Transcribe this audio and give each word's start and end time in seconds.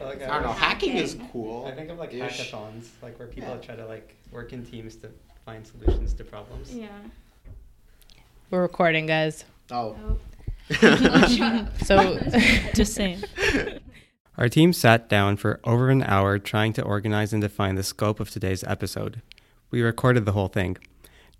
Like, 0.00 0.22
I 0.22 0.26
don't 0.34 0.42
know. 0.42 0.52
Hacking 0.52 0.96
is 0.96 1.16
cool. 1.32 1.66
I 1.66 1.72
think 1.72 1.90
of 1.90 1.98
like 1.98 2.12
Ish. 2.14 2.50
hackathons, 2.50 2.86
like 3.02 3.18
where 3.18 3.28
people 3.28 3.50
Yeah. 3.50 3.56
try 3.60 3.76
to 3.76 3.86
like 3.86 4.14
work 4.32 4.52
in 4.52 4.64
teams 4.64 4.96
to 4.96 5.10
find 5.44 5.66
solutions 5.66 6.12
to 6.14 6.24
problems. 6.24 6.74
Yeah. 6.74 6.88
We're 8.50 8.62
recording, 8.62 9.06
guys. 9.06 9.44
Oh. 9.70 9.96
oh. 10.02 10.16
So 11.84 12.18
Just 12.74 12.94
saying. 12.94 13.22
Our 14.38 14.48
team 14.48 14.72
sat 14.72 15.08
down 15.08 15.36
for 15.36 15.60
over 15.64 15.90
an 15.90 16.02
hour 16.02 16.38
trying 16.38 16.72
to 16.74 16.82
organize 16.82 17.32
and 17.32 17.42
define 17.42 17.74
the 17.74 17.82
scope 17.82 18.20
of 18.20 18.30
today's 18.30 18.64
episode. 18.64 19.20
We 19.70 19.82
recorded 19.82 20.24
the 20.24 20.32
whole 20.32 20.48
thing. 20.48 20.78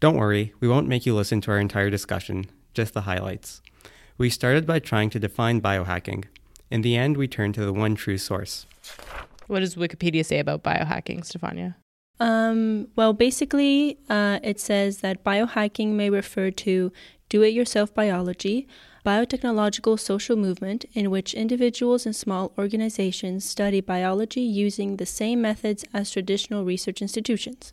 Don't 0.01 0.17
worry, 0.17 0.53
we 0.61 0.69
won't 0.69 0.89
make 0.89 1.07
you 1.07 1.15
listen 1.15 1.41
to 1.43 1.51
our 1.51 1.59
entire 1.59 1.91
discussion, 1.91 2.47
just 2.75 2.93
the 2.95 3.03
highlights. 3.03 3.63
We 4.19 4.29
started 4.31 4.67
by 4.67 4.81
trying 4.81 5.11
to 5.11 5.19
define 5.19 5.61
biohacking. 5.61 6.25
In 6.71 6.83
the 6.83 6.97
end, 6.97 7.17
we 7.17 7.27
turn 7.27 7.53
to 7.55 7.65
the 7.65 7.73
one 7.73 7.95
true 7.95 8.19
source. 8.19 8.67
what 9.49 9.61
does 9.61 9.75
Wikipedia 9.75 10.25
say 10.25 10.39
about 10.39 10.63
biohacking, 10.63 11.21
Stefania? 11.25 11.75
Um, 12.21 12.89
well, 12.97 13.13
basically, 13.13 13.99
uh, 14.09 14.39
it 14.43 14.61
says 14.61 14.99
that 14.99 15.25
biohacking 15.25 15.89
may 15.95 16.11
refer 16.11 16.51
to 16.51 16.93
do 17.29 17.43
it 17.43 17.55
yourself 17.55 17.95
biology, 17.95 18.69
biotechnological 19.05 19.99
social 19.99 20.37
movement 20.37 20.85
in 20.93 21.11
which 21.11 21.33
individuals 21.33 22.05
and 22.05 22.15
small 22.15 22.53
organizations 22.59 23.45
study 23.45 23.81
biology 23.81 24.43
using 24.43 24.97
the 24.97 25.07
same 25.07 25.41
methods 25.41 25.85
as 25.95 26.11
traditional 26.11 26.65
research 26.65 27.01
institutions, 27.01 27.73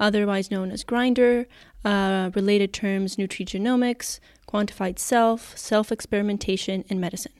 otherwise 0.00 0.50
known 0.50 0.70
as 0.70 0.82
grinder, 0.82 1.46
uh, 1.84 2.30
related 2.34 2.72
terms 2.72 3.16
nutrigenomics, 3.16 4.18
quantified 4.48 4.98
self, 4.98 5.56
self 5.56 5.92
experimentation, 5.92 6.84
and 6.88 7.00
medicine. 7.00 7.32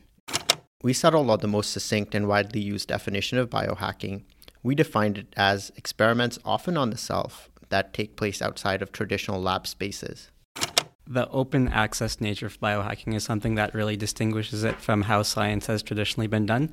We 0.84 0.92
settled 0.92 1.30
on 1.30 1.40
the 1.40 1.48
most 1.48 1.70
succinct 1.70 2.14
and 2.14 2.28
widely 2.28 2.60
used 2.60 2.88
definition 2.88 3.38
of 3.38 3.48
biohacking. 3.48 4.24
We 4.62 4.74
defined 4.74 5.16
it 5.16 5.32
as 5.34 5.72
experiments 5.76 6.38
often 6.44 6.76
on 6.76 6.90
the 6.90 6.98
self 6.98 7.48
that 7.70 7.94
take 7.94 8.16
place 8.16 8.42
outside 8.42 8.82
of 8.82 8.92
traditional 8.92 9.40
lab 9.40 9.66
spaces. 9.66 10.30
The 11.06 11.26
open 11.30 11.68
access 11.68 12.20
nature 12.20 12.44
of 12.44 12.60
biohacking 12.60 13.14
is 13.14 13.24
something 13.24 13.54
that 13.54 13.72
really 13.72 13.96
distinguishes 13.96 14.62
it 14.62 14.78
from 14.78 15.00
how 15.00 15.22
science 15.22 15.68
has 15.68 15.82
traditionally 15.82 16.26
been 16.26 16.44
done. 16.44 16.68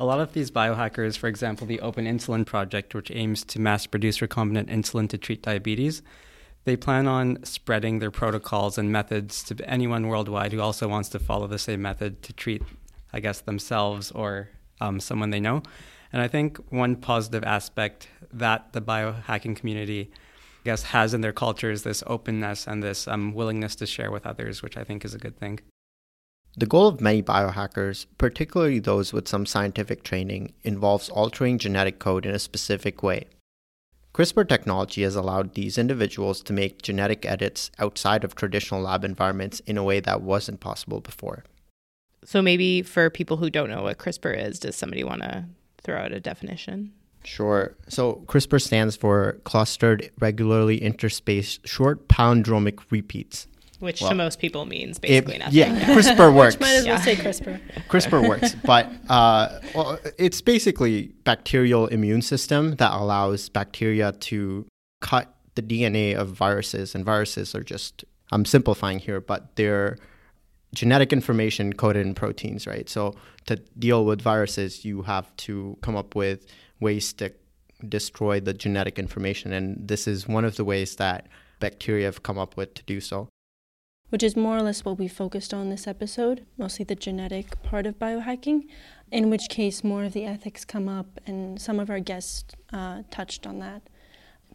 A 0.00 0.06
lot 0.06 0.20
of 0.20 0.32
these 0.32 0.50
biohackers, 0.50 1.18
for 1.18 1.28
example, 1.28 1.66
the 1.66 1.80
Open 1.80 2.06
Insulin 2.06 2.46
Project, 2.46 2.94
which 2.94 3.10
aims 3.10 3.44
to 3.44 3.60
mass 3.60 3.84
produce 3.84 4.20
recombinant 4.20 4.70
insulin 4.70 5.10
to 5.10 5.18
treat 5.18 5.42
diabetes, 5.42 6.00
they 6.64 6.74
plan 6.74 7.06
on 7.06 7.44
spreading 7.44 7.98
their 7.98 8.10
protocols 8.10 8.78
and 8.78 8.90
methods 8.90 9.42
to 9.42 9.68
anyone 9.68 10.08
worldwide 10.08 10.54
who 10.54 10.60
also 10.62 10.88
wants 10.88 11.10
to 11.10 11.18
follow 11.18 11.46
the 11.46 11.58
same 11.58 11.82
method 11.82 12.22
to 12.22 12.32
treat, 12.32 12.62
I 13.12 13.20
guess, 13.20 13.40
themselves 13.40 14.10
or 14.10 14.48
um, 14.80 15.00
someone 15.00 15.30
they 15.30 15.40
know. 15.40 15.62
And 16.12 16.20
I 16.20 16.28
think 16.28 16.58
one 16.70 16.96
positive 16.96 17.44
aspect 17.44 18.08
that 18.32 18.72
the 18.72 18.82
biohacking 18.82 19.56
community 19.56 20.10
I 20.62 20.70
guess, 20.70 20.82
has 20.84 21.12
in 21.12 21.22
their 21.22 21.32
culture 21.32 21.72
is 21.72 21.82
this 21.82 22.04
openness 22.06 22.68
and 22.68 22.84
this 22.84 23.08
um, 23.08 23.34
willingness 23.34 23.74
to 23.76 23.86
share 23.86 24.12
with 24.12 24.24
others, 24.24 24.62
which 24.62 24.76
I 24.76 24.84
think 24.84 25.04
is 25.04 25.12
a 25.12 25.18
good 25.18 25.36
thing. 25.36 25.58
The 26.56 26.66
goal 26.66 26.86
of 26.86 27.00
many 27.00 27.20
biohackers, 27.20 28.06
particularly 28.16 28.78
those 28.78 29.12
with 29.12 29.26
some 29.26 29.44
scientific 29.44 30.04
training, 30.04 30.52
involves 30.62 31.08
altering 31.08 31.58
genetic 31.58 31.98
code 31.98 32.26
in 32.26 32.34
a 32.34 32.38
specific 32.38 33.02
way. 33.02 33.24
CRISPR 34.14 34.48
technology 34.48 35.02
has 35.02 35.16
allowed 35.16 35.54
these 35.54 35.78
individuals 35.78 36.42
to 36.42 36.52
make 36.52 36.82
genetic 36.82 37.26
edits 37.26 37.72
outside 37.80 38.22
of 38.22 38.36
traditional 38.36 38.82
lab 38.82 39.04
environments 39.04 39.60
in 39.60 39.76
a 39.76 39.82
way 39.82 39.98
that 39.98 40.22
wasn't 40.22 40.60
possible 40.60 41.00
before. 41.00 41.42
So 42.24 42.40
maybe 42.42 42.82
for 42.82 43.10
people 43.10 43.36
who 43.36 43.50
don't 43.50 43.68
know 43.70 43.82
what 43.82 43.98
CRISPR 43.98 44.46
is, 44.46 44.58
does 44.60 44.76
somebody 44.76 45.02
want 45.04 45.22
to 45.22 45.44
throw 45.82 45.98
out 45.98 46.12
a 46.12 46.20
definition? 46.20 46.92
Sure. 47.24 47.74
So 47.88 48.22
CRISPR 48.26 48.60
stands 48.60 48.96
for 48.96 49.40
clustered 49.44 50.10
regularly 50.20 50.80
interspaced 50.80 51.66
short 51.66 52.08
palindromic 52.08 52.78
repeats. 52.90 53.46
Which 53.80 54.00
Well, 54.00 54.10
to 54.10 54.16
most 54.16 54.38
people 54.38 54.64
means 54.64 54.98
It- 54.98 55.02
basically 55.02 55.38
nothing. 55.38 55.54
yeah, 55.54 55.84
CRISPR 55.94 56.32
works. 56.34 56.60
Might 56.60 56.68
as 56.76 56.84
well 56.86 56.96
Yeah. 56.98 57.02
say 57.04 57.16
CRISPR. 57.16 57.60
CRISPR 57.88 58.28
works, 58.28 58.54
but 58.64 58.88
uh, 59.08 59.58
well, 59.74 59.98
it's 60.18 60.40
basically 60.40 61.12
bacterial 61.24 61.88
immune 61.88 62.22
system 62.22 62.76
that 62.76 62.92
allows 62.92 63.48
bacteria 63.48 64.12
to 64.12 64.66
cut 65.00 65.34
the 65.56 65.62
DNA 65.62 66.14
of 66.14 66.28
viruses, 66.28 66.94
and 66.94 67.04
viruses 67.04 67.54
are 67.56 67.64
just 67.64 68.04
I'm 68.30 68.44
simplifying 68.44 69.00
here, 69.00 69.20
but 69.20 69.56
they're 69.56 69.98
genetic 70.74 71.12
information 71.12 71.72
coded 71.72 72.06
in 72.06 72.14
proteins, 72.14 72.66
right? 72.66 72.88
So 72.88 73.14
to 73.46 73.56
deal 73.78 74.04
with 74.04 74.22
viruses, 74.22 74.84
you 74.84 75.02
have 75.02 75.34
to 75.38 75.76
come 75.82 75.96
up 75.96 76.14
with 76.14 76.46
ways 76.80 77.12
to 77.14 77.32
destroy 77.88 78.40
the 78.40 78.54
genetic 78.54 78.98
information, 78.98 79.52
and 79.52 79.88
this 79.88 80.06
is 80.06 80.28
one 80.28 80.44
of 80.44 80.56
the 80.56 80.64
ways 80.64 80.96
that 80.96 81.26
bacteria 81.60 82.06
have 82.06 82.22
come 82.22 82.38
up 82.38 82.56
with 82.56 82.74
to 82.74 82.82
do 82.84 83.00
so. 83.00 83.28
which 84.12 84.22
is 84.22 84.36
more 84.36 84.58
or 84.58 84.62
less 84.62 84.84
what 84.84 84.98
we 84.98 85.08
focused 85.08 85.54
on 85.54 85.70
this 85.70 85.86
episode, 85.86 86.44
mostly 86.58 86.84
the 86.84 86.94
genetic 86.94 87.60
part 87.62 87.86
of 87.86 87.98
biohacking, 87.98 88.60
in 89.10 89.30
which 89.30 89.48
case 89.48 89.82
more 89.82 90.04
of 90.04 90.12
the 90.12 90.26
ethics 90.26 90.66
come 90.66 90.86
up, 90.86 91.18
and 91.26 91.58
some 91.58 91.80
of 91.80 91.88
our 91.88 91.98
guests 91.98 92.54
uh, 92.74 93.02
touched 93.10 93.46
on 93.46 93.58
that. 93.58 93.88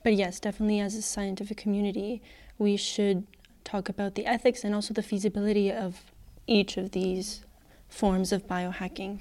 But 0.04 0.14
yes, 0.14 0.40
definitely 0.40 0.80
as 0.80 0.94
a 0.94 1.02
scientific 1.02 1.58
community, 1.58 2.22
we 2.60 2.78
should 2.78 3.26
talk 3.68 3.90
about 3.90 4.16
the 4.16 4.26
ethics 4.26 4.64
and 4.64 4.74
also 4.74 4.94
the 4.94 5.04
feasibility 5.04 5.72
of 5.72 6.00
each 6.48 6.78
of 6.78 6.92
these 6.92 7.44
forms 7.90 8.32
of 8.32 8.48
biohacking. 8.48 9.20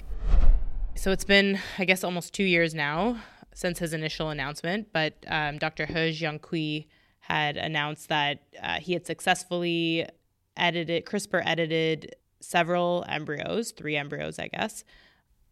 So 0.95 1.11
it's 1.11 1.25
been, 1.25 1.59
I 1.77 1.85
guess, 1.85 2.03
almost 2.03 2.33
two 2.33 2.43
years 2.45 2.73
now 2.73 3.17
since 3.53 3.79
his 3.79 3.93
initial 3.93 4.29
announcement. 4.29 4.87
But 4.93 5.13
um, 5.27 5.57
Dr. 5.57 5.85
He 5.85 5.93
Jiankui 5.93 6.87
had 7.19 7.57
announced 7.57 8.07
that 8.09 8.43
uh, 8.63 8.79
he 8.79 8.93
had 8.93 9.05
successfully 9.05 10.07
edited, 10.55 11.05
CRISPR 11.05 11.43
edited 11.45 12.15
several 12.39 13.03
embryos, 13.09 13.71
three 13.71 13.97
embryos, 13.97 14.39
I 14.39 14.47
guess. 14.47 14.83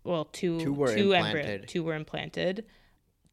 Well, 0.06 0.26
two, 0.26 0.60
Two 0.60 0.74
were 0.74 0.90
embryo- 0.92 1.16
implanted. 1.18 1.68
two 1.68 1.84
were 1.84 1.96
implanted 1.96 2.66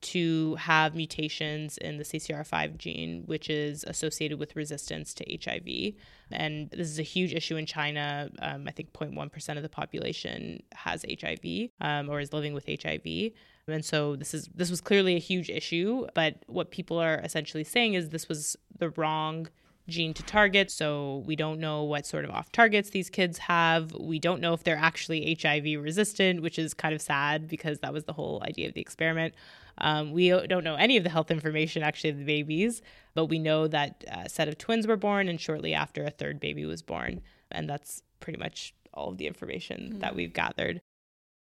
to 0.03 0.57
have 0.57 0.95
mutations 0.95 1.79
in 1.79 1.97
the 1.97 2.05
CCR5 2.05 2.77
gene, 2.77 3.23
which 3.27 3.49
is 3.49 3.85
associated 3.85 4.39
with 4.39 4.57
resistance 4.57 5.15
to 5.15 5.39
HIV. 5.45 5.95
And 6.31 6.71
this 6.71 6.89
is 6.89 6.99
a 6.99 7.05
huge 7.05 7.33
issue 7.33 7.57
in 7.57 7.67
China. 7.67 8.31
Um, 8.41 8.67
I 8.67 8.73
think 8.73 8.93
0.1% 8.93 9.57
of 9.57 9.63
the 9.63 9.69
population 9.69 10.63
has 10.73 11.05
HIV 11.09 11.71
um, 11.81 12.09
or 12.11 12.21
is 12.21 12.33
living 12.33 12.53
with 12.53 12.67
HIV. 12.67 13.33
And 13.69 13.85
so 13.85 14.17
this 14.17 14.35
is 14.35 14.49
this 14.55 14.71
was 14.71 14.81
clearly 14.81 15.15
a 15.15 15.21
huge 15.21 15.49
issue. 15.49 16.07
But 16.15 16.43
what 16.47 16.73
people 16.73 16.99
are 16.99 17.21
essentially 17.21 17.65
saying 17.65 17.95
is 17.95 18.09
this 18.09 18.29
was 18.29 18.57
the 18.77 18.91
wrong 18.91 19.49
gene 19.93 20.15
to 20.15 20.23
target. 20.25 20.71
So 20.71 21.23
we 21.27 21.37
don't 21.37 21.61
know 21.61 21.85
what 21.85 22.07
sort 22.07 22.25
of 22.25 22.31
off 22.31 22.51
targets 22.51 22.91
these 22.91 23.09
kids 23.09 23.39
have. 23.39 23.93
We 23.93 24.19
don't 24.19 24.41
know 24.41 24.55
if 24.55 24.65
they're 24.65 24.77
actually 24.77 25.39
HIV 25.41 25.83
resistant, 25.83 26.43
which 26.43 26.59
is 26.59 26.75
kind 26.75 26.95
of 26.95 27.01
sad 27.01 27.47
because 27.47 27.79
that 27.81 27.93
was 27.93 28.05
the 28.05 28.13
whole 28.13 28.43
idea 28.45 28.69
of 28.69 28.75
the 28.75 28.81
experiment. 28.81 29.35
Um, 29.79 30.13
we 30.13 30.29
don't 30.31 30.65
know 30.65 30.75
any 30.75 30.97
of 30.97 31.05
the 31.05 31.11
health 31.11 31.31
information 31.31 31.83
actually 31.83 32.11
of 32.11 32.19
the 32.19 32.25
babies, 32.25 32.83
but 33.15 33.27
we 33.27 33.39
know 33.39 33.69
that 33.69 34.05
a 34.09 34.29
set 34.29 34.49
of 34.49 34.59
twins 34.59 34.87
were 34.87 34.97
born, 34.97 35.29
and 35.29 35.41
shortly 35.41 35.75
after, 35.75 36.05
a 36.05 36.11
third 36.11 36.41
baby 36.41 36.65
was 36.65 36.83
born. 36.83 37.21
And 37.51 37.69
that's 37.69 38.03
pretty 38.21 38.39
much 38.39 38.75
all 38.95 39.11
of 39.11 39.19
the 39.19 39.27
information 39.27 39.99
that 40.01 40.15
we've 40.15 40.33
gathered. 40.33 40.81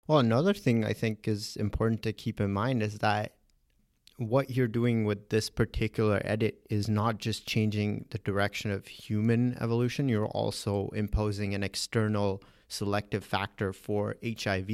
Well, 0.08 0.20
another 0.20 0.54
thing 0.54 0.84
I 0.84 0.94
think 0.94 1.28
is 1.28 1.56
important 1.56 2.04
to 2.04 2.14
keep 2.14 2.42
in 2.42 2.52
mind 2.52 2.82
is 2.82 3.00
that 3.00 3.34
what 4.18 4.52
you're 4.52 4.68
doing 4.68 5.06
with 5.06 5.30
this 5.30 5.50
particular 5.50 6.22
edit 6.24 6.62
is 6.70 6.88
not 6.88 7.18
just 7.18 7.48
changing 7.48 8.06
the 8.12 8.20
direction 8.20 8.72
of 8.72 8.88
human 8.88 9.58
evolution, 9.60 10.10
you're 10.10 10.28
also 10.28 10.90
imposing 10.90 11.54
an 11.54 11.64
external 11.64 12.44
selective 12.68 13.24
factor 13.24 13.74
for 13.74 14.16
HIV. 14.24 14.70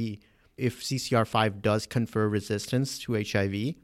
If 0.56 0.82
CCR5 0.82 1.62
does 1.62 1.86
confer 1.86 2.28
resistance 2.28 2.98
to 3.00 3.14
HIV, 3.14 3.74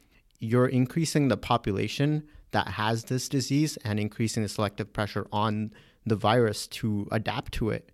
you're 0.41 0.67
increasing 0.67 1.29
the 1.29 1.37
population 1.37 2.25
that 2.50 2.69
has 2.69 3.05
this 3.05 3.29
disease 3.29 3.77
and 3.85 3.99
increasing 3.99 4.43
the 4.43 4.49
selective 4.49 4.93
pressure 4.93 5.27
on 5.33 5.73
the 6.05 6.17
virus 6.17 6.67
to 6.67 7.09
adapt 7.11 7.53
to 7.55 7.71
it 7.71 7.91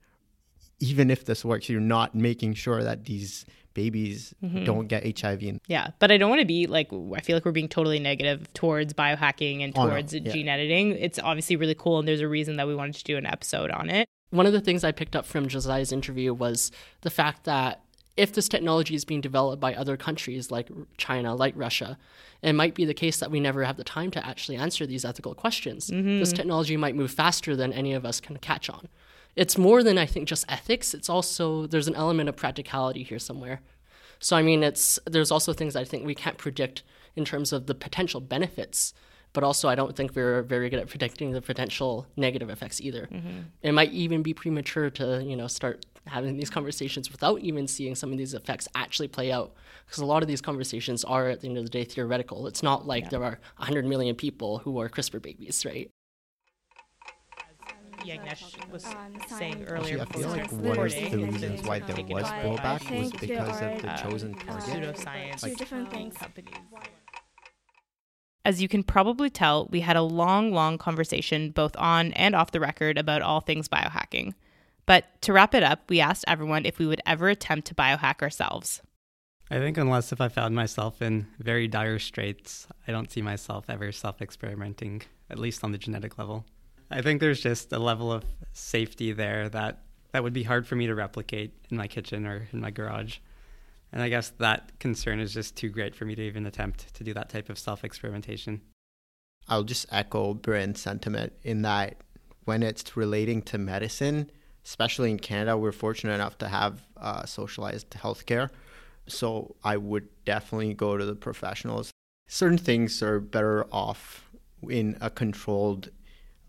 even 0.80 1.10
if 1.10 1.26
this 1.26 1.44
works, 1.44 1.68
you're 1.68 1.80
not 1.80 2.14
making 2.14 2.54
sure 2.54 2.82
that 2.82 3.04
these 3.04 3.44
babies 3.74 4.34
mm-hmm. 4.42 4.64
don't 4.64 4.88
get 4.88 5.20
HIV. 5.20 5.42
And 5.42 5.60
Yeah, 5.66 5.90
but 5.98 6.10
I 6.10 6.16
don't 6.16 6.30
want 6.30 6.40
to 6.40 6.46
be 6.46 6.66
like 6.66 6.92
I 6.92 7.20
feel 7.20 7.36
like 7.36 7.44
we're 7.44 7.52
being 7.52 7.68
totally 7.68 7.98
negative 7.98 8.52
towards 8.54 8.92
biohacking 8.92 9.62
and 9.62 9.72
Oh, 9.76 9.84
no, 9.84 9.90
towards 9.90 10.14
yeah. 10.14 10.32
gene 10.32 10.48
editing. 10.48 10.92
It's 10.92 11.18
obviously 11.18 11.56
really 11.56 11.74
cool, 11.74 11.98
and 11.98 12.08
there's 12.08 12.20
a 12.20 12.28
reason 12.28 12.56
that 12.56 12.66
we 12.66 12.74
wanted 12.74 12.96
to 12.96 13.04
do 13.04 13.16
an 13.16 13.26
episode 13.26 13.70
on 13.70 13.88
it. 13.90 14.08
One 14.30 14.46
of 14.46 14.52
the 14.52 14.60
things 14.60 14.84
I 14.84 14.92
picked 14.92 15.16
up 15.16 15.26
from 15.26 15.48
Josiah's 15.48 15.92
interview 15.92 16.32
was 16.32 16.70
the 17.00 17.10
fact 17.10 17.44
that 17.44 17.82
if 18.16 18.32
this 18.32 18.48
technology 18.48 18.94
is 18.94 19.04
being 19.04 19.20
developed 19.20 19.60
by 19.60 19.74
other 19.74 19.96
countries 19.96 20.50
like 20.50 20.68
China, 20.98 21.34
like 21.34 21.54
Russia, 21.56 21.96
it 22.42 22.52
might 22.52 22.74
be 22.74 22.84
the 22.84 22.94
case 22.94 23.18
that 23.18 23.30
we 23.30 23.40
never 23.40 23.64
have 23.64 23.76
the 23.76 23.84
time 23.84 24.10
to 24.10 24.26
actually 24.26 24.56
answer 24.56 24.86
these 24.86 25.04
ethical 25.04 25.34
questions. 25.34 25.88
Mm-hmm. 25.90 26.18
This 26.18 26.32
technology 26.32 26.76
might 26.76 26.94
move 26.94 27.10
faster 27.10 27.56
than 27.56 27.72
any 27.72 27.92
of 27.92 28.04
us 28.04 28.20
can 28.20 28.36
catch 28.38 28.68
on. 28.68 28.88
It's 29.36 29.56
more 29.56 29.82
than 29.82 29.98
I 29.98 30.06
think 30.06 30.28
just 30.28 30.44
ethics. 30.48 30.94
It's 30.94 31.08
also 31.08 31.66
there's 31.66 31.88
an 31.88 31.94
element 31.94 32.28
of 32.28 32.36
practicality 32.36 33.02
here 33.02 33.18
somewhere. 33.18 33.60
So 34.18 34.36
I 34.36 34.42
mean, 34.42 34.62
it's 34.62 34.98
there's 35.06 35.30
also 35.30 35.52
things 35.52 35.76
I 35.76 35.84
think 35.84 36.04
we 36.04 36.14
can't 36.14 36.38
predict 36.38 36.82
in 37.16 37.24
terms 37.24 37.52
of 37.52 37.66
the 37.66 37.74
potential 37.74 38.20
benefits, 38.20 38.92
but 39.32 39.42
also 39.42 39.68
I 39.68 39.74
don't 39.74 39.96
think 39.96 40.14
we're 40.14 40.42
very 40.42 40.68
good 40.68 40.78
at 40.78 40.88
predicting 40.88 41.32
the 41.32 41.40
potential 41.40 42.06
negative 42.16 42.50
effects 42.50 42.80
either. 42.80 43.08
Mm-hmm. 43.10 43.40
It 43.62 43.72
might 43.72 43.92
even 43.92 44.22
be 44.22 44.34
premature 44.34 44.90
to 44.90 45.22
you 45.24 45.36
know 45.36 45.46
start 45.46 45.86
having 46.06 46.36
these 46.36 46.50
conversations 46.50 47.10
without 47.10 47.40
even 47.40 47.66
seeing 47.66 47.94
some 47.94 48.12
of 48.12 48.18
these 48.18 48.34
effects 48.34 48.68
actually 48.74 49.08
play 49.08 49.30
out 49.30 49.54
because 49.86 50.00
a 50.00 50.06
lot 50.06 50.22
of 50.22 50.28
these 50.28 50.40
conversations 50.40 51.04
are 51.04 51.28
at 51.28 51.40
the 51.40 51.48
end 51.48 51.58
of 51.58 51.64
the 51.64 51.70
day 51.70 51.84
theoretical. 51.84 52.46
It's 52.46 52.62
not 52.62 52.86
like 52.86 53.04
yeah. 53.04 53.10
there 53.10 53.24
are 53.24 53.38
100 53.56 53.84
million 53.86 54.14
people 54.14 54.58
who 54.58 54.80
are 54.80 54.88
CRISPR 54.88 55.20
babies, 55.22 55.64
right? 55.64 55.90
Yagnesh 58.00 58.70
was 58.70 58.86
um, 58.86 59.18
saying 59.28 59.64
earlier. 59.64 60.00
Actually, 60.00 60.00
I 60.00 60.04
feel 60.04 60.28
like 60.28 60.52
one 60.52 60.78
of 60.78 60.92
the 60.92 61.16
reasons 61.24 61.62
why 61.62 61.80
there 61.80 62.04
was 62.04 62.24
blowback 62.24 62.98
was 62.98 63.12
because 63.12 63.60
of 63.60 63.82
the 63.82 63.98
chosen 64.02 64.34
target. 64.34 64.64
Pseudoscience 64.64 65.42
like, 65.42 65.56
different 65.56 65.90
things. 65.90 66.16
companies. 66.16 66.54
As 68.44 68.62
you 68.62 68.68
can 68.68 68.82
probably 68.82 69.28
tell, 69.28 69.68
we 69.70 69.80
had 69.80 69.96
a 69.96 70.02
long, 70.02 70.52
long 70.52 70.78
conversation, 70.78 71.50
both 71.50 71.76
on 71.76 72.12
and 72.14 72.34
off 72.34 72.52
the 72.52 72.60
record, 72.60 72.96
about 72.96 73.22
all 73.22 73.40
things 73.40 73.68
biohacking. 73.68 74.32
But 74.86 75.04
to 75.22 75.32
wrap 75.32 75.54
it 75.54 75.62
up, 75.62 75.82
we 75.88 76.00
asked 76.00 76.24
everyone 76.26 76.64
if 76.64 76.78
we 76.78 76.86
would 76.86 77.02
ever 77.06 77.28
attempt 77.28 77.68
to 77.68 77.74
biohack 77.74 78.22
ourselves. 78.22 78.80
I 79.50 79.58
think 79.58 79.76
unless 79.76 80.12
if 80.12 80.20
I 80.20 80.28
found 80.28 80.54
myself 80.54 81.02
in 81.02 81.26
very 81.38 81.68
dire 81.68 81.98
straits, 81.98 82.66
I 82.88 82.92
don't 82.92 83.10
see 83.10 83.20
myself 83.20 83.66
ever 83.68 83.92
self 83.92 84.22
experimenting, 84.22 85.02
at 85.28 85.38
least 85.38 85.62
on 85.62 85.72
the 85.72 85.78
genetic 85.78 86.18
level. 86.18 86.46
I 86.90 87.02
think 87.02 87.20
there's 87.20 87.40
just 87.40 87.72
a 87.72 87.78
level 87.78 88.12
of 88.12 88.24
safety 88.52 89.12
there 89.12 89.48
that 89.50 89.82
that 90.12 90.24
would 90.24 90.32
be 90.32 90.42
hard 90.42 90.66
for 90.66 90.74
me 90.74 90.88
to 90.88 90.94
replicate 90.94 91.54
in 91.70 91.76
my 91.76 91.86
kitchen 91.86 92.26
or 92.26 92.48
in 92.52 92.60
my 92.60 92.70
garage. 92.70 93.18
And 93.92 94.02
I 94.02 94.08
guess 94.08 94.30
that 94.38 94.78
concern 94.80 95.20
is 95.20 95.32
just 95.32 95.56
too 95.56 95.68
great 95.68 95.94
for 95.94 96.04
me 96.04 96.14
to 96.16 96.22
even 96.22 96.46
attempt 96.46 96.92
to 96.94 97.04
do 97.04 97.14
that 97.14 97.28
type 97.28 97.48
of 97.48 97.58
self 97.58 97.84
experimentation. 97.84 98.60
I'll 99.48 99.64
just 99.64 99.86
echo 99.90 100.34
Bryn's 100.34 100.80
sentiment 100.80 101.32
in 101.42 101.62
that 101.62 101.96
when 102.44 102.62
it's 102.62 102.96
relating 102.96 103.42
to 103.42 103.58
medicine, 103.58 104.30
especially 104.64 105.10
in 105.10 105.18
Canada, 105.18 105.56
we're 105.56 105.72
fortunate 105.72 106.14
enough 106.14 106.38
to 106.38 106.48
have 106.48 106.82
uh, 106.96 107.24
socialized 107.24 107.90
healthcare. 107.90 108.50
So 109.06 109.56
I 109.64 109.76
would 109.76 110.08
definitely 110.24 110.74
go 110.74 110.96
to 110.96 111.04
the 111.04 111.16
professionals. 111.16 111.90
Certain 112.28 112.58
things 112.58 113.02
are 113.02 113.18
better 113.18 113.66
off 113.72 114.30
in 114.68 114.96
a 115.00 115.10
controlled 115.10 115.90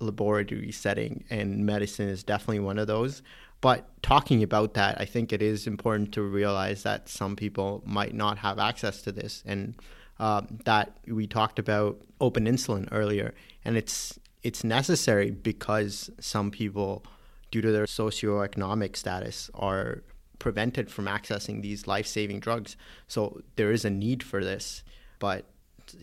laboratory 0.01 0.71
setting, 0.71 1.23
and 1.29 1.65
medicine 1.65 2.09
is 2.09 2.23
definitely 2.23 2.59
one 2.59 2.79
of 2.79 2.87
those. 2.87 3.21
But 3.61 3.87
talking 4.01 4.41
about 4.41 4.73
that, 4.73 4.99
I 4.99 5.05
think 5.05 5.31
it 5.31 5.41
is 5.41 5.67
important 5.67 6.11
to 6.13 6.23
realize 6.23 6.81
that 6.83 7.07
some 7.07 7.35
people 7.35 7.83
might 7.85 8.15
not 8.15 8.39
have 8.39 8.57
access 8.57 9.01
to 9.03 9.11
this, 9.11 9.43
and 9.45 9.75
uh, 10.19 10.41
that 10.65 10.97
we 11.07 11.27
talked 11.27 11.59
about 11.59 12.01
open 12.19 12.45
insulin 12.45 12.87
earlier, 12.91 13.33
and 13.63 13.77
it's 13.77 14.19
it's 14.43 14.63
necessary 14.63 15.29
because 15.29 16.09
some 16.19 16.49
people, 16.49 17.05
due 17.51 17.61
to 17.61 17.71
their 17.71 17.85
socioeconomic 17.85 18.95
status, 18.95 19.51
are 19.53 20.03
prevented 20.39 20.89
from 20.89 21.05
accessing 21.05 21.61
these 21.61 21.85
life-saving 21.85 22.39
drugs. 22.39 22.75
So 23.07 23.41
there 23.57 23.71
is 23.71 23.85
a 23.85 23.91
need 23.91 24.23
for 24.23 24.43
this, 24.43 24.83
but 25.19 25.45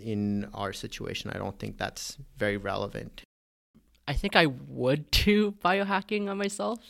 in 0.00 0.48
our 0.54 0.72
situation, 0.72 1.32
I 1.34 1.38
don't 1.38 1.58
think 1.58 1.76
that's 1.76 2.18
very 2.36 2.56
relevant. 2.56 3.22
I 4.08 4.14
think 4.14 4.34
I 4.34 4.46
would 4.46 5.10
do 5.10 5.52
biohacking 5.52 6.28
on 6.28 6.38
myself. 6.38 6.81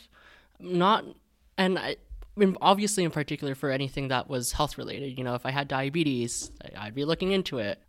Not, 0.59 1.05
and 1.57 1.77
I, 1.77 1.89
I 1.89 1.97
mean, 2.35 2.57
obviously, 2.61 3.03
in 3.03 3.11
particular, 3.11 3.53
for 3.53 3.69
anything 3.69 4.07
that 4.07 4.29
was 4.29 4.53
health 4.53 4.77
related. 4.77 5.17
You 5.17 5.25
know, 5.25 5.35
if 5.35 5.45
I 5.45 5.51
had 5.51 5.67
diabetes, 5.67 6.51
I'd 6.77 6.95
be 6.95 7.05
looking 7.05 7.33
into 7.33 7.59
it. 7.59 7.81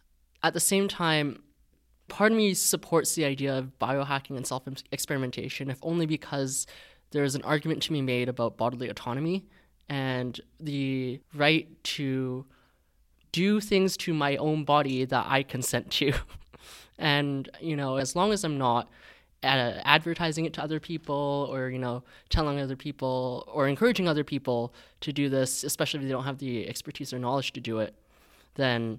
At 0.43 0.55
the 0.55 0.61
same 0.61 0.88
time, 0.88 1.43
part 2.09 2.32
of 2.32 2.37
me 2.37 2.55
supports 2.55 3.15
the 3.15 3.25
idea 3.25 3.56
of 3.56 3.79
biohacking 3.79 4.37
and 4.37 4.47
self 4.47 4.65
experimentation, 4.91 5.71
if 5.71 5.79
only 5.83 6.06
because 6.06 6.67
there's 7.12 7.35
an 7.35 7.43
argument 7.43 7.83
to 7.85 7.93
be 7.93 8.03
made 8.03 8.29
about 8.29 8.56
bodily 8.56 8.88
autonomy 8.88 9.44
and 9.88 10.41
the 10.59 11.21
right 11.35 11.69
to 11.83 12.44
do 13.33 13.61
things 13.61 13.97
to 13.97 14.12
my 14.12 14.37
own 14.37 14.65
body 14.65 15.05
that 15.05 15.26
I 15.29 15.43
consent 15.44 15.91
to. 15.93 16.12
and, 16.99 17.49
you 17.61 17.76
know, 17.76 17.97
as 17.97 18.17
long 18.17 18.33
as 18.33 18.43
I'm 18.43 18.59
not 18.59 18.88
advertising 19.42 20.44
it 20.44 20.52
to 20.52 20.62
other 20.62 20.78
people 20.78 21.48
or 21.50 21.70
you 21.70 21.78
know 21.78 22.02
telling 22.28 22.60
other 22.60 22.76
people 22.76 23.48
or 23.52 23.69
encouraging 23.69 24.06
other 24.06 24.25
people 24.25 24.75
to 25.00 25.12
do 25.12 25.28
this 25.28 25.64
especially 25.64 26.00
if 26.00 26.04
they 26.04 26.12
don't 26.12 26.25
have 26.25 26.38
the 26.38 26.69
expertise 26.69 27.12
or 27.12 27.19
knowledge 27.19 27.52
to 27.52 27.60
do 27.60 27.78
it 27.78 27.94
then 28.56 28.98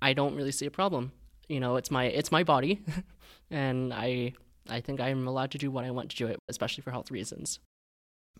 i 0.00 0.12
don't 0.12 0.34
really 0.36 0.52
see 0.52 0.66
a 0.66 0.70
problem. 0.70 1.12
You 1.48 1.60
know 1.60 1.76
it's 1.76 1.90
my 1.90 2.04
it's 2.04 2.32
my 2.32 2.42
body 2.42 2.80
and 3.50 3.94
i 3.94 4.32
i 4.68 4.80
think 4.80 5.00
i'm 5.00 5.28
allowed 5.28 5.52
to 5.52 5.58
do 5.58 5.70
what 5.70 5.84
i 5.84 5.90
want 5.90 6.10
to 6.10 6.16
do 6.16 6.26
it 6.26 6.38
especially 6.48 6.82
for 6.82 6.90
health 6.90 7.10
reasons. 7.10 7.60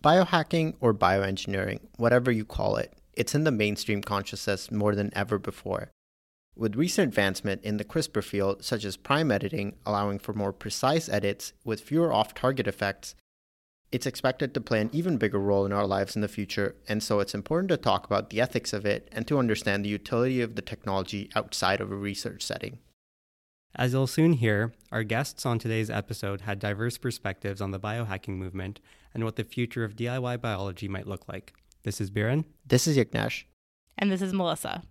Biohacking 0.01 0.75
or 0.79 0.93
bioengineering 0.93 1.79
whatever 1.97 2.31
you 2.31 2.45
call 2.45 2.77
it 2.77 2.93
it's 3.13 3.33
in 3.33 3.43
the 3.43 3.51
mainstream 3.51 4.01
consciousness 4.01 4.71
more 4.71 4.93
than 4.93 5.11
ever 5.15 5.39
before 5.39 5.91
with 6.57 6.75
recent 6.75 7.07
advancement 7.07 7.63
in 7.63 7.77
the 7.77 7.85
CRISPR 7.85 8.23
field, 8.23 8.63
such 8.63 8.83
as 8.83 8.97
prime 8.97 9.31
editing, 9.31 9.75
allowing 9.85 10.19
for 10.19 10.33
more 10.33 10.53
precise 10.53 11.07
edits 11.07 11.53
with 11.63 11.81
fewer 11.81 12.11
off 12.11 12.33
target 12.33 12.67
effects, 12.67 13.15
it's 13.91 14.05
expected 14.05 14.53
to 14.53 14.61
play 14.61 14.81
an 14.81 14.89
even 14.91 15.17
bigger 15.17 15.39
role 15.39 15.65
in 15.65 15.71
our 15.71 15.87
lives 15.87 16.15
in 16.15 16.21
the 16.21 16.27
future, 16.27 16.75
and 16.89 17.01
so 17.01 17.19
it's 17.19 17.33
important 17.33 17.69
to 17.69 17.77
talk 17.77 18.05
about 18.05 18.29
the 18.29 18.41
ethics 18.41 18.73
of 18.73 18.85
it 18.85 19.07
and 19.13 19.25
to 19.27 19.39
understand 19.39 19.85
the 19.85 19.89
utility 19.89 20.41
of 20.41 20.55
the 20.55 20.61
technology 20.61 21.29
outside 21.35 21.79
of 21.79 21.91
a 21.91 21.95
research 21.95 22.43
setting. 22.43 22.79
As 23.75 23.93
you'll 23.93 24.07
soon 24.07 24.33
hear, 24.33 24.73
our 24.91 25.03
guests 25.03 25.45
on 25.45 25.59
today's 25.59 25.89
episode 25.89 26.41
had 26.41 26.59
diverse 26.59 26.97
perspectives 26.97 27.61
on 27.61 27.71
the 27.71 27.79
biohacking 27.79 28.37
movement 28.37 28.81
and 29.13 29.23
what 29.23 29.35
the 29.35 29.43
future 29.43 29.83
of 29.83 29.95
DIY 29.95 30.41
biology 30.41 30.87
might 30.87 31.07
look 31.07 31.27
like. 31.29 31.53
This 31.83 32.01
is 32.01 32.11
Biren. 32.11 32.43
This 32.65 32.87
is 32.87 32.97
Yagnesh. 32.97 33.43
And 33.97 34.11
this 34.11 34.21
is 34.21 34.33
Melissa. 34.33 34.83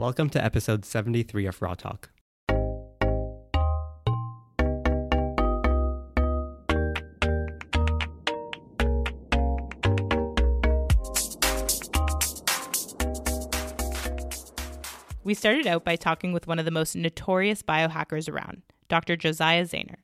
Welcome 0.00 0.30
to 0.30 0.42
episode 0.42 0.86
73 0.86 1.44
of 1.44 1.60
Raw 1.60 1.74
Talk. 1.74 2.08
We 15.22 15.34
started 15.34 15.66
out 15.66 15.84
by 15.84 15.96
talking 15.96 16.32
with 16.32 16.46
one 16.46 16.58
of 16.58 16.64
the 16.64 16.70
most 16.70 16.96
notorious 16.96 17.62
biohackers 17.62 18.26
around, 18.26 18.62
Dr. 18.88 19.16
Josiah 19.16 19.66
Zayner. 19.66 19.96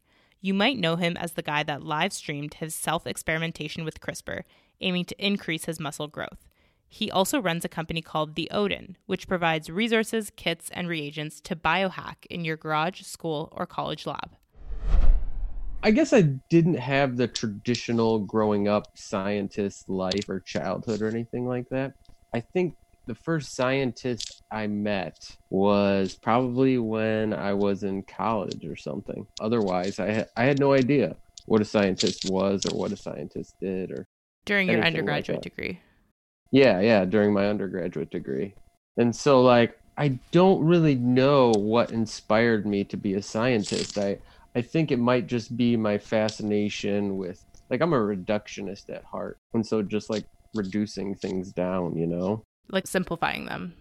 You 0.42 0.52
might 0.52 0.78
know 0.78 0.96
him 0.96 1.16
as 1.16 1.32
the 1.32 1.42
guy 1.42 1.62
that 1.62 1.82
live 1.82 2.12
streamed 2.12 2.52
his 2.52 2.74
self 2.74 3.06
experimentation 3.06 3.82
with 3.82 4.02
CRISPR, 4.02 4.42
aiming 4.82 5.06
to 5.06 5.26
increase 5.26 5.64
his 5.64 5.80
muscle 5.80 6.06
growth. 6.06 6.46
He 6.88 7.10
also 7.10 7.40
runs 7.40 7.64
a 7.64 7.68
company 7.68 8.00
called 8.00 8.34
The 8.34 8.50
Odin, 8.50 8.96
which 9.06 9.28
provides 9.28 9.70
resources, 9.70 10.30
kits, 10.34 10.70
and 10.72 10.88
reagents 10.88 11.40
to 11.42 11.56
biohack 11.56 12.26
in 12.30 12.44
your 12.44 12.56
garage, 12.56 13.02
school, 13.02 13.52
or 13.52 13.66
college 13.66 14.06
lab. 14.06 14.36
I 15.82 15.90
guess 15.90 16.12
I 16.12 16.22
didn't 16.22 16.78
have 16.78 17.16
the 17.16 17.28
traditional 17.28 18.18
growing 18.20 18.66
up 18.66 18.88
scientist 18.96 19.88
life 19.88 20.28
or 20.28 20.40
childhood 20.40 21.02
or 21.02 21.08
anything 21.08 21.46
like 21.46 21.68
that. 21.70 21.92
I 22.34 22.40
think 22.40 22.74
the 23.06 23.14
first 23.14 23.54
scientist 23.54 24.42
I 24.50 24.66
met 24.66 25.36
was 25.50 26.18
probably 26.20 26.78
when 26.78 27.32
I 27.32 27.54
was 27.54 27.84
in 27.84 28.02
college 28.02 28.64
or 28.66 28.74
something. 28.74 29.26
Otherwise, 29.40 30.00
I 30.00 30.10
had, 30.10 30.28
I 30.36 30.44
had 30.44 30.58
no 30.58 30.72
idea 30.72 31.16
what 31.46 31.60
a 31.60 31.64
scientist 31.64 32.28
was 32.28 32.66
or 32.66 32.76
what 32.76 32.90
a 32.90 32.96
scientist 32.96 33.54
did 33.60 33.92
or 33.92 34.08
during 34.44 34.68
your 34.68 34.82
undergraduate 34.82 35.36
like 35.36 35.42
degree. 35.42 35.80
Yeah, 36.50 36.80
yeah, 36.80 37.04
during 37.04 37.32
my 37.32 37.48
undergraduate 37.48 38.10
degree. 38.10 38.54
And 38.96 39.14
so 39.14 39.42
like 39.42 39.78
I 39.98 40.18
don't 40.30 40.64
really 40.64 40.94
know 40.94 41.52
what 41.56 41.92
inspired 41.92 42.66
me 42.66 42.84
to 42.84 42.96
be 42.96 43.14
a 43.14 43.22
scientist. 43.22 43.98
I 43.98 44.18
I 44.54 44.62
think 44.62 44.90
it 44.90 44.98
might 44.98 45.26
just 45.26 45.56
be 45.56 45.76
my 45.76 45.98
fascination 45.98 47.16
with 47.16 47.44
like 47.70 47.80
I'm 47.80 47.92
a 47.92 47.98
reductionist 47.98 48.90
at 48.90 49.04
heart. 49.04 49.38
And 49.54 49.66
so 49.66 49.82
just 49.82 50.10
like 50.10 50.24
reducing 50.54 51.14
things 51.14 51.52
down, 51.52 51.96
you 51.96 52.06
know? 52.06 52.42
Like 52.70 52.86
simplifying 52.86 53.46
them. 53.46 53.74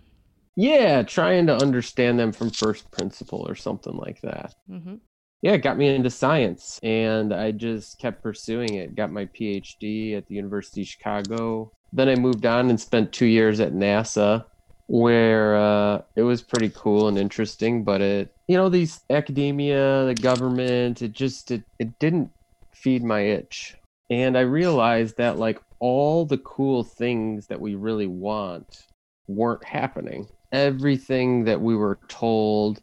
Yeah, 0.55 1.03
trying 1.03 1.47
to 1.47 1.55
understand 1.55 2.19
them 2.19 2.31
from 2.31 2.49
first 2.49 2.89
principle 2.91 3.45
or 3.47 3.55
something 3.55 3.95
like 3.95 4.21
that. 4.21 4.55
Mm-hmm. 4.69 4.95
Yeah, 5.41 5.51
it 5.51 5.59
got 5.59 5.77
me 5.77 5.93
into 5.93 6.09
science 6.09 6.79
and 6.81 7.33
I 7.33 7.51
just 7.51 7.99
kept 7.99 8.23
pursuing 8.23 8.75
it. 8.75 8.95
Got 8.95 9.11
my 9.11 9.25
PhD 9.25 10.17
at 10.17 10.27
the 10.27 10.35
University 10.35 10.81
of 10.81 10.87
Chicago 10.87 11.71
then 11.95 12.09
I 12.09 12.15
moved 12.15 12.45
on 12.45 12.69
and 12.69 12.79
spent 12.79 13.11
two 13.11 13.25
years 13.25 13.59
at 13.59 13.73
NASA, 13.73 14.45
where 14.87 15.55
uh, 15.55 16.01
it 16.15 16.23
was 16.23 16.41
pretty 16.41 16.69
cool 16.75 17.07
and 17.07 17.17
interesting. 17.17 17.83
But 17.83 18.01
it, 18.01 18.35
you 18.47 18.57
know, 18.57 18.69
these 18.69 19.01
academia, 19.09 20.05
the 20.05 20.15
government, 20.15 21.01
it 21.01 21.13
just 21.13 21.51
it, 21.51 21.63
it 21.79 21.97
didn't 21.99 22.31
feed 22.73 23.03
my 23.03 23.21
itch. 23.21 23.75
And 24.09 24.37
I 24.37 24.41
realized 24.41 25.17
that 25.17 25.39
like 25.39 25.59
all 25.79 26.25
the 26.25 26.37
cool 26.39 26.83
things 26.83 27.47
that 27.47 27.59
we 27.59 27.75
really 27.75 28.07
want 28.07 28.85
weren't 29.27 29.63
happening. 29.63 30.27
Everything 30.51 31.45
that 31.45 31.61
we 31.61 31.75
were 31.75 31.99
told 32.07 32.81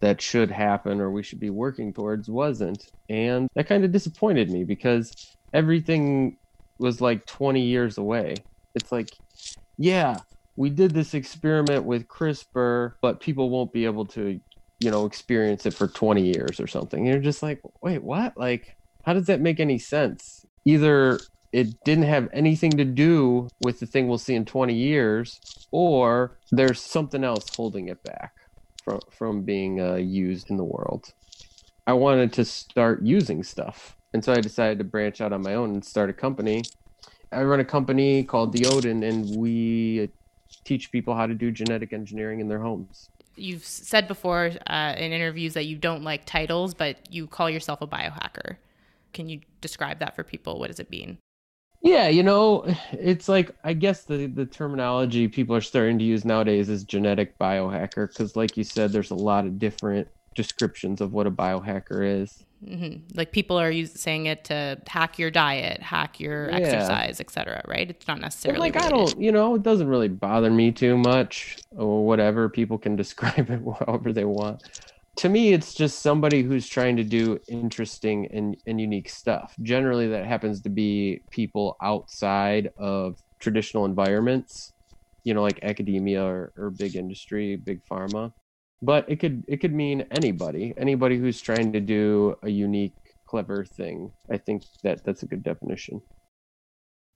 that 0.00 0.20
should 0.20 0.50
happen 0.50 1.00
or 1.00 1.10
we 1.10 1.22
should 1.22 1.40
be 1.40 1.50
working 1.50 1.92
towards 1.92 2.28
wasn't. 2.28 2.90
And 3.08 3.48
that 3.54 3.68
kind 3.68 3.84
of 3.84 3.92
disappointed 3.92 4.50
me 4.50 4.64
because 4.64 5.12
everything 5.52 6.38
was 6.78 7.00
like 7.00 7.26
20 7.26 7.60
years 7.60 7.98
away. 7.98 8.36
It's 8.74 8.92
like, 8.92 9.10
yeah, 9.76 10.18
we 10.56 10.70
did 10.70 10.92
this 10.92 11.14
experiment 11.14 11.84
with 11.84 12.08
CRISPR, 12.08 12.94
but 13.00 13.20
people 13.20 13.50
won't 13.50 13.72
be 13.72 13.84
able 13.84 14.06
to, 14.06 14.40
you 14.80 14.90
know, 14.90 15.06
experience 15.06 15.66
it 15.66 15.74
for 15.74 15.88
20 15.88 16.22
years 16.22 16.60
or 16.60 16.66
something. 16.66 17.00
And 17.00 17.08
you're 17.08 17.22
just 17.22 17.42
like, 17.42 17.60
wait, 17.82 18.02
what? 18.02 18.36
Like, 18.36 18.76
how 19.04 19.14
does 19.14 19.26
that 19.26 19.40
make 19.40 19.60
any 19.60 19.78
sense? 19.78 20.44
Either 20.64 21.18
it 21.52 21.82
didn't 21.84 22.04
have 22.04 22.28
anything 22.32 22.70
to 22.72 22.84
do 22.84 23.48
with 23.62 23.80
the 23.80 23.86
thing 23.86 24.06
we'll 24.06 24.18
see 24.18 24.34
in 24.34 24.44
20 24.44 24.74
years, 24.74 25.40
or 25.70 26.38
there's 26.52 26.80
something 26.80 27.24
else 27.24 27.46
holding 27.56 27.88
it 27.88 28.02
back 28.04 28.34
from, 28.84 29.00
from 29.10 29.42
being 29.42 29.80
uh, 29.80 29.94
used 29.94 30.50
in 30.50 30.56
the 30.56 30.64
world. 30.64 31.12
I 31.86 31.94
wanted 31.94 32.32
to 32.34 32.44
start 32.44 33.02
using 33.02 33.42
stuff. 33.42 33.96
And 34.12 34.24
so 34.24 34.32
I 34.32 34.40
decided 34.40 34.78
to 34.78 34.84
branch 34.84 35.20
out 35.20 35.32
on 35.32 35.42
my 35.42 35.54
own 35.54 35.70
and 35.70 35.84
start 35.84 36.10
a 36.10 36.12
company. 36.12 36.62
I 37.32 37.42
run 37.44 37.60
a 37.60 37.64
company 37.64 38.24
called 38.24 38.52
The 38.52 38.66
Odin, 38.66 39.02
and 39.02 39.36
we 39.36 40.10
teach 40.64 40.90
people 40.90 41.14
how 41.14 41.26
to 41.26 41.34
do 41.34 41.50
genetic 41.50 41.92
engineering 41.92 42.40
in 42.40 42.48
their 42.48 42.60
homes. 42.60 43.08
You've 43.36 43.64
said 43.64 44.08
before 44.08 44.50
uh, 44.66 44.94
in 44.98 45.12
interviews 45.12 45.54
that 45.54 45.66
you 45.66 45.76
don't 45.76 46.02
like 46.02 46.26
titles, 46.26 46.74
but 46.74 46.96
you 47.12 47.26
call 47.26 47.48
yourself 47.48 47.80
a 47.80 47.86
biohacker. 47.86 48.56
Can 49.12 49.28
you 49.28 49.40
describe 49.60 50.00
that 50.00 50.16
for 50.16 50.24
people? 50.24 50.58
What 50.58 50.68
does 50.68 50.80
it 50.80 50.90
mean? 50.90 51.18
Yeah, 51.82 52.08
you 52.08 52.22
know, 52.22 52.64
it's 52.92 53.28
like 53.28 53.52
I 53.64 53.72
guess 53.72 54.04
the 54.04 54.26
the 54.26 54.44
terminology 54.44 55.28
people 55.28 55.56
are 55.56 55.62
starting 55.62 55.98
to 55.98 56.04
use 56.04 56.24
nowadays 56.24 56.68
is 56.68 56.84
genetic 56.84 57.38
biohacker 57.38 58.08
because, 58.08 58.36
like 58.36 58.56
you 58.56 58.64
said, 58.64 58.92
there's 58.92 59.10
a 59.10 59.14
lot 59.14 59.46
of 59.46 59.58
different 59.58 60.06
descriptions 60.40 61.00
of 61.00 61.12
what 61.12 61.26
a 61.26 61.30
biohacker 61.30 62.22
is. 62.22 62.44
Mm-hmm. 62.64 63.16
Like 63.16 63.32
people 63.32 63.58
are 63.58 63.70
use, 63.70 63.92
saying 63.92 64.26
it 64.26 64.44
to 64.44 64.80
hack 64.86 65.18
your 65.18 65.30
diet, 65.30 65.80
hack 65.80 66.20
your 66.20 66.50
yeah. 66.50 66.56
exercise, 66.56 67.20
etc. 67.20 67.62
Right? 67.66 67.88
It's 67.88 68.06
not 68.06 68.20
necessarily 68.20 68.60
like 68.60 68.74
related. 68.74 68.94
I 68.94 68.96
don't, 68.96 69.20
you 69.20 69.32
know, 69.32 69.54
it 69.54 69.62
doesn't 69.62 69.88
really 69.88 70.08
bother 70.08 70.50
me 70.50 70.72
too 70.72 70.98
much 70.98 71.56
or 71.76 72.06
whatever. 72.06 72.48
People 72.48 72.78
can 72.78 72.96
describe 73.02 73.50
it 73.50 73.60
however 73.86 74.12
they 74.12 74.24
want 74.24 74.62
to 75.20 75.28
me 75.28 75.52
it's 75.52 75.74
just 75.74 76.00
somebody 76.00 76.42
who's 76.42 76.66
trying 76.66 76.96
to 76.96 77.04
do 77.04 77.38
interesting 77.48 78.26
and, 78.32 78.56
and 78.66 78.80
unique 78.80 79.08
stuff 79.08 79.54
generally 79.62 80.08
that 80.08 80.24
happens 80.24 80.62
to 80.62 80.70
be 80.70 81.20
people 81.30 81.76
outside 81.82 82.70
of 82.78 83.22
traditional 83.38 83.84
environments 83.84 84.72
you 85.24 85.34
know 85.34 85.42
like 85.42 85.58
academia 85.62 86.24
or, 86.24 86.52
or 86.56 86.70
big 86.70 86.96
industry 86.96 87.56
big 87.56 87.84
pharma 87.84 88.32
but 88.82 89.04
it 89.08 89.16
could 89.16 89.44
it 89.48 89.58
could 89.58 89.74
mean 89.74 90.06
anybody 90.10 90.74
anybody 90.76 91.18
who's 91.18 91.40
trying 91.40 91.72
to 91.72 91.80
do 91.80 92.36
a 92.42 92.50
unique 92.50 92.94
clever 93.26 93.64
thing 93.64 94.10
i 94.30 94.36
think 94.36 94.62
that 94.82 95.04
that's 95.04 95.22
a 95.22 95.26
good 95.26 95.42
definition 95.42 96.00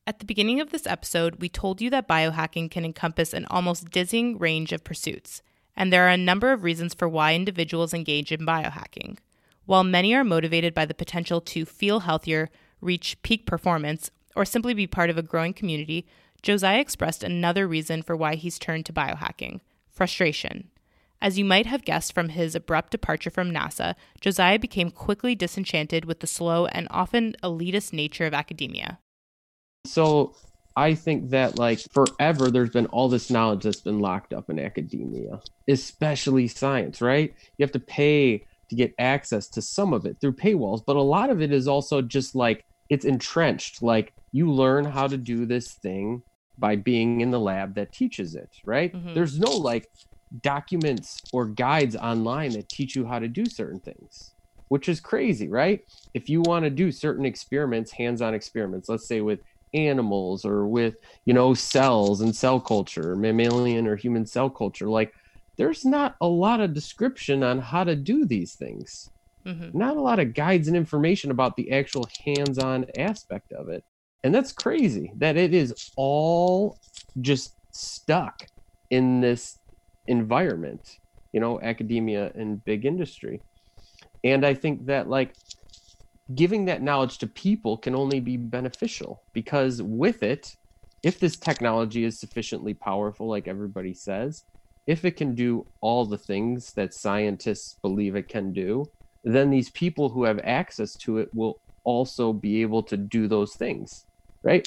at 0.06 0.18
the 0.18 0.26
beginning 0.26 0.60
of 0.60 0.70
this 0.70 0.86
episode 0.86 1.40
we 1.40 1.48
told 1.48 1.80
you 1.80 1.90
that 1.90 2.08
biohacking 2.08 2.70
can 2.70 2.84
encompass 2.84 3.32
an 3.32 3.46
almost 3.46 3.90
dizzying 3.90 4.38
range 4.38 4.72
of 4.72 4.84
pursuits 4.84 5.42
and 5.76 5.92
there 5.92 6.06
are 6.06 6.10
a 6.10 6.16
number 6.16 6.52
of 6.52 6.62
reasons 6.62 6.94
for 6.94 7.08
why 7.08 7.34
individuals 7.34 7.94
engage 7.94 8.30
in 8.32 8.46
biohacking. 8.46 9.18
While 9.66 9.84
many 9.84 10.14
are 10.14 10.24
motivated 10.24 10.74
by 10.74 10.84
the 10.84 10.94
potential 10.94 11.40
to 11.40 11.64
feel 11.64 12.00
healthier, 12.00 12.50
reach 12.80 13.20
peak 13.22 13.46
performance, 13.46 14.10
or 14.36 14.44
simply 14.44 14.74
be 14.74 14.86
part 14.86 15.10
of 15.10 15.18
a 15.18 15.22
growing 15.22 15.54
community, 15.54 16.06
Josiah 16.42 16.80
expressed 16.80 17.24
another 17.24 17.66
reason 17.66 18.02
for 18.02 18.14
why 18.14 18.34
he's 18.34 18.58
turned 18.58 18.86
to 18.86 18.92
biohacking 18.92 19.60
frustration. 19.90 20.70
As 21.24 21.38
you 21.38 21.44
might 21.46 21.64
have 21.64 21.86
guessed 21.86 22.12
from 22.12 22.28
his 22.28 22.54
abrupt 22.54 22.90
departure 22.90 23.30
from 23.30 23.50
NASA, 23.50 23.94
Josiah 24.20 24.58
became 24.58 24.90
quickly 24.90 25.34
disenchanted 25.34 26.04
with 26.04 26.20
the 26.20 26.26
slow 26.26 26.66
and 26.66 26.86
often 26.90 27.34
elitist 27.42 27.94
nature 27.94 28.26
of 28.26 28.34
academia. 28.34 28.98
So, 29.86 30.34
I 30.76 30.94
think 30.94 31.30
that 31.30 31.58
like 31.58 31.80
forever 31.92 32.50
there's 32.50 32.68
been 32.68 32.86
all 32.86 33.08
this 33.08 33.30
knowledge 33.30 33.62
that's 33.62 33.80
been 33.80 34.00
locked 34.00 34.34
up 34.34 34.50
in 34.50 34.58
academia, 34.58 35.40
especially 35.66 36.46
science, 36.46 37.00
right? 37.00 37.32
You 37.56 37.62
have 37.62 37.72
to 37.72 37.80
pay 37.80 38.44
to 38.68 38.76
get 38.76 38.92
access 38.98 39.48
to 39.50 39.62
some 39.62 39.94
of 39.94 40.04
it 40.04 40.18
through 40.20 40.34
paywalls, 40.34 40.82
but 40.86 40.96
a 40.96 41.00
lot 41.00 41.30
of 41.30 41.40
it 41.40 41.52
is 41.52 41.66
also 41.66 42.02
just 42.02 42.34
like 42.34 42.66
it's 42.90 43.06
entrenched. 43.06 43.82
Like 43.82 44.12
you 44.32 44.52
learn 44.52 44.84
how 44.84 45.06
to 45.06 45.16
do 45.16 45.46
this 45.46 45.72
thing 45.72 46.22
by 46.58 46.76
being 46.76 47.22
in 47.22 47.30
the 47.30 47.40
lab 47.40 47.76
that 47.76 47.92
teaches 47.92 48.34
it, 48.34 48.50
right? 48.66 48.92
Mm-hmm. 48.92 49.14
There's 49.14 49.38
no 49.38 49.52
like 49.52 49.88
documents 50.42 51.20
or 51.32 51.46
guides 51.46 51.96
online 51.96 52.52
that 52.52 52.68
teach 52.68 52.96
you 52.96 53.06
how 53.06 53.18
to 53.18 53.28
do 53.28 53.46
certain 53.46 53.80
things, 53.80 54.32
which 54.68 54.88
is 54.88 55.00
crazy, 55.00 55.48
right? 55.48 55.84
If 56.14 56.28
you 56.28 56.42
want 56.42 56.64
to 56.64 56.70
do 56.70 56.90
certain 56.90 57.24
experiments, 57.24 57.92
hands 57.92 58.22
on 58.22 58.34
experiments, 58.34 58.88
let's 58.88 59.06
say 59.06 59.20
with 59.20 59.40
animals 59.74 60.44
or 60.44 60.66
with 60.66 60.96
you 61.24 61.34
know 61.34 61.52
cells 61.52 62.20
and 62.20 62.34
cell 62.34 62.60
culture 62.60 63.16
mammalian 63.16 63.86
or 63.86 63.96
human 63.96 64.24
cell 64.24 64.48
culture 64.48 64.88
like 64.88 65.12
there's 65.56 65.84
not 65.84 66.14
a 66.20 66.26
lot 66.26 66.60
of 66.60 66.72
description 66.72 67.42
on 67.42 67.58
how 67.58 67.82
to 67.82 67.96
do 67.96 68.24
these 68.24 68.54
things 68.54 69.10
mm-hmm. 69.44 69.76
not 69.76 69.96
a 69.96 70.00
lot 70.00 70.20
of 70.20 70.32
guides 70.32 70.68
and 70.68 70.76
information 70.76 71.32
about 71.32 71.56
the 71.56 71.72
actual 71.72 72.06
hands-on 72.24 72.86
aspect 72.96 73.52
of 73.52 73.68
it 73.68 73.82
and 74.22 74.32
that's 74.34 74.52
crazy 74.52 75.12
that 75.16 75.36
it 75.36 75.52
is 75.52 75.90
all 75.96 76.78
just 77.20 77.54
stuck 77.72 78.46
in 78.90 79.20
this 79.20 79.58
environment 80.06 80.98
you 81.32 81.40
know 81.40 81.60
academia 81.60 82.30
and 82.34 82.64
big 82.64 82.84
industry 82.84 83.40
and 84.22 84.44
i 84.44 84.54
think 84.54 84.86
that 84.86 85.08
like 85.08 85.34
giving 86.32 86.64
that 86.64 86.82
knowledge 86.82 87.18
to 87.18 87.26
people 87.26 87.76
can 87.76 87.94
only 87.94 88.20
be 88.20 88.36
beneficial 88.36 89.22
because 89.34 89.82
with 89.82 90.22
it, 90.22 90.54
if 91.02 91.20
this 91.20 91.36
technology 91.36 92.04
is 92.04 92.18
sufficiently 92.18 92.72
powerful, 92.72 93.28
like 93.28 93.46
everybody 93.46 93.92
says, 93.92 94.44
if 94.86 95.04
it 95.04 95.16
can 95.16 95.34
do 95.34 95.66
all 95.80 96.06
the 96.06 96.18
things 96.18 96.72
that 96.74 96.94
scientists 96.94 97.76
believe 97.82 98.16
it 98.16 98.28
can 98.28 98.52
do, 98.52 98.84
then 99.22 99.50
these 99.50 99.70
people 99.70 100.08
who 100.08 100.24
have 100.24 100.40
access 100.44 100.96
to 100.96 101.18
it 101.18 101.28
will 101.34 101.58
also 101.84 102.32
be 102.32 102.62
able 102.62 102.82
to 102.82 102.96
do 102.96 103.28
those 103.28 103.54
things, 103.54 104.06
right? 104.42 104.66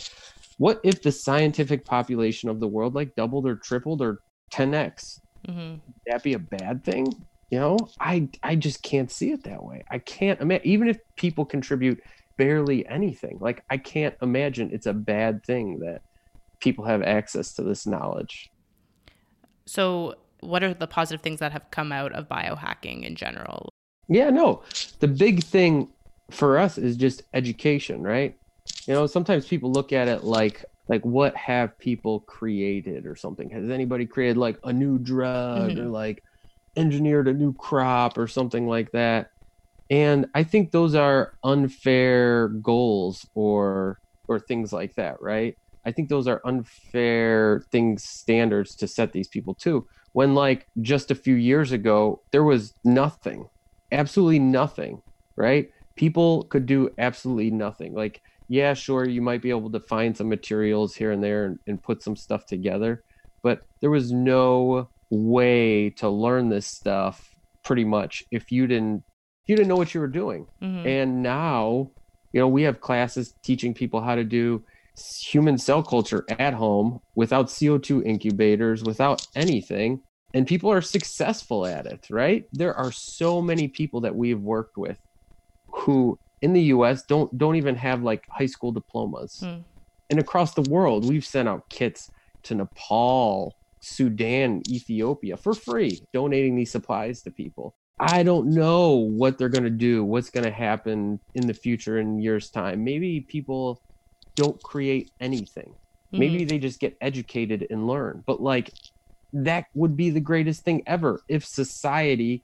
What 0.58 0.80
if 0.84 1.02
the 1.02 1.12
scientific 1.12 1.86
population 1.86 2.50
of 2.50 2.60
the 2.60 2.68
world 2.68 2.94
like 2.94 3.16
doubled 3.16 3.48
or 3.48 3.56
tripled 3.56 4.02
or 4.02 4.20
10x? 4.54 5.20
Mm-hmm. 5.48 5.76
That 6.08 6.24
be 6.24 6.34
a 6.34 6.40
bad 6.40 6.84
thing? 6.84 7.14
You 7.50 7.60
know, 7.60 7.78
I 8.00 8.30
I 8.44 8.56
just 8.56 8.84
can't 8.84 9.10
see 9.12 9.32
it 9.32 9.44
that 9.44 9.64
way. 9.64 9.84
I 9.90 10.00
can't 10.00 10.40
imagine 10.42 10.68
even 10.68 10.90
if 10.90 10.98
people 11.16 11.46
contribute 11.46 12.02
barely 12.38 12.88
anything. 12.88 13.38
Like 13.40 13.64
I 13.70 13.78
can't 13.78 14.16
imagine 14.22 14.70
it's 14.72 14.86
a 14.86 14.94
bad 14.94 15.44
thing 15.46 15.80
that 15.80 16.02
people 16.60 16.86
have 16.86 17.02
access 17.02 17.54
to 17.54 17.64
this 17.64 17.86
knowledge. 17.86 18.50
So, 19.66 20.16
what 20.40 20.64
are 20.64 20.74
the 20.74 20.88
positive 20.88 21.22
things 21.22 21.40
that 21.40 21.52
have 21.52 21.70
come 21.72 21.92
out 21.92 22.14
of 22.14 22.28
biohacking 22.28 23.04
in 23.04 23.16
general? 23.16 23.70
Yeah, 24.08 24.30
no. 24.30 24.64
The 25.00 25.08
big 25.08 25.44
thing 25.44 25.90
for 26.32 26.58
us 26.58 26.78
is 26.78 26.96
just 26.96 27.24
education, 27.34 28.02
right? 28.02 28.38
You 28.86 28.94
know, 28.94 29.08
sometimes 29.08 29.48
people 29.48 29.72
look 29.72 29.92
at 29.92 30.08
it 30.08 30.24
like 30.24 30.64
like 30.90 31.04
what 31.04 31.36
have 31.36 31.78
people 31.78 32.22
created 32.22 33.06
or 33.06 33.16
something? 33.16 33.50
Has 33.50 33.70
anybody 33.70 34.06
created 34.06 34.38
like 34.38 34.58
a 34.64 34.72
new 34.72 34.98
drug 34.98 35.72
mm-hmm. 35.72 35.82
or 35.82 35.86
like 35.86 36.24
engineered 36.78 37.28
a 37.28 37.34
new 37.34 37.54
crop 37.54 38.18
or 38.18 38.28
something 38.28 38.68
like 38.68 38.92
that. 38.92 39.32
And 39.90 40.28
I 40.34 40.44
think 40.44 40.72
those 40.72 40.96
are 40.96 41.34
unfair 41.44 42.50
goals 42.50 43.26
or 43.34 44.00
or 44.30 44.40
things 44.40 44.72
like 44.74 44.94
that, 44.96 45.22
right? 45.22 45.58
I 45.86 45.92
think 45.92 46.10
those 46.10 46.28
are 46.28 46.42
unfair 46.46 47.64
things 47.72 48.04
standards 48.04 48.76
to 48.76 48.88
set 48.88 49.14
these 49.14 49.30
people 49.30 49.56
to. 49.62 49.88
When 50.12 50.36
like 50.36 50.68
just 50.82 51.12
a 51.12 51.16
few 51.16 51.36
years 51.36 51.72
ago 51.72 52.22
there 52.32 52.44
was 52.44 52.74
nothing. 52.84 53.48
Absolutely 53.92 54.40
nothing, 54.40 55.02
right? 55.36 55.70
People 55.96 56.44
could 56.44 56.66
do 56.66 56.90
absolutely 56.98 57.52
nothing. 57.52 57.94
Like 57.94 58.22
yeah, 58.50 58.74
sure, 58.74 59.08
you 59.08 59.22
might 59.22 59.42
be 59.42 59.50
able 59.50 59.72
to 59.72 59.80
find 59.80 60.16
some 60.16 60.30
materials 60.30 60.96
here 60.96 61.12
and 61.12 61.24
there 61.24 61.46
and, 61.46 61.60
and 61.68 61.84
put 61.84 62.02
some 62.02 62.16
stuff 62.16 62.46
together, 62.46 63.04
but 63.44 63.62
there 63.82 63.90
was 63.92 64.12
no 64.12 64.90
way 65.10 65.90
to 65.92 66.10
learn 66.10 66.50
this 66.50 66.68
stuff 66.68 67.30
pretty 67.64 67.86
much 67.86 68.24
if 68.32 68.52
you 68.52 68.68
didn't 68.68 69.04
you 69.46 69.56
didn't 69.56 69.70
know 69.70 69.76
what 69.76 69.94
you 69.94 70.00
were 70.00 70.08
doing 70.08 70.46
mm-hmm. 70.62 70.88
and 70.88 71.22
now 71.22 71.90
you 72.34 72.40
know 72.40 72.48
we 72.48 72.64
have 72.64 72.82
classes 72.82 73.34
teaching 73.44 73.74
people 73.74 74.02
how 74.02 74.16
to 74.16 74.24
do 74.24 74.64
human 75.26 75.58
cell 75.58 75.84
culture 75.84 76.26
at 76.40 76.54
home 76.54 77.00
without 77.16 77.48
co2 77.48 78.06
incubators 78.06 78.84
without 78.84 79.26
anything 79.36 80.02
and 80.34 80.48
people 80.48 80.72
are 80.72 80.82
successful 80.82 81.66
at 81.66 81.86
it 81.86 82.06
right 82.10 82.46
there 82.52 82.74
are 82.74 82.92
so 82.92 83.42
many 83.42 83.68
people 83.68 84.02
that 84.02 84.16
we've 84.16 84.42
worked 84.42 84.78
with 84.78 84.98
who 85.68 86.18
in 86.42 86.54
the 86.54 86.62
us 86.62 87.04
don't 87.04 87.36
don't 87.38 87.56
even 87.56 87.76
have 87.76 88.04
like 88.04 88.26
high 88.30 88.46
school 88.46 88.72
diplomas 88.72 89.42
mm. 89.44 89.64
and 90.10 90.20
across 90.20 90.54
the 90.54 90.62
world 90.70 91.08
we've 91.08 91.26
sent 91.26 91.48
out 91.48 91.68
kits 91.70 92.12
to 92.44 92.56
nepal 92.56 93.56
Sudan, 93.80 94.62
Ethiopia 94.68 95.38
for 95.38 95.54
free, 95.54 96.02
donating 96.14 96.56
these 96.56 96.72
supplies 96.72 97.22
to 97.24 97.32
people. 97.32 97.76
I 98.00 98.22
don't 98.22 98.50
know 98.50 98.92
what 98.92 99.38
they're 99.38 99.50
going 99.50 99.64
to 99.64 99.70
do, 99.70 100.04
what's 100.04 100.30
going 100.30 100.44
to 100.44 100.52
happen 100.52 101.20
in 101.34 101.48
the 101.48 101.54
future 101.54 102.00
in 102.00 102.20
years' 102.20 102.50
time. 102.50 102.84
Maybe 102.84 103.22
people 103.22 103.82
don't 104.36 104.62
create 104.62 105.12
anything. 105.20 105.70
Mm-hmm. 105.70 106.20
Maybe 106.20 106.46
they 106.46 106.60
just 106.60 106.80
get 106.80 106.96
educated 107.02 107.66
and 107.70 107.88
learn. 107.88 108.24
But 108.26 108.42
like 108.42 108.72
that 109.34 109.66
would 109.74 109.98
be 109.98 110.10
the 110.10 110.20
greatest 110.20 110.64
thing 110.64 110.84
ever 110.86 111.22
if 111.28 111.46
society 111.46 112.44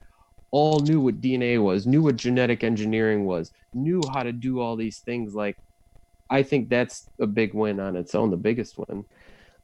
all 0.54 0.78
knew 0.78 1.00
what 1.00 1.20
DNA 1.20 1.60
was, 1.60 1.84
knew 1.84 2.00
what 2.00 2.14
genetic 2.14 2.62
engineering 2.62 3.24
was, 3.24 3.50
knew 3.74 4.00
how 4.12 4.22
to 4.22 4.30
do 4.30 4.60
all 4.60 4.76
these 4.76 5.00
things. 5.00 5.34
Like, 5.34 5.56
I 6.30 6.44
think 6.44 6.68
that's 6.68 7.08
a 7.20 7.26
big 7.26 7.54
win 7.54 7.80
on 7.80 7.96
its 7.96 8.14
own, 8.14 8.30
the 8.30 8.36
biggest 8.36 8.78
win. 8.78 9.04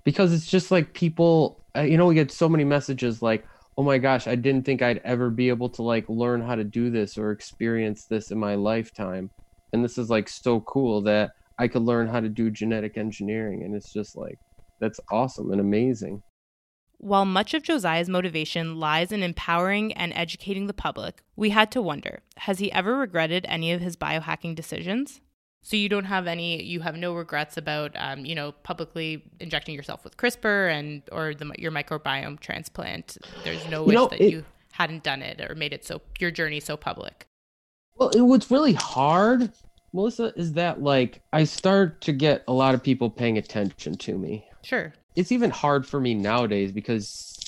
Because 0.04 0.32
it's 0.32 0.50
just 0.50 0.72
like 0.72 0.92
people, 0.92 1.60
uh, 1.76 1.82
you 1.82 1.96
know, 1.96 2.06
we 2.06 2.16
get 2.16 2.32
so 2.32 2.48
many 2.48 2.64
messages 2.64 3.22
like, 3.22 3.46
oh 3.78 3.84
my 3.84 3.98
gosh, 3.98 4.26
I 4.26 4.34
didn't 4.34 4.66
think 4.66 4.82
I'd 4.82 5.00
ever 5.04 5.30
be 5.30 5.48
able 5.48 5.68
to 5.70 5.82
like 5.82 6.08
learn 6.08 6.40
how 6.42 6.56
to 6.56 6.64
do 6.64 6.90
this 6.90 7.16
or 7.16 7.30
experience 7.30 8.06
this 8.06 8.32
in 8.32 8.38
my 8.40 8.56
lifetime. 8.56 9.30
And 9.72 9.84
this 9.84 9.96
is 9.96 10.10
like 10.10 10.28
so 10.28 10.60
cool 10.62 11.02
that 11.02 11.30
I 11.56 11.68
could 11.68 11.82
learn 11.82 12.08
how 12.08 12.18
to 12.18 12.28
do 12.28 12.50
genetic 12.50 12.98
engineering. 12.98 13.62
And 13.62 13.76
it's 13.76 13.92
just 13.92 14.16
like, 14.16 14.40
that's 14.80 14.98
awesome 15.12 15.52
and 15.52 15.60
amazing. 15.60 16.20
While 17.02 17.24
much 17.24 17.54
of 17.54 17.62
Josiah's 17.62 18.10
motivation 18.10 18.78
lies 18.78 19.10
in 19.10 19.22
empowering 19.22 19.94
and 19.94 20.12
educating 20.14 20.66
the 20.66 20.74
public, 20.74 21.22
we 21.34 21.48
had 21.48 21.72
to 21.72 21.80
wonder 21.80 22.20
has 22.36 22.58
he 22.58 22.70
ever 22.72 22.94
regretted 22.94 23.46
any 23.48 23.72
of 23.72 23.80
his 23.80 23.96
biohacking 23.96 24.54
decisions? 24.54 25.22
So 25.62 25.76
you 25.76 25.88
don't 25.88 26.04
have 26.04 26.26
any, 26.26 26.62
you 26.62 26.80
have 26.80 26.96
no 26.96 27.14
regrets 27.14 27.56
about, 27.56 27.92
um, 27.94 28.26
you 28.26 28.34
know, 28.34 28.52
publicly 28.52 29.24
injecting 29.40 29.74
yourself 29.74 30.04
with 30.04 30.18
CRISPR 30.18 30.70
and 30.78 31.02
or 31.10 31.34
the, 31.34 31.50
your 31.58 31.72
microbiome 31.72 32.38
transplant. 32.38 33.16
There's 33.44 33.66
no 33.68 33.84
wish 33.84 33.94
you 33.94 33.98
know, 33.98 34.08
that 34.08 34.20
it, 34.20 34.32
you 34.32 34.44
hadn't 34.72 35.02
done 35.02 35.22
it 35.22 35.40
or 35.40 35.54
made 35.54 35.72
it 35.72 35.86
so 35.86 36.02
your 36.18 36.30
journey 36.30 36.60
so 36.60 36.76
public. 36.76 37.26
Well, 37.96 38.10
it, 38.10 38.20
what's 38.20 38.50
really 38.50 38.74
hard, 38.74 39.52
Melissa, 39.94 40.34
is 40.36 40.52
that 40.52 40.82
like 40.82 41.22
I 41.32 41.44
start 41.44 42.02
to 42.02 42.12
get 42.12 42.44
a 42.46 42.52
lot 42.52 42.74
of 42.74 42.82
people 42.82 43.08
paying 43.08 43.38
attention 43.38 43.94
to 43.96 44.18
me. 44.18 44.46
Sure 44.62 44.92
it's 45.16 45.32
even 45.32 45.50
hard 45.50 45.86
for 45.86 46.00
me 46.00 46.14
nowadays 46.14 46.72
because 46.72 47.38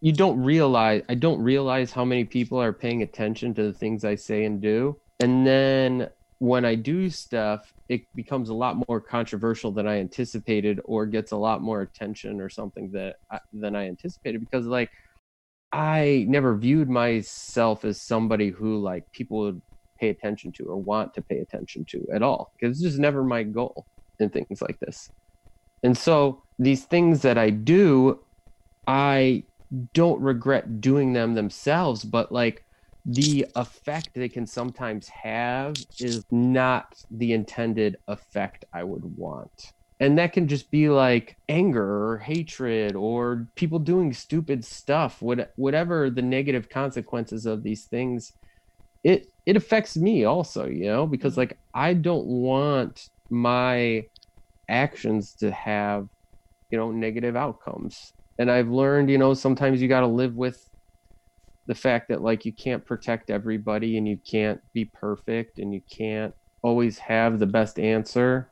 you 0.00 0.12
don't 0.12 0.42
realize 0.42 1.02
I 1.08 1.14
don't 1.14 1.40
realize 1.40 1.92
how 1.92 2.04
many 2.04 2.24
people 2.24 2.60
are 2.60 2.72
paying 2.72 3.02
attention 3.02 3.54
to 3.54 3.64
the 3.64 3.72
things 3.72 4.04
I 4.04 4.14
say 4.14 4.44
and 4.44 4.60
do. 4.60 4.98
And 5.20 5.46
then 5.46 6.08
when 6.38 6.64
I 6.64 6.76
do 6.76 7.10
stuff, 7.10 7.72
it 7.88 8.02
becomes 8.14 8.48
a 8.48 8.54
lot 8.54 8.82
more 8.88 9.00
controversial 9.00 9.72
than 9.72 9.88
I 9.88 9.98
anticipated 9.98 10.80
or 10.84 11.06
gets 11.06 11.32
a 11.32 11.36
lot 11.36 11.62
more 11.62 11.82
attention 11.82 12.40
or 12.40 12.48
something 12.48 12.90
that 12.92 13.16
I, 13.30 13.40
than 13.52 13.74
I 13.74 13.88
anticipated 13.88 14.40
because 14.40 14.66
like 14.66 14.90
I 15.72 16.24
never 16.28 16.56
viewed 16.56 16.88
myself 16.88 17.84
as 17.84 18.00
somebody 18.00 18.50
who 18.50 18.78
like 18.78 19.10
people 19.12 19.40
would 19.40 19.62
pay 19.98 20.10
attention 20.10 20.52
to 20.52 20.64
or 20.66 20.76
want 20.76 21.12
to 21.14 21.22
pay 21.22 21.38
attention 21.38 21.84
to 21.86 22.06
at 22.14 22.22
all 22.22 22.52
because 22.54 22.76
it's 22.76 22.82
just 22.82 22.98
never 22.98 23.24
my 23.24 23.42
goal 23.42 23.86
in 24.20 24.30
things 24.30 24.62
like 24.62 24.78
this. 24.80 25.10
And 25.82 25.96
so 25.96 26.42
these 26.58 26.84
things 26.84 27.22
that 27.22 27.38
I 27.38 27.50
do, 27.50 28.20
I 28.86 29.44
don't 29.92 30.20
regret 30.20 30.80
doing 30.80 31.12
them 31.12 31.34
themselves, 31.34 32.04
but 32.04 32.32
like 32.32 32.64
the 33.04 33.46
effect 33.56 34.10
they 34.14 34.28
can 34.28 34.46
sometimes 34.46 35.08
have 35.08 35.76
is 35.98 36.24
not 36.30 37.02
the 37.10 37.32
intended 37.32 37.96
effect 38.08 38.64
I 38.72 38.84
would 38.84 39.16
want. 39.16 39.72
And 40.00 40.16
that 40.18 40.32
can 40.32 40.46
just 40.46 40.70
be 40.70 40.88
like 40.88 41.36
anger 41.48 42.06
or 42.06 42.18
hatred 42.18 42.94
or 42.94 43.48
people 43.56 43.78
doing 43.78 44.12
stupid 44.12 44.64
stuff, 44.64 45.20
what, 45.20 45.52
whatever 45.56 46.08
the 46.08 46.22
negative 46.22 46.68
consequences 46.68 47.46
of 47.46 47.62
these 47.62 47.84
things. 47.84 48.32
It 49.04 49.30
it 49.46 49.56
affects 49.56 49.96
me 49.96 50.24
also, 50.24 50.66
you 50.66 50.86
know, 50.86 51.06
because 51.06 51.32
mm-hmm. 51.32 51.40
like 51.40 51.58
I 51.72 51.94
don't 51.94 52.26
want 52.26 53.08
my 53.30 54.04
actions 54.68 55.32
to 55.34 55.50
have 55.50 56.08
you 56.70 56.78
know 56.78 56.90
negative 56.90 57.36
outcomes. 57.36 58.12
And 58.38 58.50
i've 58.50 58.68
learned 58.68 59.10
you 59.10 59.18
know 59.18 59.34
sometimes 59.34 59.82
you 59.82 59.88
got 59.88 60.00
to 60.00 60.06
live 60.06 60.36
with 60.36 60.68
the 61.66 61.74
fact 61.74 62.08
that 62.08 62.22
like 62.22 62.44
you 62.44 62.52
can't 62.52 62.84
protect 62.84 63.30
everybody 63.30 63.98
and 63.98 64.08
you 64.08 64.18
can't 64.28 64.60
be 64.72 64.86
perfect 64.86 65.58
and 65.58 65.74
you 65.74 65.82
can't 65.90 66.34
always 66.62 66.98
have 66.98 67.38
the 67.38 67.46
best 67.46 67.78
answer. 67.78 68.48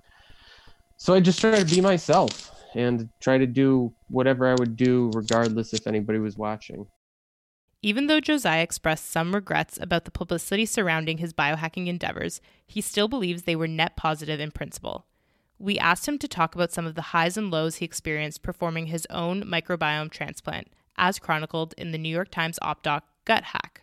So 0.96 1.14
i 1.14 1.20
just 1.20 1.40
try 1.40 1.58
to 1.58 1.74
be 1.74 1.80
myself 1.80 2.52
and 2.74 3.08
try 3.20 3.38
to 3.38 3.46
do 3.46 3.92
whatever 4.08 4.46
i 4.46 4.54
would 4.54 4.76
do 4.76 5.10
regardless 5.14 5.72
if 5.72 5.86
anybody 5.86 6.18
was 6.18 6.36
watching. 6.36 6.86
Even 7.82 8.06
though 8.06 8.20
Josiah 8.20 8.62
expressed 8.62 9.10
some 9.10 9.34
regrets 9.34 9.78
about 9.80 10.06
the 10.06 10.10
publicity 10.10 10.66
surrounding 10.66 11.18
his 11.18 11.32
biohacking 11.32 11.86
endeavors, 11.86 12.40
he 12.66 12.80
still 12.80 13.06
believes 13.06 13.42
they 13.42 13.54
were 13.54 13.68
net 13.68 13.96
positive 13.96 14.40
in 14.40 14.50
principle. 14.50 15.06
We 15.58 15.78
asked 15.78 16.06
him 16.06 16.18
to 16.18 16.28
talk 16.28 16.54
about 16.54 16.72
some 16.72 16.86
of 16.86 16.94
the 16.94 17.02
highs 17.02 17.36
and 17.36 17.50
lows 17.50 17.76
he 17.76 17.84
experienced 17.84 18.42
performing 18.42 18.86
his 18.86 19.06
own 19.08 19.42
microbiome 19.44 20.10
transplant, 20.10 20.68
as 20.96 21.18
chronicled 21.18 21.74
in 21.78 21.92
the 21.92 21.98
New 21.98 22.10
York 22.10 22.30
Times 22.30 22.58
OpDoc 22.62 23.02
Gut 23.24 23.44
Hack. 23.44 23.82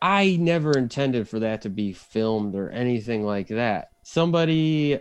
I 0.00 0.36
never 0.36 0.76
intended 0.76 1.28
for 1.28 1.38
that 1.40 1.62
to 1.62 1.70
be 1.70 1.92
filmed 1.92 2.54
or 2.54 2.70
anything 2.70 3.24
like 3.24 3.48
that. 3.48 3.88
Somebody 4.02 5.00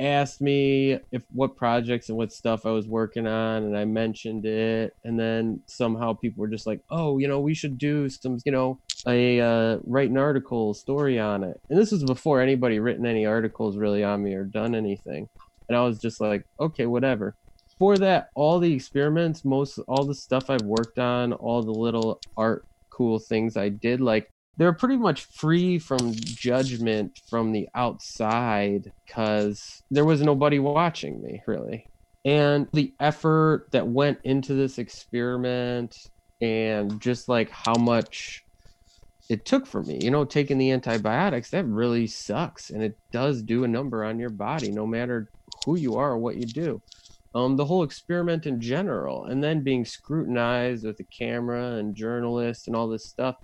asked 0.00 0.40
me 0.40 0.98
if 1.12 1.22
what 1.32 1.56
projects 1.56 2.08
and 2.08 2.16
what 2.16 2.32
stuff 2.32 2.64
I 2.64 2.70
was 2.70 2.88
working 2.88 3.26
on, 3.26 3.64
and 3.64 3.76
I 3.76 3.84
mentioned 3.84 4.46
it, 4.46 4.94
and 5.04 5.20
then 5.20 5.62
somehow 5.66 6.14
people 6.14 6.40
were 6.40 6.48
just 6.48 6.66
like, 6.66 6.80
"Oh, 6.90 7.18
you 7.18 7.28
know, 7.28 7.40
we 7.40 7.54
should 7.54 7.78
do 7.78 8.08
some, 8.08 8.38
you 8.44 8.52
know, 8.52 8.78
a 9.06 9.40
uh, 9.40 9.78
write 9.84 10.10
an 10.10 10.16
article 10.16 10.74
story 10.74 11.18
on 11.18 11.44
it." 11.44 11.60
And 11.68 11.78
this 11.78 11.92
was 11.92 12.02
before 12.04 12.40
anybody 12.40 12.80
written 12.80 13.06
any 13.06 13.26
articles 13.26 13.76
really 13.76 14.02
on 14.02 14.22
me 14.22 14.34
or 14.34 14.44
done 14.44 14.74
anything, 14.74 15.28
and 15.68 15.76
I 15.76 15.82
was 15.82 15.98
just 15.98 16.20
like, 16.20 16.44
"Okay, 16.58 16.86
whatever." 16.86 17.34
For 17.78 17.96
that, 17.98 18.28
all 18.34 18.58
the 18.58 18.72
experiments, 18.74 19.44
most 19.44 19.78
all 19.86 20.04
the 20.04 20.14
stuff 20.14 20.50
I've 20.50 20.62
worked 20.62 20.98
on, 20.98 21.32
all 21.34 21.62
the 21.62 21.72
little 21.72 22.20
art 22.36 22.64
cool 22.90 23.18
things 23.18 23.56
I 23.56 23.68
did, 23.68 24.00
like 24.00 24.28
they're 24.60 24.74
pretty 24.74 24.98
much 24.98 25.24
free 25.24 25.78
from 25.78 26.12
judgment 26.14 27.18
from 27.30 27.50
the 27.50 27.66
outside 27.74 28.92
because 29.06 29.82
there 29.90 30.04
was 30.04 30.20
nobody 30.20 30.58
watching 30.58 31.22
me 31.22 31.42
really. 31.46 31.86
And 32.26 32.68
the 32.74 32.92
effort 33.00 33.68
that 33.72 33.88
went 33.88 34.18
into 34.22 34.52
this 34.52 34.76
experiment 34.76 35.96
and 36.42 37.00
just 37.00 37.26
like 37.26 37.48
how 37.50 37.74
much 37.76 38.44
it 39.30 39.46
took 39.46 39.66
for 39.66 39.82
me 39.82 39.98
you 40.02 40.10
know 40.10 40.24
taking 40.24 40.58
the 40.58 40.72
antibiotics 40.72 41.50
that 41.50 41.64
really 41.64 42.06
sucks 42.06 42.68
and 42.68 42.82
it 42.82 42.98
does 43.12 43.42
do 43.42 43.64
a 43.64 43.68
number 43.68 44.04
on 44.04 44.18
your 44.18 44.30
body 44.30 44.70
no 44.70 44.86
matter 44.86 45.30
who 45.64 45.78
you 45.78 45.94
are 45.96 46.12
or 46.12 46.18
what 46.18 46.36
you 46.36 46.44
do. 46.44 46.82
Um, 47.34 47.56
the 47.56 47.64
whole 47.64 47.82
experiment 47.82 48.44
in 48.44 48.60
general 48.60 49.24
and 49.24 49.42
then 49.42 49.62
being 49.62 49.86
scrutinized 49.86 50.84
with 50.84 50.98
the 50.98 51.06
camera 51.18 51.76
and 51.76 51.94
journalists 51.94 52.66
and 52.66 52.76
all 52.76 52.88
this 52.88 53.06
stuff 53.06 53.36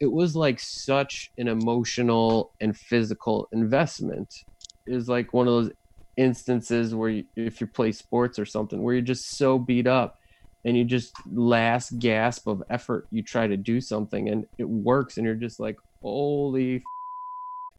it 0.00 0.10
was 0.10 0.36
like 0.36 0.60
such 0.60 1.30
an 1.38 1.48
emotional 1.48 2.52
and 2.60 2.76
physical 2.76 3.48
investment. 3.52 4.44
It 4.86 4.94
was 4.94 5.08
like 5.08 5.32
one 5.32 5.48
of 5.48 5.54
those 5.54 5.72
instances 6.16 6.94
where 6.94 7.10
you, 7.10 7.24
if 7.36 7.60
you 7.60 7.66
play 7.66 7.92
sports 7.92 8.38
or 8.38 8.46
something 8.46 8.82
where 8.82 8.94
you're 8.94 9.02
just 9.02 9.36
so 9.36 9.58
beat 9.58 9.86
up 9.86 10.18
and 10.64 10.76
you 10.76 10.84
just 10.84 11.12
last 11.30 11.98
gasp 11.98 12.46
of 12.46 12.62
effort 12.70 13.06
you 13.10 13.22
try 13.22 13.46
to 13.46 13.56
do 13.56 13.80
something 13.80 14.28
and 14.28 14.46
it 14.58 14.68
works 14.68 15.16
and 15.16 15.26
you're 15.26 15.34
just 15.34 15.60
like 15.60 15.76
holy 16.02 16.76
f- 16.76 16.82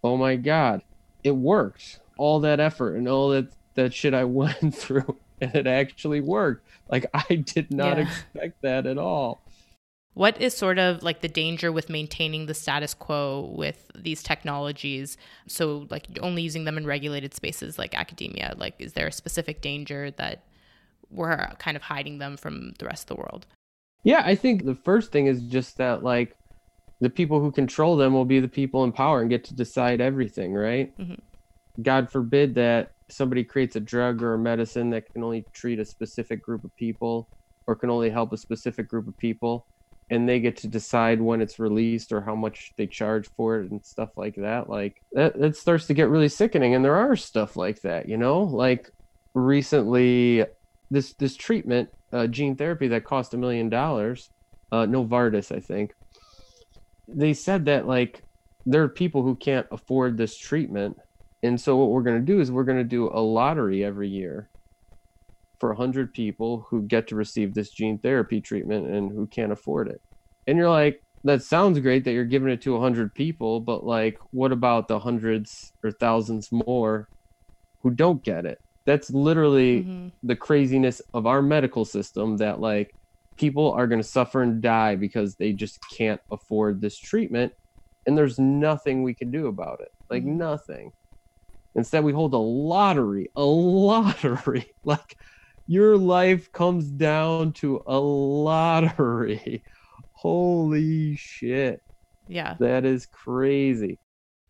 oh 0.03 0.17
my 0.17 0.36
god 0.36 0.82
it 1.23 1.32
worked 1.32 1.99
all 2.17 2.39
that 2.39 2.60
effort 2.60 2.95
and 2.95 3.08
all 3.08 3.30
that 3.30 3.47
that 3.73 3.91
shit 3.93 4.13
i 4.13 4.23
went 4.23 4.75
through 4.75 5.17
and 5.41 5.56
it 5.56 5.65
actually 5.65 6.21
worked 6.21 6.65
like 6.89 7.08
i 7.13 7.36
did 7.36 7.71
not 7.71 7.97
yeah. 7.97 8.03
expect 8.03 8.62
that 8.62 8.86
at 8.86 8.99
all 8.99 9.41
what 10.17 10.41
is 10.41 10.58
sort 10.58 10.80
of 10.80 11.03
like 11.03 11.21
the 11.21 11.27
danger 11.27 11.71
with 11.71 11.91
maintaining 11.91 12.47
the 12.47 12.56
status 12.56 12.95
quo 12.95 13.53
with 13.56 13.91
these 13.93 14.23
technologies? 14.23 15.15
So, 15.45 15.86
like 15.91 16.08
only 16.23 16.41
using 16.41 16.63
them 16.63 16.75
in 16.75 16.88
regulated 16.88 17.36
spaces 17.36 17.77
like 17.77 17.93
academia, 17.95 18.56
like 18.58 18.73
is 18.80 18.93
there 18.93 19.06
a 19.06 19.12
specific 19.12 19.62
danger 19.62 20.10
that 20.12 20.43
we're 21.12 21.38
kind 21.60 21.77
of 21.77 21.84
hiding 21.84 22.17
them 22.17 22.36
from 22.36 22.73
the 22.80 22.86
rest 22.86 23.03
of 23.03 23.15
the 23.15 23.21
world? 23.21 23.45
Yeah, 24.03 24.23
I 24.25 24.34
think 24.34 24.65
the 24.65 24.73
first 24.73 25.12
thing 25.12 25.27
is 25.27 25.43
just 25.43 25.77
that 25.77 26.03
like 26.03 26.36
the 26.99 27.12
people 27.12 27.39
who 27.39 27.51
control 27.51 27.95
them 27.95 28.12
will 28.13 28.25
be 28.25 28.39
the 28.39 28.47
people 28.47 28.84
in 28.86 28.91
power 28.91 29.21
and 29.21 29.30
get 29.30 29.43
to 29.45 29.53
decide 29.53 30.01
everything, 30.01 30.51
right? 30.51 30.97
Mm-hmm. 30.97 31.84
God 31.84 32.10
forbid 32.10 32.56
that 32.56 32.93
somebody 33.08 33.43
creates 33.43 33.75
a 33.75 33.80
drug 33.80 34.23
or 34.23 34.34
a 34.34 34.39
medicine 34.39 34.89
that 34.89 35.13
can 35.13 35.23
only 35.23 35.45
treat 35.53 35.77
a 35.77 35.86
specific 35.86 36.41
group 36.41 36.63
of 36.63 36.75
people 36.75 37.30
or 37.67 37.75
can 37.75 37.91
only 37.91 38.10
help 38.10 38.34
a 38.34 38.38
specific 38.38 38.88
group 38.88 39.08
of 39.08 39.15
people 39.19 39.67
and 40.10 40.28
they 40.28 40.39
get 40.39 40.56
to 40.58 40.67
decide 40.67 41.22
when 41.22 41.41
it's 41.41 41.60
released 41.60 42.12
or 42.12 42.22
how 42.22 42.36
much 42.36 42.74
they 42.78 42.88
charge 42.88 43.28
for 43.36 43.60
it 43.60 43.72
and 43.72 43.84
stuff 43.84 44.10
like 44.15 44.36
that 44.36 44.70
like 44.70 45.02
that, 45.12 45.38
that 45.39 45.56
starts 45.56 45.88
to 45.88 45.93
get 45.93 46.10
really 46.10 46.30
sickening 46.30 46.76
and 46.76 46.84
there 46.84 46.96
are 46.96 47.15
stuff 47.15 47.56
like 47.56 47.82
that 47.82 48.08
you 48.08 48.17
know 48.17 48.39
like 48.39 48.91
recently 49.34 50.46
this 50.89 51.13
this 51.13 51.36
treatment 51.36 51.89
uh, 52.13 52.28
gene 52.28 52.56
therapy 52.56 52.88
that 52.88 53.04
cost 53.04 53.34
a 53.34 53.38
million 53.38 53.70
dollars, 53.70 54.30
uh, 54.72 54.86
Novartis, 54.86 55.56
I 55.56 55.60
think. 55.60 55.93
They 57.08 57.34
said 57.34 57.65
that 57.65 57.88
like 57.88 58.24
there 58.65 58.84
are 58.84 58.89
people 58.89 59.24
who 59.24 59.36
can't 59.36 59.67
afford 59.72 60.17
this 60.17 60.38
treatment, 60.38 60.98
and 61.43 61.60
so 61.60 61.78
what 61.78 61.89
we're 61.89 62.04
going 62.04 62.20
to 62.20 62.26
do 62.26 62.39
is 62.39 62.52
we're 62.52 62.63
going 62.63 62.78
to 62.78 62.84
do 62.84 63.10
a 63.10 63.20
lottery 63.20 63.84
every 63.84 64.10
year 64.10 64.50
for 65.60 65.70
100 65.70 66.13
people 66.13 66.65
who 66.70 66.84
get 66.84 67.08
to 67.08 67.15
receive 67.15 67.54
this 67.54 67.72
gene 67.72 67.98
therapy 67.98 68.41
treatment 68.41 68.88
and 68.88 69.12
who 69.12 69.28
can't 69.28 69.52
afford 69.52 69.88
it. 69.88 70.02
And 70.46 70.58
you're 70.58 70.70
like, 70.70 71.04
that 71.24 71.43
sounds 71.43 71.80
great 71.80 72.04
that 72.06 72.13
you're 72.13 72.26
giving 72.26 72.50
it 72.50 72.62
to 72.62 72.74
100 72.74 73.13
people, 73.13 73.60
but 73.60 73.84
like, 73.84 74.17
what 74.32 74.52
about 74.52 74.88
the 74.88 75.00
hundreds 75.00 75.74
or 75.84 75.91
thousands 75.91 76.52
more 76.52 77.10
who 77.82 77.89
don't 77.89 78.24
get 78.24 78.46
it? 78.46 78.60
That's 78.86 79.10
literally 79.10 79.84
mm-hmm. 79.84 80.08
the 80.24 80.36
craziness 80.36 81.02
of 81.13 81.26
our 81.26 81.41
medical 81.41 81.84
system 81.84 82.38
that 82.38 82.62
like 82.62 82.93
people 83.36 83.72
are 83.72 83.88
going 83.88 84.02
to 84.02 84.08
suffer 84.08 84.41
and 84.41 84.62
die 84.62 84.96
because 84.96 85.36
they 85.36 85.54
just 85.54 85.80
can't 85.91 86.22
afford 86.32 86.82
this 86.82 86.98
treatment. 86.98 87.54
And 88.06 88.17
there's 88.17 88.39
nothing 88.39 89.04
we 89.04 89.13
can 89.13 89.32
do 89.32 89.48
about 89.48 89.82
it. 89.82 89.91
Like, 90.10 90.24
mm-hmm. 90.24 90.38
nothing. 90.38 90.91
Instead, 91.76 92.04
we 92.04 92.13
hold 92.13 92.34
a 92.34 92.38
lottery, 92.38 93.30
a 93.36 93.43
lottery. 93.43 94.74
like, 94.84 95.17
your 95.67 95.97
life 95.97 96.51
comes 96.51 96.86
down 96.86 97.51
to 97.53 97.84
a 97.86 97.99
lottery. 97.99 99.63
Holy 100.13 101.15
shit. 101.15 101.82
Yeah. 102.27 102.56
That 102.60 102.86
is 102.86 103.06
crazy. 103.06 103.99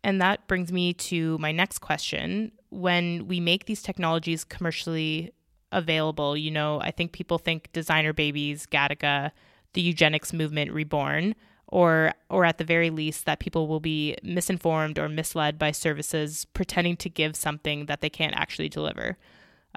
And 0.04 0.20
that 0.22 0.46
brings 0.46 0.72
me 0.72 0.94
to 0.94 1.36
my 1.38 1.52
next 1.52 1.80
question. 1.80 2.52
When 2.70 3.26
we 3.26 3.40
make 3.40 3.66
these 3.66 3.82
technologies 3.82 4.44
commercially 4.44 5.32
available, 5.72 6.36
you 6.36 6.50
know, 6.50 6.80
I 6.80 6.92
think 6.92 7.12
people 7.12 7.38
think 7.38 7.70
designer 7.72 8.12
babies, 8.12 8.66
Gattaca, 8.66 9.32
the 9.74 9.82
eugenics 9.82 10.32
movement 10.32 10.72
reborn, 10.72 11.34
or 11.66 12.14
or 12.30 12.44
at 12.44 12.58
the 12.58 12.64
very 12.64 12.90
least 12.90 13.26
that 13.26 13.40
people 13.40 13.68
will 13.68 13.80
be 13.80 14.16
misinformed 14.22 14.98
or 14.98 15.08
misled 15.08 15.58
by 15.58 15.70
services 15.70 16.46
pretending 16.46 16.96
to 16.96 17.10
give 17.10 17.36
something 17.36 17.86
that 17.86 18.00
they 18.00 18.08
can't 18.08 18.34
actually 18.34 18.68
deliver. 18.68 19.18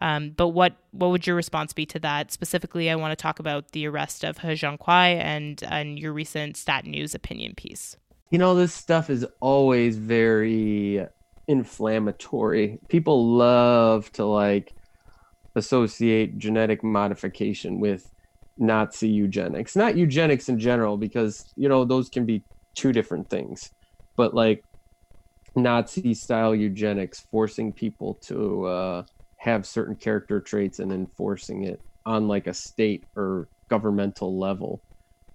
Um, 0.01 0.31
but 0.31 0.49
what 0.49 0.73
what 0.91 1.11
would 1.11 1.27
your 1.27 1.35
response 1.35 1.73
be 1.73 1.85
to 1.85 1.99
that? 1.99 2.31
Specifically, 2.31 2.89
I 2.89 2.95
want 2.95 3.11
to 3.11 3.21
talk 3.21 3.39
about 3.39 3.71
the 3.71 3.87
arrest 3.87 4.23
of 4.23 4.39
He 4.39 4.47
Jiankui 4.49 4.89
and 4.89 5.63
and 5.67 5.99
your 5.99 6.11
recent 6.11 6.57
Stat 6.57 6.85
News 6.85 7.13
opinion 7.15 7.53
piece. 7.55 7.95
You 8.31 8.39
know, 8.39 8.55
this 8.55 8.73
stuff 8.73 9.09
is 9.09 9.25
always 9.39 9.97
very 9.97 11.05
inflammatory. 11.47 12.79
People 12.87 13.35
love 13.35 14.11
to 14.13 14.25
like 14.25 14.73
associate 15.55 16.37
genetic 16.37 16.83
modification 16.83 17.79
with 17.79 18.11
Nazi 18.57 19.07
eugenics. 19.07 19.75
Not 19.75 19.97
eugenics 19.97 20.49
in 20.49 20.59
general, 20.59 20.97
because 20.97 21.53
you 21.55 21.69
know 21.69 21.85
those 21.85 22.09
can 22.09 22.25
be 22.25 22.43
two 22.73 22.91
different 22.91 23.29
things. 23.29 23.71
But 24.15 24.33
like 24.33 24.63
Nazi 25.55 26.15
style 26.15 26.55
eugenics, 26.55 27.19
forcing 27.31 27.71
people 27.71 28.15
to 28.23 28.65
uh, 28.65 29.03
have 29.41 29.65
certain 29.65 29.95
character 29.95 30.39
traits 30.39 30.77
and 30.77 30.91
enforcing 30.91 31.63
it 31.63 31.81
on 32.05 32.27
like 32.27 32.45
a 32.45 32.53
state 32.53 33.03
or 33.15 33.47
governmental 33.69 34.37
level 34.37 34.81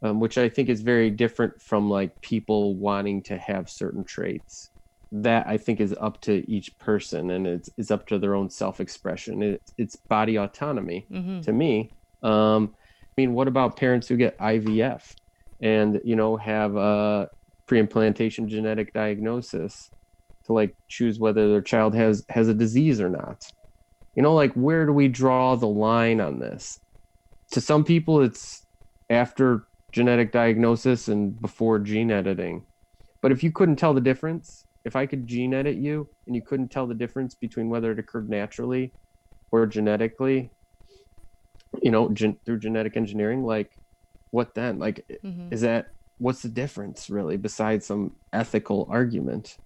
um, 0.03 0.21
which 0.21 0.38
i 0.38 0.49
think 0.49 0.69
is 0.69 0.83
very 0.83 1.11
different 1.11 1.61
from 1.61 1.88
like 1.88 2.21
people 2.21 2.75
wanting 2.77 3.23
to 3.23 3.37
have 3.37 3.69
certain 3.69 4.05
traits. 4.05 4.71
That 5.12 5.47
i 5.47 5.57
think 5.57 5.81
is 5.81 5.95
up 6.01 6.21
to 6.23 6.49
each 6.51 6.77
person 6.79 7.31
and 7.31 7.47
it's, 7.47 7.71
it's 7.77 7.90
up 7.90 8.07
to 8.09 8.19
their 8.19 8.35
own 8.35 8.51
self-expression. 8.51 9.42
It, 9.42 9.62
it's 9.79 9.97
body 9.97 10.37
autonomy 10.37 11.07
mm-hmm. 11.11 11.40
to 11.40 11.53
me. 11.53 11.90
Um, 12.23 12.75
i 13.03 13.21
mean 13.21 13.33
what 13.33 13.49
about 13.49 13.77
parents 13.77 14.09
who 14.09 14.16
get 14.16 14.38
ivf 14.38 15.14
and 15.61 16.01
you 16.05 16.16
know 16.16 16.37
have 16.37 16.77
a 16.77 17.31
pre-implantation 17.66 18.49
genetic 18.49 18.92
diagnosis 18.92 19.90
to 20.45 20.53
like 20.53 20.75
choose 20.88 21.19
whether 21.19 21.49
their 21.49 21.62
child 21.62 21.95
has 21.95 22.25
has 22.29 22.49
a 22.49 22.55
disease 22.55 23.01
or 23.01 23.09
not 23.09 23.51
you 24.17 24.23
know 24.23 24.35
like 24.35 24.53
where 24.55 24.87
do 24.87 24.93
we 24.93 25.09
draw 25.09 25.55
the 25.55 25.69
line 25.69 26.21
on 26.21 26.39
this? 26.39 26.81
To 27.53 27.61
some 27.61 27.85
people 27.85 28.23
it's 28.23 28.67
after 29.09 29.67
genetic 29.93 30.33
diagnosis 30.33 31.09
and 31.09 31.41
before 31.41 31.79
gene 31.79 32.11
editing. 32.11 32.65
But 33.23 33.33
if 33.33 33.45
you 33.45 33.53
couldn't 33.53 33.77
tell 33.77 33.95
the 33.95 34.01
difference 34.01 34.65
if 34.85 34.95
i 34.95 35.05
could 35.05 35.27
gene 35.27 35.53
edit 35.53 35.77
you 35.77 36.09
and 36.27 36.37
you 36.37 36.43
couldn't 36.43 36.69
tell 36.69 36.87
the 36.87 36.95
difference 36.95 37.35
between 37.35 37.69
whether 37.69 37.91
it 37.91 37.99
occurred 37.99 38.31
naturally 38.31 38.93
or 39.51 39.67
genetically 39.67 40.49
you 41.83 41.91
know 41.91 42.09
gen- 42.11 42.39
through 42.45 42.59
genetic 42.59 42.97
engineering 42.97 43.43
like 43.43 43.77
what 44.31 44.55
then? 44.55 44.79
Like 44.79 45.05
mm-hmm. 45.25 45.53
is 45.53 45.63
that 45.63 45.89
what's 46.19 46.43
the 46.43 46.49
difference 46.49 47.11
really 47.11 47.37
besides 47.37 47.87
some 47.87 48.13
ethical 48.33 48.87
argument 48.91 49.57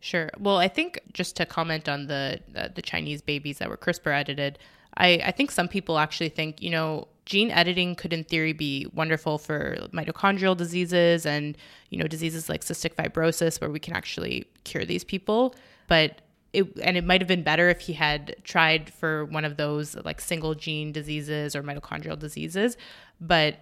Sure. 0.00 0.30
Well, 0.38 0.58
I 0.58 0.68
think 0.68 1.00
just 1.12 1.36
to 1.36 1.46
comment 1.46 1.88
on 1.88 2.06
the 2.06 2.40
uh, 2.54 2.68
the 2.74 2.82
Chinese 2.82 3.22
babies 3.22 3.58
that 3.58 3.68
were 3.68 3.76
CRISPR 3.76 4.12
edited, 4.14 4.58
I, 4.96 5.20
I 5.24 5.30
think 5.30 5.50
some 5.50 5.68
people 5.68 5.98
actually 5.98 6.28
think 6.28 6.62
you 6.62 6.70
know 6.70 7.08
gene 7.24 7.50
editing 7.50 7.94
could 7.94 8.12
in 8.12 8.22
theory 8.24 8.52
be 8.52 8.86
wonderful 8.94 9.36
for 9.38 9.76
mitochondrial 9.92 10.56
diseases 10.56 11.26
and 11.26 11.58
you 11.90 11.98
know 11.98 12.06
diseases 12.06 12.48
like 12.48 12.62
cystic 12.62 12.94
fibrosis 12.94 13.60
where 13.60 13.70
we 13.70 13.80
can 13.80 13.94
actually 13.94 14.44
cure 14.64 14.84
these 14.84 15.04
people, 15.04 15.54
but 15.88 16.22
it, 16.52 16.66
and 16.82 16.96
it 16.96 17.04
might 17.04 17.20
have 17.20 17.28
been 17.28 17.42
better 17.42 17.68
if 17.68 17.80
he 17.80 17.92
had 17.92 18.36
tried 18.44 18.90
for 18.90 19.24
one 19.26 19.44
of 19.44 19.56
those 19.56 19.96
like 20.04 20.20
single 20.20 20.54
gene 20.54 20.92
diseases 20.92 21.56
or 21.56 21.62
mitochondrial 21.62 22.18
diseases, 22.18 22.76
but 23.20 23.56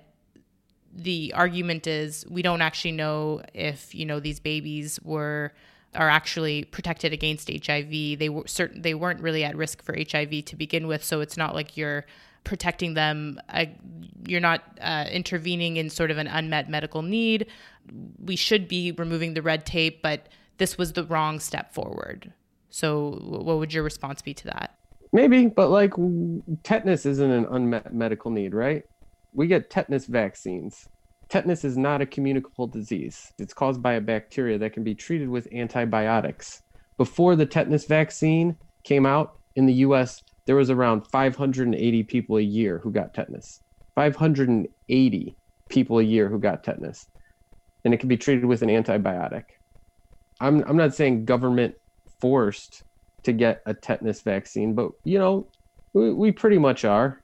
the 0.93 1.33
argument 1.35 1.87
is 1.87 2.25
we 2.29 2.43
don't 2.43 2.63
actually 2.63 2.93
know 2.93 3.43
if 3.53 3.95
you 3.95 4.05
know 4.05 4.21
these 4.21 4.41
babies 4.41 5.01
were 5.03 5.53
are 5.95 6.09
actually 6.09 6.65
protected 6.65 7.13
against 7.13 7.49
HIV. 7.49 8.19
They 8.19 8.29
were 8.29 8.47
certain 8.47 8.83
they 8.83 8.95
weren't 8.95 9.21
really 9.21 9.45
at 9.45 9.57
risk 9.57 9.83
for 9.83 9.95
HIV 9.95 10.45
to 10.47 10.57
begin 10.57 10.87
with, 10.87 11.05
so 11.05 11.21
it's 11.21 11.37
not 11.37 11.55
like 11.55 11.77
you're 11.77 12.05
protecting 12.45 12.95
them. 12.95 13.41
Uh, 13.49 13.67
you're 14.27 14.41
not 14.41 14.63
uh, 14.81 15.07
intervening 15.11 15.77
in 15.77 15.91
sort 15.91 16.11
of 16.11 16.19
an 16.19 16.27
unmet 16.27 16.69
medical 16.69 17.03
need. 17.03 17.47
We 18.19 18.37
should 18.37 18.69
be 18.69 18.93
removing 18.93 19.35
the 19.35 19.43
red 19.43 19.67
tape, 19.67 20.03
but 20.03 20.29
this 20.59 20.79
was 20.79 20.93
the 20.93 21.05
wrong 21.05 21.41
step 21.41 21.73
forward. 21.75 22.33
So, 22.71 23.19
what 23.23 23.59
would 23.59 23.73
your 23.73 23.83
response 23.83 24.23
be 24.23 24.35
to 24.35 24.45
that? 24.47 24.77
Maybe, 25.13 25.47
but 25.47 25.69
like 25.69 25.93
tetanus 26.65 27.07
isn't 27.07 27.31
an 27.31 27.47
unmet 27.51 27.95
medical 27.95 28.31
need, 28.31 28.53
right? 28.53 28.83
We 29.33 29.47
get 29.47 29.71
tetanus 29.71 30.07
vaccines 30.07 30.89
Tetanus 31.35 31.65
is 31.65 31.77
not 31.77 32.01
a 32.01 32.07
communicable 32.07 32.69
disease. 32.69 33.33
It's 33.41 33.53
caused 33.53 33.83
by 33.83 33.95
a 33.95 34.01
bacteria 34.01 34.57
that 34.59 34.73
can 34.73 34.85
be 34.85 34.95
treated 34.95 35.29
with 35.29 35.53
antibiotics. 35.53 36.63
Before 36.97 37.35
the 37.35 37.45
tetanus 37.45 37.87
vaccine 37.87 38.57
came 38.85 39.05
out 39.05 39.37
in 39.57 39.67
the 39.67 39.73
US, 39.87 40.23
there 40.47 40.55
was 40.55 40.71
around 40.71 41.09
580 41.09 42.05
people 42.05 42.37
a 42.37 42.41
year 42.41 42.79
who 42.79 42.93
got 42.93 43.15
tetanus. 43.15 43.59
580 43.97 45.37
people 45.69 45.99
a 45.99 46.05
year 46.05 46.29
who 46.29 46.39
got 46.39 46.63
tetanus. 46.63 47.09
And 47.85 47.93
it 47.93 47.99
can 47.99 48.09
be 48.09 48.17
treated 48.17 48.45
with 48.45 48.63
an 48.63 48.69
antibiotic. 48.69 49.43
I'm, 50.41 50.63
I'm 50.69 50.77
not 50.77 50.95
saying 50.95 51.25
government 51.25 51.75
forced 52.21 52.85
to 53.25 53.33
get 53.33 53.61
a 53.67 53.75
tetanus 53.75 54.21
vaccine, 54.21 54.73
but 54.73 54.93
you 55.03 55.19
know, 55.19 55.49
we, 55.95 56.13
we 56.13 56.31
pretty 56.31 56.59
much 56.59 56.85
are. 56.85 57.21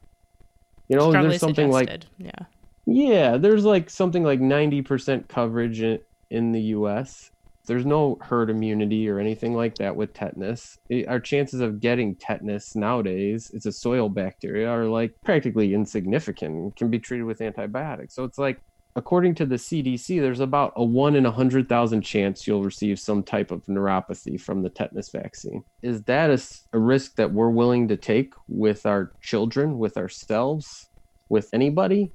You 0.89 0.97
know, 0.97 1.13
there's 1.13 1.39
something 1.39 1.71
suggested. 1.71 2.07
like 2.21 2.27
yeah 2.27 2.47
yeah, 2.91 3.37
there's 3.37 3.65
like 3.65 3.89
something 3.89 4.25
like 4.25 4.41
90% 4.41 5.29
coverage 5.29 5.81
in, 5.81 6.01
in 6.29 6.51
the 6.51 6.61
US. 6.75 7.31
There's 7.67 7.87
no 7.87 8.19
herd 8.21 8.51
immunity 8.51 9.09
or 9.09 9.21
anything 9.21 9.55
like 9.55 9.77
that 9.77 9.95
with 9.95 10.13
tetanus. 10.13 10.77
It, 10.89 11.07
our 11.07 11.21
chances 11.21 11.61
of 11.61 11.79
getting 11.79 12.17
tetanus 12.17 12.75
nowadays, 12.75 13.49
it's 13.55 13.67
a 13.67 13.71
soil 13.71 14.09
bacteria, 14.09 14.69
are 14.69 14.87
like 14.87 15.13
practically 15.25 15.73
insignificant, 15.73 16.75
can 16.75 16.91
be 16.91 16.99
treated 16.99 17.25
with 17.25 17.41
antibiotics. 17.41 18.17
So 18.17 18.25
it's 18.25 18.39
like, 18.39 18.59
according 18.97 19.37
to 19.37 19.47
the 19.47 19.55
CDC, 19.55 20.21
there's 20.21 20.41
about 20.41 20.73
a 20.75 20.83
one 20.83 21.15
in 21.15 21.27
a 21.27 21.31
100,000 21.31 22.03
chance 22.03 22.45
you'll 22.45 22.65
receive 22.65 22.99
some 22.99 23.23
type 23.23 23.53
of 23.53 23.65
neuropathy 23.67 24.41
from 24.41 24.63
the 24.63 24.71
tetanus 24.71 25.11
vaccine. 25.11 25.63
Is 25.81 26.03
that 26.05 26.31
a, 26.31 26.43
a 26.73 26.81
risk 26.81 27.15
that 27.17 27.33
we're 27.33 27.51
willing 27.51 27.87
to 27.87 27.97
take 27.97 28.35
with 28.49 28.85
our 28.85 29.13
children, 29.23 29.79
with 29.79 29.97
ourselves, 29.97 30.89
with 31.29 31.49
anybody? 31.53 32.15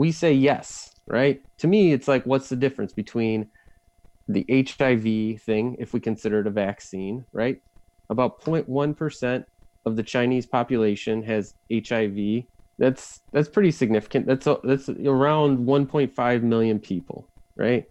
We 0.00 0.10
say 0.10 0.32
yes, 0.32 0.94
right? 1.06 1.42
To 1.58 1.68
me, 1.68 1.92
it's 1.92 2.08
like, 2.08 2.24
what's 2.24 2.48
the 2.48 2.56
difference 2.56 2.94
between 2.94 3.48
the 4.28 4.46
HIV 4.48 5.42
thing, 5.42 5.76
if 5.78 5.92
we 5.92 6.00
consider 6.00 6.40
it 6.40 6.46
a 6.46 6.50
vaccine, 6.50 7.26
right? 7.34 7.58
About 8.08 8.40
0.1% 8.40 9.44
of 9.84 9.96
the 9.96 10.02
Chinese 10.02 10.46
population 10.46 11.22
has 11.24 11.52
HIV. 11.70 12.44
That's 12.78 13.20
that's 13.30 13.50
pretty 13.50 13.72
significant. 13.72 14.26
That's 14.26 14.46
a, 14.46 14.56
that's 14.64 14.88
around 14.88 15.58
1.5 15.58 16.42
million 16.44 16.78
people, 16.78 17.28
right? 17.54 17.84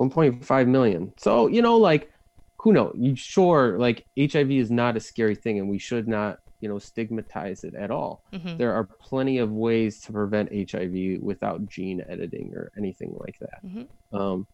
1.5 0.00 0.66
million. 0.66 1.12
So, 1.16 1.46
you 1.46 1.62
know, 1.62 1.76
like 1.76 2.10
who 2.58 2.72
knows? 2.72 2.96
You 2.98 3.14
sure 3.14 3.78
like 3.78 4.04
HIV 4.18 4.50
is 4.50 4.70
not 4.72 4.96
a 4.96 5.00
scary 5.00 5.36
thing 5.36 5.60
and 5.60 5.70
we 5.70 5.78
should 5.78 6.08
not 6.08 6.38
you 6.60 6.68
know 6.68 6.78
stigmatize 6.78 7.64
it 7.64 7.74
at 7.74 7.90
all. 7.90 8.22
Mm-hmm. 8.32 8.58
There 8.58 8.72
are 8.72 8.84
plenty 8.84 9.38
of 9.38 9.50
ways 9.50 10.00
to 10.02 10.12
prevent 10.12 10.50
HIV 10.52 11.20
without 11.22 11.66
gene 11.66 12.02
editing 12.08 12.52
or 12.54 12.70
anything 12.76 13.16
like 13.18 13.38
that. 13.40 13.64
Mm-hmm. 13.64 14.16
Um, 14.16 14.46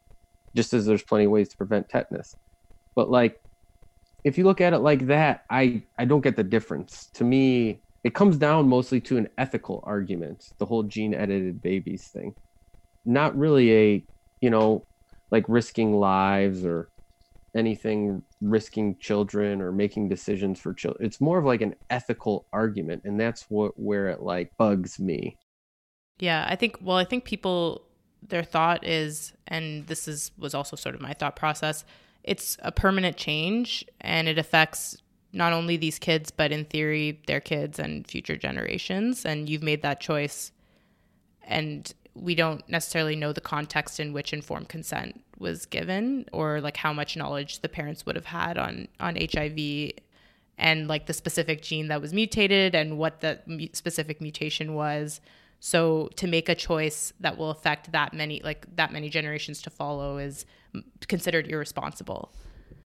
just 0.55 0.73
as 0.73 0.87
there's 0.87 1.03
plenty 1.03 1.27
of 1.27 1.31
ways 1.31 1.49
to 1.51 1.57
prevent 1.57 1.89
tetanus. 1.89 2.37
But 2.95 3.11
like, 3.11 3.41
if 4.25 4.39
you 4.39 4.45
look 4.45 4.61
at 4.61 4.73
it 4.73 4.79
like 4.79 5.07
that, 5.09 5.45
I 5.51 5.83
I 5.99 6.05
don't 6.05 6.23
get 6.23 6.37
the 6.37 6.45
difference. 6.45 7.11
To 7.15 7.25
me, 7.25 7.81
it 8.05 8.15
comes 8.15 8.37
down 8.39 8.69
mostly 8.69 9.01
to 9.03 9.17
an 9.17 9.29
ethical 9.37 9.83
argument. 9.85 10.53
The 10.59 10.67
whole 10.67 10.85
gene 10.85 11.15
edited 11.15 11.61
babies 11.61 12.05
thing, 12.09 12.35
not 13.05 13.37
really 13.37 13.73
a 13.73 14.05
you 14.41 14.51
know 14.51 14.87
like 15.31 15.45
risking 15.49 15.99
lives 15.99 16.65
or 16.65 16.89
anything 17.57 18.23
risking 18.41 18.97
children 18.99 19.61
or 19.61 19.73
making 19.73 20.09
decisions 20.09 20.61
for 20.61 20.75
children. 20.75 21.05
It's 21.07 21.21
more 21.21 21.39
of 21.39 21.45
like 21.45 21.63
an 21.63 21.75
ethical 21.91 22.47
argument, 22.53 23.03
and 23.05 23.19
that's 23.19 23.47
what 23.49 23.79
where 23.79 24.09
it 24.09 24.21
like 24.21 24.57
bugs 24.59 25.01
me. 25.01 25.39
Yeah, 26.19 26.47
I 26.49 26.57
think. 26.57 26.79
Well, 26.81 26.97
I 26.97 27.05
think 27.05 27.25
people 27.25 27.83
their 28.23 28.43
thought 28.43 28.87
is, 28.87 29.33
and 29.47 29.87
this 29.87 30.07
is 30.07 30.31
was 30.39 30.55
also 30.55 30.77
sort 30.77 30.95
of 30.95 31.01
my 31.01 31.15
thought 31.15 31.37
process. 31.37 31.85
It's 32.23 32.57
a 32.63 32.73
permanent 32.73 33.17
change, 33.17 33.85
and 34.01 34.29
it 34.29 34.39
affects 34.39 34.97
not 35.33 35.53
only 35.53 35.77
these 35.77 35.99
kids, 35.99 36.31
but 36.31 36.53
in 36.53 36.65
theory, 36.65 37.21
their 37.27 37.41
kids 37.41 37.79
and 37.79 38.07
future 38.07 38.37
generations. 38.37 39.25
And 39.25 39.49
you've 39.49 39.63
made 39.63 39.83
that 39.83 40.01
choice, 40.01 40.53
and 41.43 41.93
we 42.17 42.35
don't 42.35 42.67
necessarily 42.69 43.17
know 43.17 43.33
the 43.33 43.41
context 43.41 44.01
in 44.01 44.13
which 44.13 44.33
informed 44.33 44.69
consent 44.69 45.23
was 45.39 45.67
given 45.67 46.27
or 46.33 46.61
like 46.61 46.77
how 46.77 46.93
much 46.93 47.17
knowledge 47.17 47.61
the 47.61 47.69
parents 47.69 48.07
would 48.07 48.17
have 48.17 48.25
had 48.25 48.57
on 48.57 48.89
on 49.01 49.17
HIV 49.17 49.93
and 50.59 50.89
like 50.89 51.07
the 51.07 51.13
specific 51.13 51.63
gene 51.63 51.89
that 51.89 52.01
was 52.01 52.13
mutated 52.13 52.75
and 52.75 52.99
what 52.99 53.21
the 53.21 53.69
specific 53.73 54.21
mutation 54.21 54.75
was. 54.75 55.21
So 55.61 56.09
to 56.17 56.27
make 56.27 56.49
a 56.49 56.55
choice 56.55 57.13
that 57.21 57.37
will 57.37 57.51
affect 57.51 57.93
that 57.93 58.13
many 58.13 58.41
like 58.43 58.67
that 58.77 58.93
many 58.93 59.09
generations 59.09 59.61
to 59.63 59.71
follow 59.71 60.19
is 60.19 60.47
considered 61.09 61.49
irresponsible. 61.49 62.33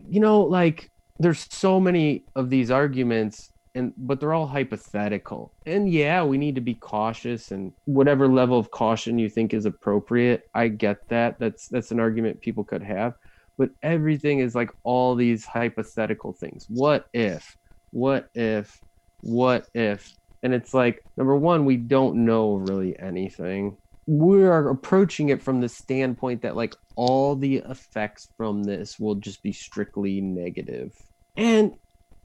You 0.07 0.19
know 0.19 0.41
like 0.41 0.89
there's 1.19 1.47
so 1.49 1.79
many 1.79 2.23
of 2.35 2.49
these 2.49 2.71
arguments 2.71 3.51
and 3.77 3.93
but 3.97 4.19
they're 4.19 4.33
all 4.33 4.47
hypothetical. 4.47 5.53
And 5.65 5.89
yeah 5.89 6.23
we 6.23 6.37
need 6.37 6.55
to 6.55 6.61
be 6.61 6.73
cautious 6.73 7.51
and 7.51 7.71
whatever 7.85 8.27
level 8.27 8.57
of 8.57 8.71
caution 8.71 9.19
you 9.19 9.29
think 9.29 9.53
is 9.53 9.65
appropriate 9.65 10.43
i 10.53 10.67
get 10.67 11.07
that. 11.09 11.39
That's 11.39 11.67
that's 11.67 11.91
an 11.91 11.99
argument 11.99 12.41
people 12.41 12.63
could 12.63 12.83
have. 12.83 13.13
But 13.57 13.69
everything 13.81 14.39
is 14.39 14.53
like 14.53 14.71
all 14.83 15.15
these 15.15 15.45
hypothetical 15.45 16.33
things. 16.33 16.65
What 16.69 17.07
if? 17.13 17.57
What 17.91 18.29
if? 18.35 18.79
What 19.21 19.67
if? 19.73 20.13
And 20.43 20.53
it's 20.53 20.73
like 20.73 21.03
number 21.15 21.35
one 21.35 21.65
we 21.65 21.77
don't 21.77 22.25
know 22.25 22.55
really 22.55 22.97
anything. 22.99 23.77
We 24.05 24.43
are 24.43 24.69
approaching 24.69 25.29
it 25.29 25.41
from 25.41 25.59
the 25.59 25.69
standpoint 25.69 26.43
that 26.43 26.55
like 26.55 26.75
all 26.95 27.35
the 27.35 27.57
effects 27.57 28.29
from 28.37 28.63
this 28.63 28.99
will 28.99 29.15
just 29.15 29.43
be 29.43 29.51
strictly 29.51 30.21
negative. 30.21 30.93
And 31.35 31.73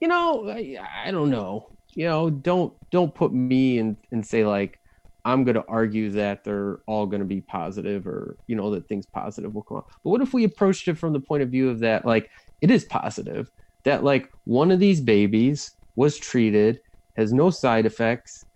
you 0.02 0.08
know, 0.08 0.50
I, 0.50 0.78
I 1.06 1.12
don't 1.12 1.30
know. 1.30 1.68
You 1.94 2.06
know, 2.06 2.28
don't 2.28 2.74
don't 2.90 3.14
put 3.14 3.32
me 3.32 3.78
and 3.78 3.96
and 4.10 4.26
say 4.26 4.44
like 4.44 4.80
I'm 5.24 5.44
going 5.44 5.54
to 5.54 5.64
argue 5.68 6.10
that 6.10 6.42
they're 6.42 6.80
all 6.88 7.06
going 7.06 7.20
to 7.20 7.26
be 7.26 7.40
positive 7.40 8.08
or, 8.08 8.36
you 8.48 8.56
know, 8.56 8.72
that 8.72 8.88
things 8.88 9.06
positive 9.06 9.54
will 9.54 9.62
come 9.62 9.76
out. 9.76 9.86
But 10.02 10.10
what 10.10 10.20
if 10.20 10.34
we 10.34 10.42
approached 10.42 10.88
it 10.88 10.98
from 10.98 11.12
the 11.12 11.20
point 11.20 11.44
of 11.44 11.50
view 11.50 11.70
of 11.70 11.78
that, 11.78 12.04
like, 12.04 12.28
it 12.60 12.72
is 12.72 12.84
positive 12.86 13.48
that, 13.84 14.02
like, 14.02 14.28
one 14.46 14.72
of 14.72 14.80
these 14.80 15.00
babies 15.00 15.70
was 15.94 16.18
treated, 16.18 16.80
has 17.16 17.32
no 17.32 17.50
side 17.50 17.86
effects, 17.86 18.46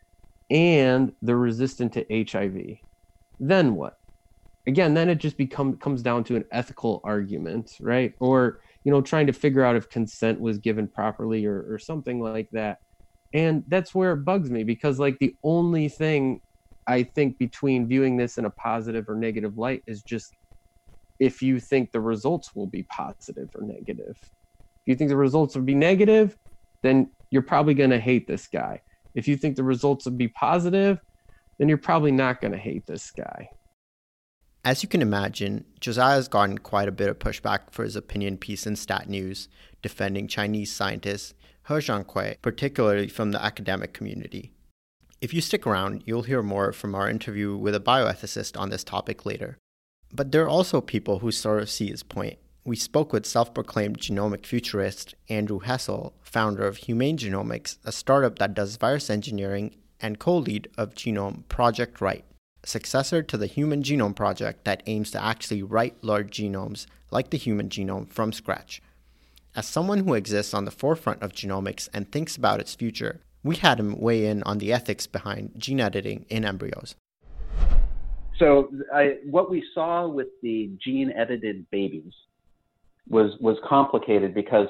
and 0.50 1.12
they're 1.22 1.36
resistant 1.36 1.92
to 1.92 2.26
HIV? 2.28 2.78
Then 3.38 3.76
what? 3.76 3.94
Again, 4.66 4.94
then 4.94 5.08
it 5.08 5.18
just 5.18 5.38
become, 5.38 5.76
comes 5.76 6.02
down 6.02 6.24
to 6.24 6.34
an 6.34 6.46
ethical 6.50 7.00
argument, 7.04 7.70
right? 7.80 8.12
Or 8.18 8.58
you 8.86 8.92
know, 8.92 9.00
trying 9.00 9.26
to 9.26 9.32
figure 9.32 9.64
out 9.64 9.74
if 9.74 9.90
consent 9.90 10.40
was 10.40 10.58
given 10.58 10.86
properly 10.86 11.44
or, 11.44 11.66
or 11.68 11.76
something 11.76 12.20
like 12.20 12.48
that. 12.52 12.78
And 13.34 13.64
that's 13.66 13.92
where 13.92 14.12
it 14.12 14.24
bugs 14.24 14.48
me 14.48 14.62
because, 14.62 15.00
like, 15.00 15.18
the 15.18 15.34
only 15.42 15.88
thing 15.88 16.40
I 16.86 17.02
think 17.02 17.36
between 17.36 17.88
viewing 17.88 18.16
this 18.16 18.38
in 18.38 18.44
a 18.44 18.50
positive 18.50 19.08
or 19.08 19.16
negative 19.16 19.58
light 19.58 19.82
is 19.88 20.04
just 20.04 20.32
if 21.18 21.42
you 21.42 21.58
think 21.58 21.90
the 21.90 22.00
results 22.00 22.54
will 22.54 22.68
be 22.68 22.84
positive 22.84 23.48
or 23.56 23.66
negative. 23.66 24.16
If 24.20 24.86
you 24.86 24.94
think 24.94 25.10
the 25.10 25.16
results 25.16 25.56
will 25.56 25.64
be 25.64 25.74
negative, 25.74 26.36
then 26.84 27.10
you're 27.32 27.42
probably 27.42 27.74
going 27.74 27.90
to 27.90 27.98
hate 27.98 28.28
this 28.28 28.46
guy. 28.46 28.82
If 29.16 29.26
you 29.26 29.36
think 29.36 29.56
the 29.56 29.64
results 29.64 30.04
will 30.04 30.12
be 30.12 30.28
positive, 30.28 31.00
then 31.58 31.68
you're 31.68 31.76
probably 31.76 32.12
not 32.12 32.40
going 32.40 32.52
to 32.52 32.58
hate 32.58 32.86
this 32.86 33.10
guy. 33.10 33.48
As 34.66 34.82
you 34.82 34.88
can 34.88 35.00
imagine, 35.00 35.64
Josiah 35.78 36.16
has 36.16 36.26
gotten 36.26 36.58
quite 36.58 36.88
a 36.88 36.92
bit 36.92 37.08
of 37.08 37.20
pushback 37.20 37.70
for 37.70 37.84
his 37.84 37.94
opinion 37.94 38.36
piece 38.36 38.66
in 38.66 38.74
Stat 38.74 39.08
News 39.08 39.48
defending 39.80 40.26
Chinese 40.26 40.72
scientist 40.74 41.34
He 41.68 41.74
Jiankui, 41.74 42.42
particularly 42.42 43.06
from 43.06 43.30
the 43.30 43.40
academic 43.40 43.92
community. 43.92 44.50
If 45.20 45.32
you 45.32 45.40
stick 45.40 45.68
around, 45.68 46.02
you'll 46.04 46.24
hear 46.24 46.42
more 46.42 46.72
from 46.72 46.96
our 46.96 47.08
interview 47.08 47.56
with 47.56 47.76
a 47.76 47.80
bioethicist 47.80 48.58
on 48.58 48.70
this 48.70 48.82
topic 48.82 49.24
later. 49.24 49.56
But 50.12 50.32
there 50.32 50.42
are 50.42 50.48
also 50.48 50.80
people 50.80 51.20
who 51.20 51.30
sort 51.30 51.62
of 51.62 51.70
see 51.70 51.88
his 51.88 52.02
point. 52.02 52.40
We 52.64 52.74
spoke 52.74 53.12
with 53.12 53.24
self 53.24 53.54
proclaimed 53.54 53.98
genomic 53.98 54.44
futurist 54.44 55.14
Andrew 55.28 55.60
Hessel, 55.60 56.16
founder 56.22 56.66
of 56.66 56.78
Humane 56.78 57.18
Genomics, 57.18 57.78
a 57.84 57.92
startup 57.92 58.40
that 58.40 58.54
does 58.54 58.78
virus 58.78 59.10
engineering 59.10 59.76
and 60.00 60.18
co 60.18 60.36
lead 60.36 60.66
of 60.76 60.94
Genome 60.94 61.46
Project 61.46 62.00
Write 62.00 62.24
successor 62.66 63.22
to 63.22 63.36
the 63.36 63.46
Human 63.46 63.82
Genome 63.82 64.14
Project 64.14 64.64
that 64.64 64.82
aims 64.86 65.10
to 65.12 65.22
actually 65.22 65.62
write 65.62 66.02
large 66.02 66.30
genomes 66.30 66.86
like 67.10 67.30
the 67.30 67.38
human 67.38 67.68
genome 67.68 68.08
from 68.08 68.32
scratch. 68.32 68.82
As 69.54 69.66
someone 69.66 70.00
who 70.00 70.14
exists 70.14 70.52
on 70.52 70.64
the 70.64 70.70
forefront 70.70 71.22
of 71.22 71.32
genomics 71.32 71.88
and 71.94 72.10
thinks 72.10 72.36
about 72.36 72.60
its 72.60 72.74
future, 72.74 73.20
we 73.42 73.56
had 73.56 73.80
him 73.80 73.98
weigh 73.98 74.26
in 74.26 74.42
on 74.42 74.58
the 74.58 74.72
ethics 74.72 75.06
behind 75.06 75.52
gene 75.56 75.80
editing 75.80 76.26
in 76.28 76.44
embryos. 76.44 76.94
So, 78.38 78.70
I, 78.94 79.16
what 79.24 79.50
we 79.50 79.64
saw 79.72 80.06
with 80.06 80.26
the 80.42 80.70
gene 80.84 81.10
edited 81.16 81.70
babies 81.70 82.12
was 83.08 83.32
was 83.40 83.56
complicated 83.66 84.34
because 84.34 84.66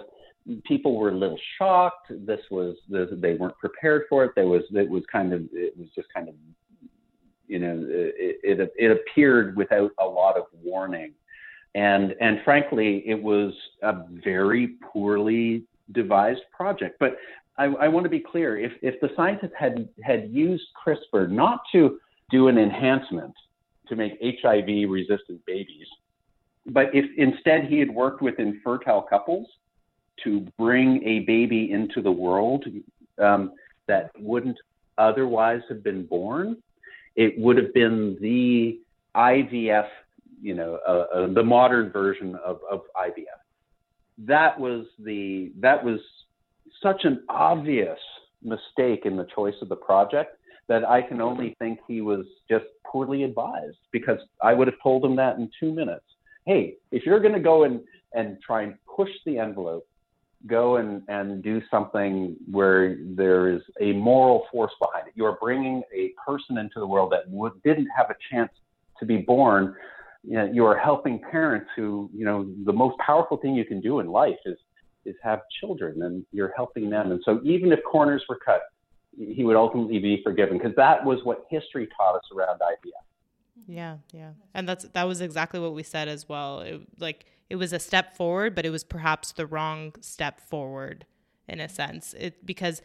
people 0.65 0.97
were 0.97 1.09
a 1.09 1.17
little 1.17 1.39
shocked. 1.59 2.13
This 2.27 2.41
was 2.51 2.77
they 2.89 3.35
weren't 3.35 3.59
prepared 3.59 4.03
for 4.09 4.25
it. 4.25 4.33
There 4.37 4.47
was 4.47 4.63
it 4.71 4.89
was 4.89 5.03
kind 5.11 5.33
of 5.33 5.43
it 5.53 5.77
was 5.77 5.89
just 5.97 6.07
kind 6.15 6.29
of 6.29 6.35
you 7.49 7.59
know, 7.59 7.87
it, 7.89 8.61
it, 8.61 8.73
it 8.77 8.91
appeared 8.91 9.57
without 9.57 9.93
a 9.99 10.05
lot 10.05 10.37
of 10.37 10.45
warning. 10.63 11.13
And, 11.75 12.15
and 12.21 12.41
frankly, 12.45 13.03
it 13.07 13.23
was 13.23 13.53
a 13.83 14.05
very 14.25 14.77
poorly 14.93 15.65
devised 15.93 16.41
project. 16.51 16.97
But 16.99 17.17
I, 17.59 17.65
I 17.65 17.89
want 17.89 18.05
to 18.05 18.11
be 18.11 18.21
clear 18.21 18.59
if, 18.59 18.73
if 18.83 19.01
the 19.01 19.11
scientists 19.17 19.53
had, 19.59 19.89
had 20.03 20.31
used 20.31 20.65
CRISPR 20.85 21.31
not 21.31 21.61
to 21.73 21.99
do 22.31 22.49
an 22.49 22.59
enhancement 22.59 23.35
to 23.89 23.97
make 23.97 24.19
HIV 24.21 24.91
resistant 24.91 25.45
babies, 25.47 25.87
but 26.67 26.87
if 26.93 27.05
instead 27.17 27.65
he 27.65 27.79
had 27.79 27.91
worked 27.91 28.23
with 28.23 28.39
infertile 28.39 29.03
couples 29.03 29.47
to 30.25 30.41
bring 30.59 31.03
a 31.05 31.21
baby 31.21 31.71
into 31.71 32.03
the 32.03 32.11
world 32.11 32.65
um, 33.23 33.53
that 33.87 34.11
wouldn't 34.19 34.59
otherwise 34.99 35.61
have 35.69 35.85
been 35.85 36.05
born, 36.05 36.57
it 37.17 37.39
would 37.39 37.57
have 37.57 37.73
been 37.75 38.17
the 38.21 38.79
IVF, 39.17 39.89
you 40.41 40.55
know, 40.55 40.79
uh, 40.87 41.07
uh, 41.15 41.33
the 41.33 41.43
modern 41.43 41.91
version 41.91 42.37
of, 42.45 42.61
of 42.71 42.83
IVF. 42.97 43.41
That 44.19 44.59
was 44.59 44.87
the 44.99 45.53
that 45.61 45.83
was 45.83 46.01
such 46.83 47.05
an 47.05 47.23
obvious 47.29 47.99
mistake 48.43 49.05
in 49.05 49.17
the 49.17 49.27
choice 49.35 49.55
of 49.61 49.69
the 49.69 49.77
project 49.77 50.39
that 50.69 50.85
I 50.85 51.03
can 51.03 51.21
only 51.21 51.55
think 51.59 51.79
he 51.87 52.01
was 52.01 52.27
just 52.51 52.65
poorly 52.85 53.23
advised 53.23 53.79
because 53.93 54.19
I 54.43 54.53
would 54.53 54.67
have 54.67 54.77
told 54.83 55.05
him 55.05 55.17
that 55.17 55.37
in 55.37 55.51
two 55.61 55.73
minutes. 55.73 56.05
Hey, 56.45 56.75
if 56.91 57.05
you're 57.07 57.21
going 57.21 57.35
to 57.35 57.41
go 57.41 57.65
and, 57.65 57.81
and 58.15 58.39
try 58.45 58.63
and 58.63 58.75
push 58.95 59.11
the 59.25 59.39
envelope 59.39 59.87
go 60.47 60.77
and, 60.77 61.03
and 61.09 61.43
do 61.43 61.61
something 61.71 62.37
where 62.51 62.97
there 63.01 63.49
is 63.49 63.63
a 63.81 63.93
moral 63.93 64.47
force 64.53 64.73
behind 64.81 65.09
it. 65.09 65.13
You 65.17 65.25
are 65.25 65.39
bringing 65.41 65.83
a 65.95 66.13
person 66.25 66.59
into 66.59 66.79
the 66.81 66.87
world 66.87 67.13
that 67.13 67.29
would, 67.29 67.63
didn't 67.63 67.89
have 67.97 68.11
a 68.11 68.17
chance 68.31 68.51
to 68.99 69.07
be 69.07 69.19
born. 69.19 69.75
You, 70.23 70.35
know, 70.35 70.51
you 70.53 70.65
are 70.67 70.77
helping 70.77 71.21
parents 71.31 71.69
who, 71.77 72.11
you 72.15 72.25
know, 72.25 72.51
the 72.65 72.73
most 72.73 72.97
powerful 72.99 73.37
thing 73.37 73.55
you 73.55 73.65
can 73.65 73.81
do 73.81 74.01
in 74.01 74.09
life 74.09 74.39
is 74.45 74.57
is 75.05 75.15
have 75.23 75.41
children, 75.61 76.03
and 76.03 76.27
you're 76.33 76.53
helping 76.57 76.91
them. 76.91 77.13
And 77.13 77.21
so, 77.25 77.41
even 77.45 77.71
if 77.71 77.79
corners 77.89 78.25
were 78.29 78.41
cut, 78.45 78.63
he 79.17 79.45
would 79.45 79.57
ultimately 79.57 80.01
be 80.01 80.21
forgiven 80.23 80.59
because 80.59 80.75
that 80.77 81.05
was 81.05 81.21
what 81.23 81.47
history 81.49 81.89
taught 81.97 82.17
us 82.17 82.25
around 82.37 82.59
IVF. 82.59 83.07
Yeah, 83.69 83.99
yeah, 84.13 84.31
and 84.55 84.69
that's 84.69 84.85
that 84.85 85.05
was 85.05 85.21
exactly 85.21 85.61
what 85.61 85.75
we 85.75 85.83
said 85.83 86.09
as 86.09 86.29
well. 86.29 86.61
It, 86.61 86.83
like 86.99 87.27
it 87.49 87.57
was 87.57 87.73
a 87.73 87.79
step 87.79 88.17
forward, 88.17 88.55
but 88.55 88.67
it 88.67 88.71
was 88.71 88.85
perhaps 88.85 89.33
the 89.33 89.47
wrong 89.47 89.95
step 90.01 90.41
forward 90.41 91.07
in 91.49 91.61
a 91.61 91.69
sense. 91.69 92.15
It 92.19 92.45
because 92.45 92.83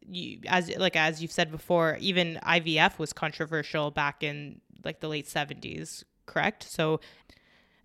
you, 0.00 0.40
as 0.46 0.74
like 0.76 0.96
as 0.96 1.20
you've 1.22 1.32
said 1.32 1.50
before, 1.50 1.96
even 2.00 2.38
IVF 2.42 2.98
was 2.98 3.12
controversial 3.12 3.90
back 3.90 4.22
in 4.22 4.60
like 4.84 5.00
the 5.00 5.08
late 5.08 5.26
70s, 5.26 6.04
correct? 6.26 6.62
So 6.62 7.00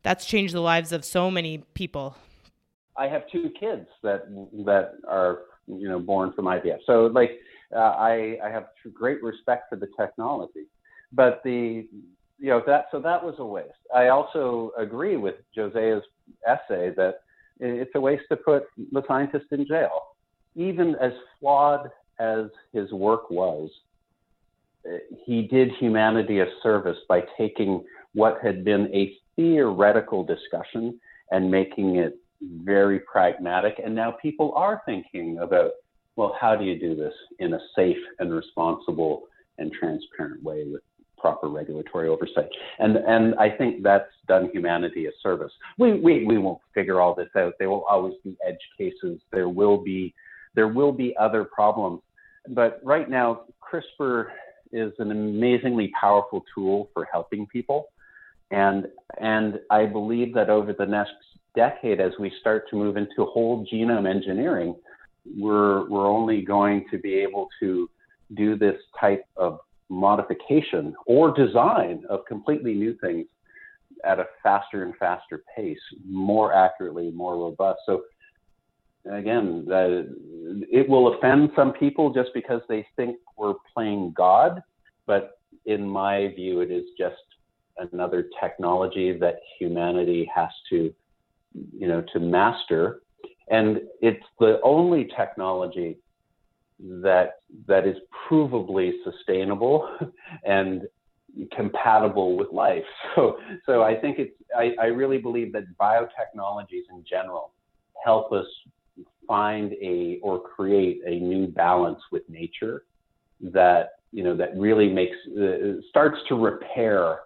that's 0.04 0.26
changed 0.26 0.54
the 0.54 0.62
lives 0.62 0.92
of 0.92 1.04
so 1.04 1.32
many 1.32 1.60
people. 1.74 2.16
I 2.98 3.08
have 3.08 3.24
two 3.32 3.52
kids 3.60 3.88
that 4.04 4.26
that 4.66 4.94
are 5.08 5.40
you 5.68 5.88
know 5.88 6.00
born 6.00 6.34
from 6.34 6.46
IVF. 6.46 6.80
So 6.86 7.08
like 7.08 7.40
uh, 7.76 7.80
I 7.80 8.38
I 8.44 8.50
have 8.50 8.68
great 8.94 9.24
respect 9.24 9.70
for 9.70 9.78
the 9.78 9.88
technology, 10.00 10.66
but 11.12 11.42
the 11.44 11.88
you 12.38 12.50
know 12.50 12.62
that 12.68 12.86
so 12.92 13.00
that 13.00 13.24
was 13.24 13.36
a 13.40 13.46
waste. 13.46 13.72
I 13.96 14.10
also 14.10 14.72
agree 14.78 15.18
with 15.18 15.36
Josiah's 15.56 16.04
essay 16.48 16.92
that 16.96 17.22
it's 17.60 17.92
a 17.96 18.02
waste 18.02 18.24
to 18.30 18.38
put 18.38 18.64
the 18.92 19.04
scientist 19.08 19.46
in 19.52 19.68
jail. 19.68 20.02
Even 20.56 20.96
as 20.96 21.12
flawed 21.40 21.90
as 22.20 22.46
his 22.74 22.92
work 22.92 23.30
was, 23.30 23.70
eh, 24.86 24.98
he 25.26 25.44
did 25.44 25.72
humanity 25.80 26.40
a 26.40 26.48
service 26.64 26.98
by 27.08 27.24
taking 27.38 27.84
what 28.14 28.40
had 28.42 28.64
been 28.64 28.90
a 28.94 29.14
theoretical 29.36 30.24
discussion 30.24 31.00
and 31.32 31.50
making 31.50 31.98
it 31.98 32.18
very 32.42 33.00
pragmatic. 33.02 33.80
And 33.84 33.94
now 33.94 34.12
people 34.12 34.54
are 34.56 34.82
thinking 34.86 35.40
about, 35.40 35.72
well, 36.16 36.36
how 36.40 36.56
do 36.56 36.66
you 36.66 36.80
do 36.80 36.96
this 36.96 37.14
in 37.40 37.54
a 37.54 37.60
safe 37.76 37.98
and 38.20 38.34
responsible 38.34 39.24
and 39.58 39.72
transparent 39.72 40.42
way 40.44 40.66
with 40.66 40.82
proper 41.20 41.48
regulatory 41.48 42.08
oversight. 42.08 42.50
And 42.80 42.98
and 42.98 43.36
I 43.36 43.50
think 43.50 43.84
that's 43.84 44.12
done 44.28 44.50
humanity 44.54 45.08
a 45.08 45.12
service. 45.22 45.52
We 45.78 46.00
we, 46.00 46.26
we 46.26 46.38
won't 46.38 46.60
figure 46.74 47.00
all 47.02 47.16
this 47.16 47.30
out. 47.36 47.54
There 47.60 47.70
will 47.70 47.86
always 47.86 48.16
be 48.24 48.38
edge 48.48 48.60
cases. 48.78 49.20
There 49.32 49.50
will 49.50 49.78
be 49.78 50.14
there 50.56 50.68
will 50.68 50.92
be 50.92 51.16
other 51.18 51.44
problems. 51.44 52.02
But 52.50 52.80
right 52.84 53.10
now, 53.10 53.42
CRISPR 53.62 54.28
is 54.72 54.94
an 55.00 55.12
amazingly 55.12 55.92
powerful 56.00 56.44
tool 56.54 56.90
for 56.94 57.08
helping 57.12 57.46
people. 57.48 57.88
And 58.52 58.88
and 59.20 59.60
I 59.70 59.86
believe 59.86 60.34
that 60.34 60.50
over 60.50 60.74
the 60.74 60.86
next 60.86 61.14
decade, 61.56 62.00
as 62.00 62.12
we 62.20 62.32
start 62.40 62.70
to 62.70 62.76
move 62.76 62.98
into 62.98 63.26
whole 63.26 63.66
genome 63.72 64.10
engineering, 64.10 64.76
we're 65.38 65.88
we're 65.90 66.08
only 66.08 66.42
going 66.42 66.86
to 66.92 66.98
be 66.98 67.16
able 67.16 67.48
to 67.60 67.90
do 68.36 68.56
this 68.58 68.76
type 69.00 69.26
of 69.38 69.60
modification 69.90 70.96
or 71.06 71.34
design 71.34 72.04
of 72.10 72.26
completely 72.26 72.74
new 72.74 72.96
things 73.02 73.26
at 74.06 74.20
a 74.20 74.26
faster 74.44 74.84
and 74.84 74.96
faster 74.98 75.44
pace, 75.56 75.80
more 76.08 76.54
accurately, 76.54 77.12
more 77.12 77.36
robust. 77.36 77.80
So 77.86 78.04
again, 79.12 79.66
it 80.72 80.88
will 80.88 81.16
offend 81.16 81.52
some 81.56 81.74
people 81.74 82.14
just 82.14 82.30
because 82.34 82.62
they 82.70 82.86
think 82.96 83.18
we're 83.38 83.56
playing 83.74 84.14
God, 84.16 84.62
but 85.06 85.40
in 85.66 85.88
my 85.88 86.28
view, 86.36 86.62
it 86.62 86.72
is 86.72 86.86
just 86.98 87.16
another 87.92 88.30
technology 88.40 89.18
that 89.18 89.40
humanity 89.58 90.30
has 90.34 90.50
to, 90.70 90.94
you 91.78 91.88
know, 91.88 92.04
to 92.14 92.20
master. 92.20 93.02
And 93.50 93.82
it's 94.02 94.26
the 94.40 94.60
only 94.64 95.10
technology 95.18 95.98
that 96.80 97.42
that 97.68 97.88
is 97.88 97.98
provably 98.30 98.92
sustainable 99.04 99.98
and 100.46 100.84
compatible 101.56 102.38
with 102.38 102.52
life. 102.52 102.84
So 103.16 103.38
so 103.66 103.84
I 103.84 103.96
think 103.96 104.20
it's 104.20 104.36
I, 104.58 104.74
I 104.80 104.86
really 104.86 105.18
believe 105.18 105.52
that 105.54 105.64
biotechnologies 105.80 106.88
in 106.92 107.04
general 107.10 107.52
help 108.04 108.32
us 108.32 108.46
find 109.28 109.74
a 109.74 110.20
or 110.24 110.40
create 110.40 111.02
a 111.06 111.20
new 111.20 111.48
balance 111.48 112.00
with 112.12 112.24
nature 112.30 112.84
that 113.42 113.90
you 114.12 114.24
know 114.24 114.36
that 114.38 114.58
really 114.58 114.90
makes 114.90 115.18
uh, 115.38 115.82
starts 115.90 116.18
to 116.30 116.36
repair 116.36 117.20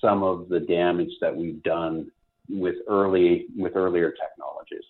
some 0.00 0.22
of 0.22 0.48
the 0.48 0.60
damage 0.60 1.10
that 1.20 1.34
we've 1.34 1.62
done 1.62 2.10
with 2.50 2.76
early 2.88 3.46
with 3.56 3.74
earlier 3.76 4.12
technologies 4.12 4.84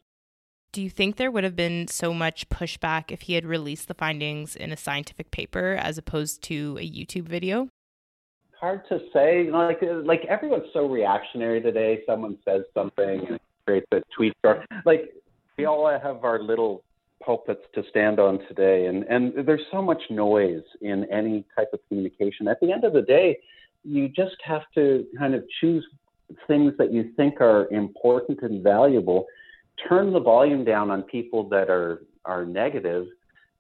do 0.74 0.82
you 0.82 0.90
think 0.90 1.16
there 1.16 1.30
would 1.30 1.44
have 1.44 1.54
been 1.54 1.87
so 1.87 2.12
much 2.12 2.48
pushback 2.48 3.12
if 3.12 3.22
he 3.22 3.34
had 3.34 3.46
released 3.46 3.87
the 3.87 3.94
findings 3.94 4.56
in 4.56 4.72
a 4.72 4.76
scientific 4.76 5.30
paper 5.30 5.78
as 5.80 5.96
opposed 5.96 6.42
to 6.42 6.76
a 6.80 6.84
YouTube 6.84 7.28
video? 7.28 7.68
Hard 8.60 8.82
to 8.88 8.98
say. 9.12 9.44
You 9.44 9.52
know, 9.52 9.58
like 9.58 9.82
uh, 9.84 10.02
like 10.04 10.24
everyone's 10.28 10.66
so 10.72 10.88
reactionary 10.88 11.60
today. 11.60 12.00
Someone 12.04 12.37
says 12.44 12.62
something 12.74 13.24
and 13.28 13.40
creates 13.64 13.87
a 13.92 14.02
tweet. 14.16 14.34
Or, 14.42 14.64
like 14.84 15.14
we 15.56 15.64
all 15.64 15.88
have 15.88 16.24
our 16.24 16.42
little 16.42 16.82
pulpits 17.22 17.62
to 17.76 17.84
stand 17.88 18.18
on 18.18 18.40
today, 18.48 18.87
and 18.87 19.04
and 19.04 19.46
there's 19.46 19.64
so 19.70 19.80
much 19.80 20.02
noise 20.10 20.64
in 20.80 21.06
any 21.12 21.44
type 21.56 21.68
of 21.72 21.78
communication. 21.87 22.48
At 22.48 22.58
the 22.60 22.72
end 22.72 22.82
of 22.82 22.94
the 22.94 23.02
day, 23.02 23.38
you 23.84 24.08
just 24.08 24.37
have 24.44 24.62
to 24.74 25.06
kind 25.16 25.37
of 25.37 25.44
choose 25.60 25.87
things 26.48 26.72
that 26.78 26.92
you 26.92 27.12
think 27.16 27.40
are 27.40 27.68
important 27.70 28.42
and 28.42 28.60
valuable 28.60 29.26
turn 29.88 30.12
the 30.12 30.20
volume 30.20 30.64
down 30.64 30.90
on 30.90 31.02
people 31.02 31.48
that 31.48 31.68
are 31.70 32.02
are 32.24 32.44
negative 32.44 33.06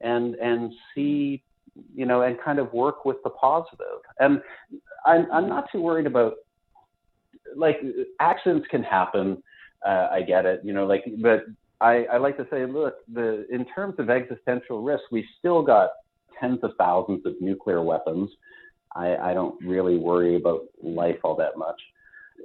and 0.00 0.34
and 0.36 0.72
see 0.94 1.42
you 1.94 2.06
know 2.06 2.22
and 2.22 2.40
kind 2.40 2.58
of 2.58 2.72
work 2.72 3.04
with 3.04 3.16
the 3.24 3.30
positive. 3.30 4.00
And 4.20 4.40
i'm, 5.06 5.30
I'm 5.32 5.48
not 5.48 5.70
too 5.72 5.80
worried 5.80 6.06
about 6.06 6.34
like 7.56 7.80
accidents 8.20 8.66
can 8.70 8.82
happen 8.82 9.42
uh, 9.86 10.08
i 10.10 10.22
get 10.22 10.46
it 10.46 10.60
you 10.64 10.72
know 10.72 10.86
like 10.86 11.04
but 11.20 11.44
I, 11.80 12.04
I 12.12 12.16
like 12.18 12.36
to 12.36 12.46
say 12.50 12.64
look 12.66 12.94
the 13.12 13.46
in 13.50 13.66
terms 13.74 13.96
of 13.98 14.08
existential 14.08 14.82
risk 14.82 15.02
we 15.10 15.26
still 15.38 15.62
got 15.62 15.90
tens 16.40 16.60
of 16.62 16.72
thousands 16.78 17.26
of 17.26 17.34
nuclear 17.40 17.82
weapons. 17.82 18.30
I 18.94 19.16
i 19.16 19.34
don't 19.34 19.60
really 19.64 19.98
worry 19.98 20.36
about 20.36 20.62
life 20.82 21.18
all 21.24 21.36
that 21.36 21.58
much. 21.58 21.80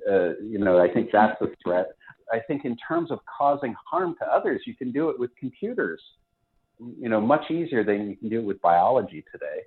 Uh, 0.10 0.34
you 0.42 0.60
know 0.60 0.80
i 0.80 0.92
think 0.92 1.10
that's 1.12 1.40
a 1.42 1.48
threat 1.64 1.92
I 2.32 2.40
think 2.40 2.66
in 2.66 2.78
terms 2.78 3.12
of 3.12 3.20
causing 3.26 3.76
harm 3.90 4.16
to 4.22 4.28
others, 4.28 4.62
you 4.66 4.76
can 4.76 4.92
do 4.92 5.10
it 5.10 5.20
with 5.20 5.32
computers, 5.40 6.02
you 6.80 7.10
know, 7.10 7.20
much 7.20 7.50
easier 7.50 7.84
than 7.84 8.10
you 8.10 8.16
can 8.16 8.30
do 8.30 8.40
it 8.40 8.46
with 8.46 8.62
biology 8.62 9.24
today. 9.32 9.62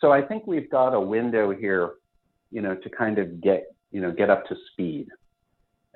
So 0.00 0.12
I 0.12 0.22
think 0.22 0.46
we've 0.46 0.70
got 0.70 0.94
a 0.94 1.00
window 1.00 1.50
here, 1.52 1.94
you 2.50 2.60
know, 2.60 2.74
to 2.74 2.90
kind 2.90 3.18
of 3.18 3.40
get, 3.40 3.74
you 3.90 4.00
know, 4.00 4.12
get 4.12 4.30
up 4.30 4.46
to 4.46 4.56
speed. 4.72 5.08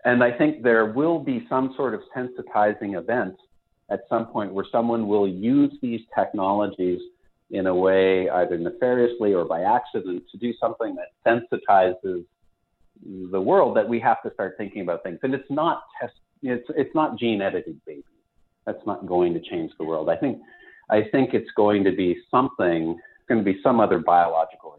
And 0.05 0.23
I 0.25 0.37
think 0.37 0.63
there 0.63 0.87
will 0.87 1.19
be 1.21 1.47
some 1.49 1.75
sort 1.77 1.95
of 1.95 2.01
sensitizing 2.17 2.99
event 2.99 3.37
at 3.91 4.01
some 4.09 4.27
point 4.27 4.53
where 4.53 4.67
someone 4.73 5.07
will 5.07 5.29
use 5.29 5.73
these 5.81 6.01
technologies 6.15 7.01
in 7.51 7.67
a 7.67 7.75
way 7.75 8.29
either 8.31 8.59
nefariously 8.59 9.35
or 9.35 9.45
by 9.45 9.63
accident 9.63 10.25
to 10.33 10.39
do 10.39 10.53
something 10.59 10.97
that 10.97 11.11
sensitizes 11.27 12.25
the 13.31 13.41
world 13.41 13.77
that 13.77 13.89
we 13.89 13.99
have 14.01 14.23
to 14.23 14.33
start 14.35 14.55
thinking 14.59 14.83
about 14.83 15.03
things. 15.03 15.19
And 15.23 15.35
it's 15.35 15.51
not 15.51 15.83
test, 16.01 16.15
it's 16.43 16.67
it's 16.77 16.95
not 16.95 17.19
gene 17.19 17.43
edited 17.43 17.81
baby. 17.85 18.05
That's 18.67 18.85
not 18.87 19.07
going 19.07 19.35
to 19.35 19.41
change 19.41 19.73
the 19.79 19.85
world. 19.85 20.09
I 20.09 20.17
think 20.17 20.39
I 20.91 21.03
think 21.11 21.35
it's 21.35 21.51
going 21.57 21.85
to 21.85 21.93
be 21.93 22.19
something. 22.31 22.91
It's 22.91 23.29
going 23.29 23.45
to 23.45 23.45
be 23.45 23.61
some 23.63 23.81
other 23.81 23.99
biological, 23.99 24.79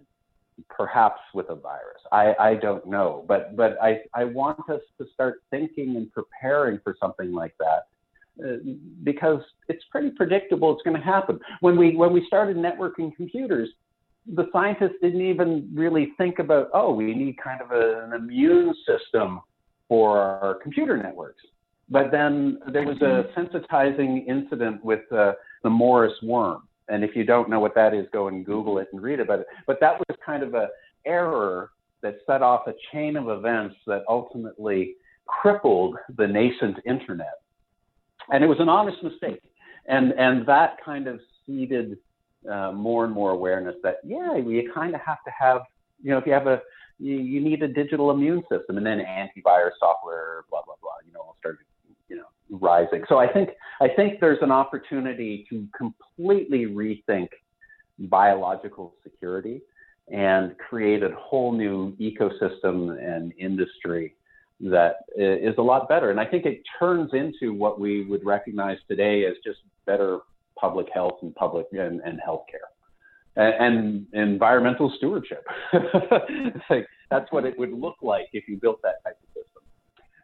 perhaps 0.69 1.21
with 1.34 1.49
a 1.49 1.56
virus. 1.56 2.02
I, 2.12 2.34
I 2.39 2.56
don't 2.56 2.86
know, 2.86 3.26
but 3.28 3.56
but 3.56 3.78
I 3.82 4.02
I 4.13 4.26
want 4.26 4.69
us 4.69 4.82
to 4.99 5.06
start 5.13 5.41
thinking 5.52 5.95
and 5.95 6.12
preparing 6.12 6.80
for 6.84 6.95
something 6.99 7.34
like 7.34 7.56
that. 7.60 7.88
Uh, 8.43 8.58
because 9.04 9.41
it's 9.69 9.84
pretty 9.91 10.10
predictable 10.10 10.73
it's 10.73 10.82
going 10.82 10.97
to 10.97 11.04
happen. 11.04 11.39
When 11.60 11.78
we 11.78 11.95
when 11.95 12.13
we 12.13 12.26
started 12.26 12.58
networking 12.58 13.15
computers, 13.15 13.69
the 14.26 14.48
scientists 14.52 14.96
didn't 15.02 15.22
even 15.22 15.70
really 15.74 16.14
think 16.18 16.40
about, 16.40 16.70
oh, 16.74 16.94
we 16.94 17.14
need 17.14 17.38
kind 17.44 17.62
of 17.62 17.72
a, 17.72 18.06
an 18.06 18.14
immune 18.14 18.74
system 18.88 19.42
for 19.88 20.18
our 20.18 20.56
computer 20.56 20.98
networks. 20.98 21.44
But 21.90 22.12
then 22.12 22.60
there 22.72 22.86
was 22.86 23.02
a 23.02 23.26
sensitizing 23.38 24.26
incident 24.28 24.84
with 24.84 25.02
uh, 25.12 25.34
the 25.64 25.70
Morris 25.70 26.14
worm. 26.24 26.64
And 26.88 27.04
if 27.04 27.16
you 27.16 27.24
don't 27.24 27.50
know 27.50 27.60
what 27.60 27.76
that 27.76 27.93
is, 27.93 28.08
go 28.12 28.28
and 28.28 28.45
Google 28.45 28.78
it 28.78 28.88
and 28.93 29.02
read 29.02 29.20
about 29.20 29.39
it. 29.39 29.47
But 29.68 29.80
that 29.82 30.00
was 30.00 30.18
kind 30.26 30.43
of 30.43 30.54
an 30.54 30.68
error 31.06 31.72
that 32.02 32.18
set 32.26 32.41
off 32.41 32.68
a 32.68 32.74
chain 32.91 33.16
of 33.16 33.30
events 33.30 33.76
that 33.88 34.04
ultimately 34.08 34.95
crippled 35.26 35.97
the 36.18 36.28
nascent 36.28 36.78
internet. 36.86 37.36
And 38.30 38.43
it 38.43 38.47
was 38.47 38.60
an 38.60 38.70
honest 38.70 39.02
mistake. 39.04 39.41
And, 39.88 40.14
and 40.14 40.45
that 40.47 40.78
kind 40.84 41.08
of 41.08 41.20
seeded 41.45 41.97
uh, 42.50 42.72
more 42.72 43.06
and 43.06 43.14
more 43.14 43.32
awareness 43.32 43.76
that 43.84 43.98
yeah, 44.04 44.34
we 44.34 44.70
kind 44.74 44.96
of 44.96 45.02
have 45.02 45.24
to 45.26 45.32
have 45.38 45.62
you 46.02 46.12
know 46.12 46.18
if 46.18 46.26
you 46.26 46.34
have 46.34 46.48
a 46.48 46.62
you, 47.00 47.16
you 47.16 47.41
need 47.41 47.64
a 47.64 47.68
digital 47.68 48.12
immune 48.12 48.41
system 48.50 48.78
and 48.78 48.86
then 48.86 49.00
antivirus 49.00 49.72
software, 49.80 50.44
blah 50.50 50.62
blah 50.66 50.76
blah. 50.82 50.91
You 51.06 51.14
know, 51.14 51.22
all 51.22 51.36
started 51.39 51.66
you 52.10 52.18
know 52.18 52.26
rising. 52.50 53.04
So 53.10 53.18
I 53.18 53.32
think 53.32 53.50
I 53.82 53.88
think 53.88 54.20
there's 54.20 54.41
an 54.41 54.52
opportunity 54.52 55.46
to 55.50 55.68
completely 55.78 56.66
rethink 56.66 57.30
biological 58.00 58.96
security 59.04 59.62
and 60.12 60.58
create 60.58 61.04
a 61.04 61.10
whole 61.18 61.54
new 61.54 61.96
ecosystem 61.98 62.98
and 63.02 63.34
industry 63.38 64.16
that 64.60 64.98
is 65.16 65.56
a 65.58 65.62
lot 65.62 65.89
better. 65.89 66.12
And 66.12 66.20
I 66.20 66.26
think 66.26 66.46
it 66.46 66.62
turns 66.80 67.12
into 67.14 67.54
what 67.54 67.80
we 67.80 68.06
would 68.06 68.26
recognize 68.26 68.78
today 68.88 69.26
as 69.26 69.34
just 69.44 69.60
better 69.86 70.20
public 70.64 70.88
health 70.93 71.18
and 71.22 71.36
public 71.36 71.66
and, 71.74 71.99
and 72.05 72.22
healthcare 72.26 72.70
and, 73.36 74.05
and 74.14 74.32
environmental 74.32 74.93
stewardship. 74.95 75.45
like, 76.70 76.88
that's 77.11 77.30
what 77.32 77.43
it 77.43 77.59
would 77.59 77.74
look 77.74 77.97
like 78.01 78.28
if 78.32 78.47
you 78.47 78.55
built 78.55 78.82
that 78.82 79.03
type 79.03 79.18
of 79.22 79.28
system. 79.30 79.61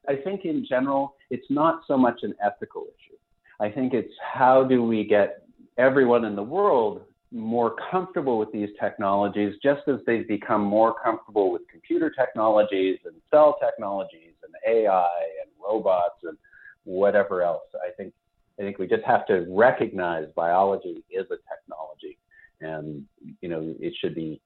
I 0.07 0.15
think 0.23 0.45
in 0.45 0.65
general, 0.67 1.15
it's 1.29 1.45
not 1.49 1.81
so 1.87 1.97
much 1.97 2.21
an 2.23 2.33
ethical 2.41 2.83
issue. 2.83 3.17
I 3.59 3.69
think 3.69 3.93
it's 3.93 4.13
how 4.33 4.63
do 4.63 4.81
we 4.81 5.03
get 5.03 5.43
everyone 5.77 6.23
in 6.23 6.37
the 6.37 6.43
world 6.43 7.01
more 7.31 7.75
comfortable 7.91 8.39
with 8.39 8.51
these 8.53 8.69
technologies, 8.79 9.55
just 9.61 9.81
as 9.89 9.97
they've 10.07 10.27
become 10.27 10.61
more 10.61 10.95
comfortable 11.03 11.51
with 11.51 11.63
computer 11.69 12.09
technologies 12.09 12.97
and 13.05 13.15
cell 13.29 13.57
technologies 13.61 14.35
and 14.43 14.53
AI 14.65 15.19
and 15.41 15.51
robots 15.61 16.21
and 16.23 16.37
whatever 16.85 17.43
else. 17.43 17.67
I 17.85 17.91
think 17.97 18.13
I 18.59 18.63
think 18.63 18.77
we 18.77 18.87
just 18.87 19.03
have 19.05 19.25
to 19.27 19.45
recognize 19.49 20.27
biology 20.35 21.03
is 21.09 21.25
a 21.31 21.37
technology, 21.49 22.17
and 22.59 23.05
you 23.41 23.47
know 23.47 23.75
it 23.79 23.93
should 23.99 24.15
be 24.15 24.41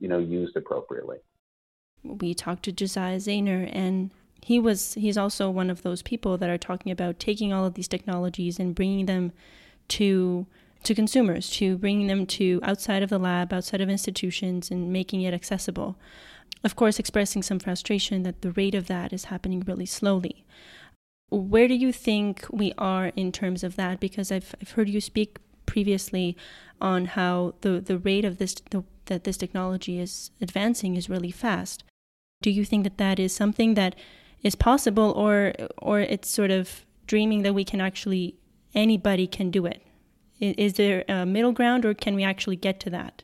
you 0.00 0.08
know 0.08 0.18
used 0.18 0.56
appropriately. 0.56 1.18
We 2.04 2.34
talked 2.34 2.64
to 2.64 2.72
Josiah 2.72 3.16
Zayner, 3.16 3.68
and 3.72 4.10
he 4.42 4.58
was 4.58 4.94
he's 4.94 5.16
also 5.16 5.48
one 5.48 5.70
of 5.70 5.82
those 5.82 6.02
people 6.02 6.36
that 6.38 6.50
are 6.50 6.58
talking 6.58 6.92
about 6.92 7.18
taking 7.18 7.52
all 7.52 7.64
of 7.64 7.74
these 7.74 7.88
technologies 7.88 8.58
and 8.58 8.74
bringing 8.74 9.06
them 9.06 9.32
to 9.88 10.46
to 10.82 10.94
consumers, 10.94 11.50
to 11.50 11.76
bringing 11.76 12.06
them 12.06 12.26
to 12.26 12.60
outside 12.62 13.02
of 13.02 13.10
the 13.10 13.18
lab, 13.18 13.52
outside 13.52 13.80
of 13.80 13.90
institutions, 13.90 14.70
and 14.70 14.92
making 14.92 15.22
it 15.22 15.34
accessible. 15.34 15.96
Of 16.62 16.76
course, 16.76 16.98
expressing 16.98 17.42
some 17.42 17.58
frustration 17.58 18.22
that 18.22 18.42
the 18.42 18.52
rate 18.52 18.74
of 18.74 18.86
that 18.88 19.12
is 19.12 19.24
happening 19.24 19.60
really 19.60 19.86
slowly. 19.86 20.44
Where 21.30 21.68
do 21.68 21.74
you 21.74 21.92
think 21.92 22.44
we 22.50 22.72
are 22.76 23.12
in 23.16 23.32
terms 23.32 23.62
of 23.62 23.76
that? 23.76 24.00
Because 24.00 24.32
I've, 24.32 24.54
I've 24.60 24.72
heard 24.72 24.88
you 24.88 25.00
speak 25.00 25.38
previously 25.64 26.36
on 26.80 27.04
how 27.06 27.54
the, 27.60 27.80
the 27.80 27.98
rate 27.98 28.24
of 28.24 28.38
this 28.38 28.54
the, 28.70 28.82
that 29.06 29.24
this 29.24 29.36
technology 29.36 30.00
is 30.00 30.30
advancing 30.40 30.96
is 30.96 31.08
really 31.08 31.30
fast. 31.30 31.84
Do 32.42 32.50
you 32.50 32.64
think 32.64 32.84
that 32.84 32.98
that 32.98 33.18
is 33.18 33.34
something 33.34 33.74
that 33.74 33.94
is 34.42 34.54
possible, 34.54 35.12
or 35.12 35.52
or 35.78 36.00
it's 36.00 36.28
sort 36.30 36.50
of 36.50 36.84
dreaming 37.06 37.42
that 37.42 37.54
we 37.54 37.64
can 37.64 37.80
actually 37.80 38.36
anybody 38.74 39.26
can 39.26 39.50
do 39.50 39.66
it? 39.66 39.82
Is 40.40 40.74
there 40.74 41.04
a 41.08 41.26
middle 41.26 41.52
ground, 41.52 41.84
or 41.84 41.94
can 41.94 42.14
we 42.14 42.24
actually 42.24 42.56
get 42.56 42.80
to 42.80 42.90
that? 42.90 43.22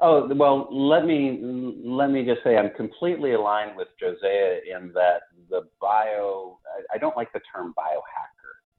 Oh 0.00 0.32
well, 0.32 0.68
let 0.70 1.04
me 1.04 1.74
let 1.84 2.10
me 2.10 2.24
just 2.24 2.42
say 2.44 2.56
I'm 2.56 2.70
completely 2.76 3.32
aligned 3.32 3.76
with 3.76 3.88
Josiah 3.98 4.58
in 4.70 4.92
that 4.94 5.22
the 5.50 5.62
bio. 5.80 6.58
I 6.94 6.98
don't 6.98 7.16
like 7.16 7.32
the 7.32 7.40
term 7.52 7.74
biohacker. 7.76 8.28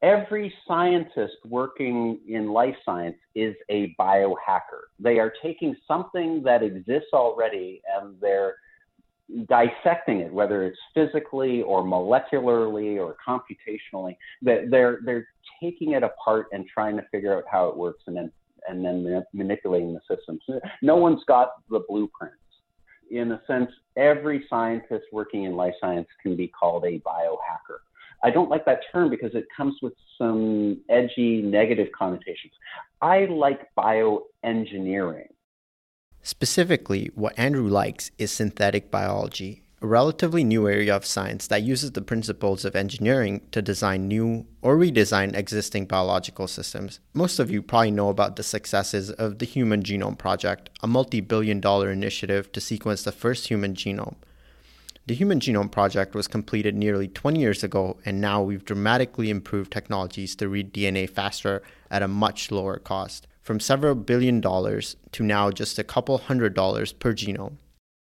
Every 0.02 0.54
scientist 0.66 1.36
working 1.46 2.20
in 2.26 2.48
life 2.48 2.76
science 2.86 3.18
is 3.36 3.54
a 3.70 3.94
biohacker. 4.00 4.88
They 4.98 5.20
are 5.20 5.34
taking 5.44 5.76
something 5.86 6.42
that 6.44 6.64
exists 6.64 7.10
already 7.12 7.82
and 7.94 8.16
they're 8.22 8.56
dissecting 9.48 10.22
it, 10.22 10.34
whether 10.34 10.64
it's 10.64 10.80
physically 10.94 11.62
or 11.62 11.84
molecularly 11.84 12.98
or 12.98 13.16
computationally, 13.28 14.16
they're 14.42 15.00
they're 15.04 15.28
taking 15.62 15.92
it 15.92 16.04
apart 16.04 16.48
and 16.52 16.66
trying 16.68 16.96
to 16.96 17.04
figure 17.12 17.36
out 17.36 17.44
how 17.52 17.68
it 17.68 17.76
works 17.76 18.04
and 18.08 18.16
then 18.16 18.32
and 18.70 18.84
then 18.84 19.24
manipulating 19.34 19.94
the 19.94 20.16
systems. 20.16 20.42
No 20.82 20.96
one's 20.96 21.24
got 21.28 21.68
the 21.70 21.82
blueprints. 21.88 22.36
In 23.12 23.32
a 23.32 23.42
sense, 23.48 23.72
every 23.98 24.46
scientist 24.50 25.06
working 25.12 25.46
in 25.46 25.56
life 25.56 25.74
science 25.82 26.08
can 26.22 26.36
be 26.36 26.48
called 26.48 26.86
a 26.86 27.00
biohacker. 27.00 27.80
I 28.24 28.30
don't 28.30 28.50
like 28.50 28.66
that 28.66 28.82
term 28.92 29.10
because 29.10 29.34
it 29.34 29.46
comes 29.56 29.76
with 29.82 29.94
some 30.18 30.82
edgy 30.90 31.42
negative 31.42 31.88
connotations. 31.98 32.54
I 33.02 33.26
like 33.26 33.62
bioengineering 33.78 35.30
Specifically, 36.22 37.12
what 37.16 37.38
Andrew 37.38 37.68
likes 37.68 38.12
is 38.18 38.32
synthetic 38.32 38.92
biology, 38.92 39.64
a 39.82 39.88
relatively 39.88 40.44
new 40.44 40.68
area 40.68 40.94
of 40.94 41.06
science 41.06 41.48
that 41.48 41.64
uses 41.64 41.92
the 41.92 42.02
principles 42.02 42.66
of 42.66 42.76
engineering 42.76 43.42
to 43.52 43.62
design 43.62 44.08
new 44.08 44.46
or 44.62 44.78
redesign 44.78 45.36
existing 45.36 45.86
biological 45.86 46.48
systems. 46.48 47.00
Most 47.14 47.40
of 47.40 47.50
you 47.50 47.62
probably 47.62 47.92
know 47.92 48.10
about 48.10 48.36
the 48.36 48.44
successes 48.44 49.10
of 49.12 49.40
the 49.40 49.46
Human 49.46 49.82
Genome 49.82 50.18
Project, 50.18 50.70
a 50.84 50.88
multi 50.88 51.22
billion 51.22 51.62
dollar 51.62 51.92
initiative 51.92 52.52
to 52.52 52.60
sequence 52.60 53.04
the 53.04 53.14
first 53.14 53.48
human 53.48 53.74
genome. 53.74 54.16
The 55.08 55.16
Human 55.16 55.40
Genome 55.40 55.72
Project 55.72 56.14
was 56.14 56.28
completed 56.28 56.76
nearly 56.76 57.08
20 57.08 57.40
years 57.40 57.64
ago, 57.64 57.98
and 58.06 58.22
now 58.22 58.44
we've 58.44 58.66
dramatically 58.66 59.30
improved 59.30 59.72
technologies 59.72 60.36
to 60.36 60.50
read 60.50 60.74
DNA 60.74 61.10
faster 61.10 61.64
at 61.90 62.04
a 62.04 62.08
much 62.08 62.52
lower 62.52 62.78
cost 62.78 63.28
from 63.42 63.60
several 63.60 63.96
billion 63.96 64.42
dollars 64.42 64.98
to 65.14 65.24
now 65.24 65.50
just 65.50 65.80
a 65.80 65.84
couple 65.84 66.18
hundred 66.18 66.54
dollars 66.54 66.92
per 66.94 67.14
genome. 67.14 67.56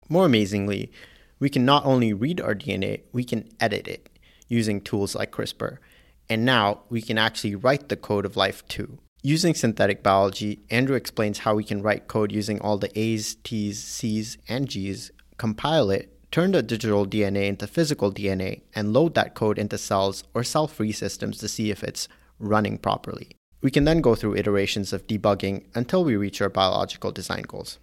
More 0.08 0.26
amazingly, 0.26 0.92
we 1.42 1.50
can 1.50 1.64
not 1.64 1.84
only 1.84 2.12
read 2.12 2.40
our 2.40 2.54
DNA, 2.54 3.00
we 3.10 3.24
can 3.24 3.48
edit 3.58 3.88
it 3.88 4.08
using 4.46 4.80
tools 4.80 5.16
like 5.16 5.32
CRISPR. 5.32 5.78
And 6.30 6.44
now 6.44 6.82
we 6.88 7.02
can 7.02 7.18
actually 7.18 7.56
write 7.56 7.88
the 7.88 7.96
code 7.96 8.24
of 8.24 8.36
life 8.36 8.64
too. 8.68 9.00
Using 9.24 9.52
synthetic 9.52 10.04
biology, 10.04 10.60
Andrew 10.70 10.94
explains 10.94 11.40
how 11.40 11.56
we 11.56 11.64
can 11.64 11.82
write 11.82 12.06
code 12.06 12.30
using 12.30 12.60
all 12.60 12.78
the 12.78 12.96
A's, 12.96 13.34
T's, 13.42 13.82
C's, 13.82 14.38
and 14.48 14.68
G's, 14.68 15.10
compile 15.36 15.90
it, 15.90 16.16
turn 16.30 16.52
the 16.52 16.62
digital 16.62 17.04
DNA 17.04 17.48
into 17.48 17.66
physical 17.66 18.12
DNA, 18.12 18.62
and 18.72 18.92
load 18.92 19.16
that 19.16 19.34
code 19.34 19.58
into 19.58 19.78
cells 19.78 20.22
or 20.34 20.44
cell 20.44 20.68
free 20.68 20.92
systems 20.92 21.38
to 21.38 21.48
see 21.48 21.72
if 21.72 21.82
it's 21.82 22.06
running 22.38 22.78
properly. 22.78 23.30
We 23.60 23.72
can 23.72 23.82
then 23.82 24.00
go 24.00 24.14
through 24.14 24.36
iterations 24.36 24.92
of 24.92 25.08
debugging 25.08 25.64
until 25.74 26.04
we 26.04 26.14
reach 26.14 26.40
our 26.40 26.48
biological 26.48 27.10
design 27.10 27.42
goals. 27.48 27.80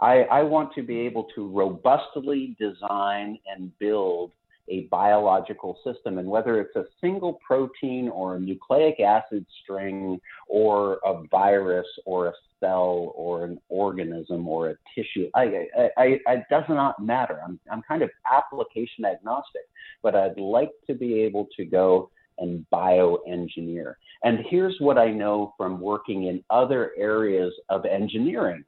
I, 0.00 0.22
I, 0.22 0.42
want 0.42 0.74
to 0.74 0.82
be 0.82 1.00
able 1.00 1.24
to 1.34 1.46
robustly 1.46 2.56
design 2.58 3.38
and 3.46 3.70
build 3.78 4.32
a 4.68 4.82
biological 4.90 5.78
system. 5.84 6.18
And 6.18 6.28
whether 6.28 6.60
it's 6.60 6.74
a 6.76 6.84
single 7.00 7.38
protein 7.46 8.08
or 8.08 8.36
a 8.36 8.40
nucleic 8.40 9.00
acid 9.00 9.44
string 9.62 10.20
or 10.48 11.00
a 11.04 11.22
virus 11.30 11.86
or 12.06 12.28
a 12.28 12.32
cell 12.60 13.12
or 13.14 13.44
an 13.44 13.60
organism 13.68 14.48
or 14.48 14.70
a 14.70 14.74
tissue, 14.94 15.28
I, 15.34 15.66
I, 15.76 15.90
I, 15.96 16.04
it 16.28 16.44
does 16.48 16.64
not 16.68 17.02
matter. 17.04 17.40
I'm, 17.44 17.58
I'm 17.70 17.82
kind 17.82 18.02
of 18.02 18.10
application 18.30 19.04
agnostic, 19.04 19.62
but 20.02 20.14
I'd 20.14 20.38
like 20.38 20.70
to 20.86 20.94
be 20.94 21.20
able 21.20 21.48
to 21.56 21.64
go 21.64 22.10
and 22.38 22.64
bioengineer. 22.72 23.94
And 24.24 24.38
here's 24.48 24.76
what 24.78 24.98
I 24.98 25.10
know 25.10 25.54
from 25.58 25.80
working 25.80 26.24
in 26.24 26.42
other 26.48 26.92
areas 26.96 27.52
of 27.68 27.84
engineering 27.84 28.64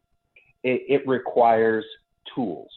it, 0.62 0.82
it 0.88 1.08
requires 1.08 1.84
tools. 2.34 2.70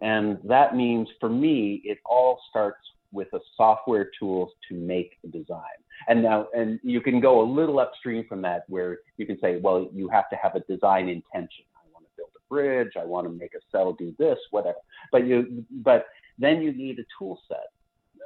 And 0.00 0.38
that 0.44 0.76
means 0.76 1.08
for 1.20 1.28
me, 1.28 1.80
it 1.84 1.98
all 2.04 2.38
starts 2.50 2.78
with 3.12 3.28
a 3.32 3.40
software 3.56 4.10
tools 4.18 4.50
to 4.68 4.74
make 4.74 5.18
a 5.24 5.28
design. 5.28 5.60
And 6.08 6.22
now, 6.22 6.48
and 6.54 6.78
you 6.82 7.00
can 7.00 7.20
go 7.20 7.40
a 7.40 7.46
little 7.50 7.78
upstream 7.78 8.26
from 8.28 8.42
that 8.42 8.64
where 8.68 8.98
you 9.16 9.26
can 9.26 9.38
say, 9.40 9.56
well, 9.56 9.88
you 9.92 10.08
have 10.08 10.28
to 10.30 10.36
have 10.36 10.54
a 10.54 10.60
design 10.60 11.08
intention. 11.08 11.64
I 11.74 11.88
want 11.92 12.04
to 12.04 12.10
build 12.16 12.30
a 12.36 12.48
bridge. 12.52 12.92
I 13.00 13.04
want 13.04 13.26
to 13.26 13.32
make 13.32 13.54
a 13.54 13.60
cell 13.72 13.94
do 13.94 14.14
this, 14.18 14.38
whatever. 14.50 14.76
But 15.10 15.26
you, 15.26 15.64
but 15.70 16.06
then 16.38 16.60
you 16.60 16.72
need 16.72 16.98
a 16.98 17.04
tool 17.18 17.40
set. 17.48 17.70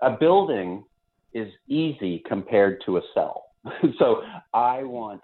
A 0.02 0.10
building 0.10 0.84
is 1.32 1.48
easy 1.68 2.24
compared 2.26 2.82
to 2.86 2.96
a 2.96 3.02
cell. 3.14 3.44
so 3.98 4.22
I 4.52 4.82
want 4.82 5.20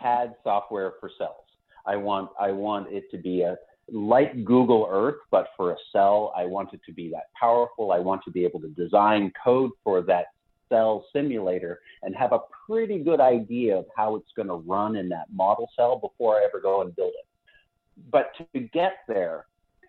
CAD 0.00 0.34
software 0.42 0.94
for 1.00 1.10
cells. 1.16 1.45
I 1.86 1.96
want 1.96 2.30
I 2.40 2.50
want 2.50 2.92
it 2.92 3.10
to 3.10 3.18
be 3.18 3.42
a 3.42 3.56
like 3.90 4.44
Google 4.44 4.88
Earth, 4.90 5.16
but 5.30 5.48
for 5.56 5.72
a 5.72 5.76
cell. 5.92 6.32
I 6.36 6.44
want 6.44 6.72
it 6.72 6.80
to 6.86 6.92
be 6.92 7.10
that 7.10 7.30
powerful. 7.38 7.92
I 7.92 7.98
want 7.98 8.22
to 8.24 8.30
be 8.30 8.44
able 8.44 8.60
to 8.60 8.68
design 8.68 9.32
code 9.42 9.70
for 9.84 10.02
that 10.02 10.26
cell 10.68 11.04
simulator 11.12 11.80
and 12.02 12.14
have 12.16 12.32
a 12.32 12.40
pretty 12.66 12.98
good 12.98 13.20
idea 13.20 13.76
of 13.76 13.86
how 13.96 14.16
it's 14.16 14.30
going 14.34 14.48
to 14.48 14.54
run 14.54 14.96
in 14.96 15.08
that 15.10 15.26
model 15.32 15.70
cell 15.76 15.96
before 15.98 16.36
I 16.36 16.44
ever 16.44 16.60
go 16.60 16.82
and 16.82 16.94
build 16.96 17.12
it. 17.16 17.26
But 18.10 18.32
to 18.52 18.60
get 18.60 18.94
there, 19.06 19.46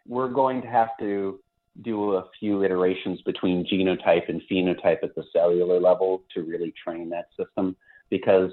we're 0.07 0.29
going 0.29 0.61
to 0.61 0.67
have 0.67 0.89
to 0.99 1.39
do 1.81 2.13
a 2.13 2.25
few 2.39 2.63
iterations 2.63 3.21
between 3.21 3.65
genotype 3.65 4.29
and 4.29 4.41
phenotype 4.49 5.03
at 5.03 5.13
the 5.15 5.23
cellular 5.33 5.79
level 5.79 6.23
to 6.33 6.41
really 6.43 6.73
train 6.83 7.09
that 7.09 7.27
system 7.37 7.75
because 8.09 8.51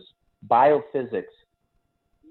biophysics 0.49 1.25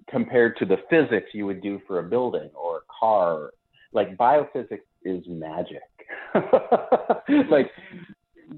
compared 0.09 0.57
to 0.57 0.65
the 0.65 0.77
physics 0.89 1.29
you 1.33 1.45
would 1.45 1.61
do 1.61 1.81
for 1.87 1.99
a 1.99 2.03
building 2.03 2.49
or 2.53 2.77
a 2.77 2.81
car. 2.99 3.51
Like 3.91 4.17
biophysics 4.17 4.81
is 5.03 5.23
magic. 5.27 5.81
Like 7.49 7.71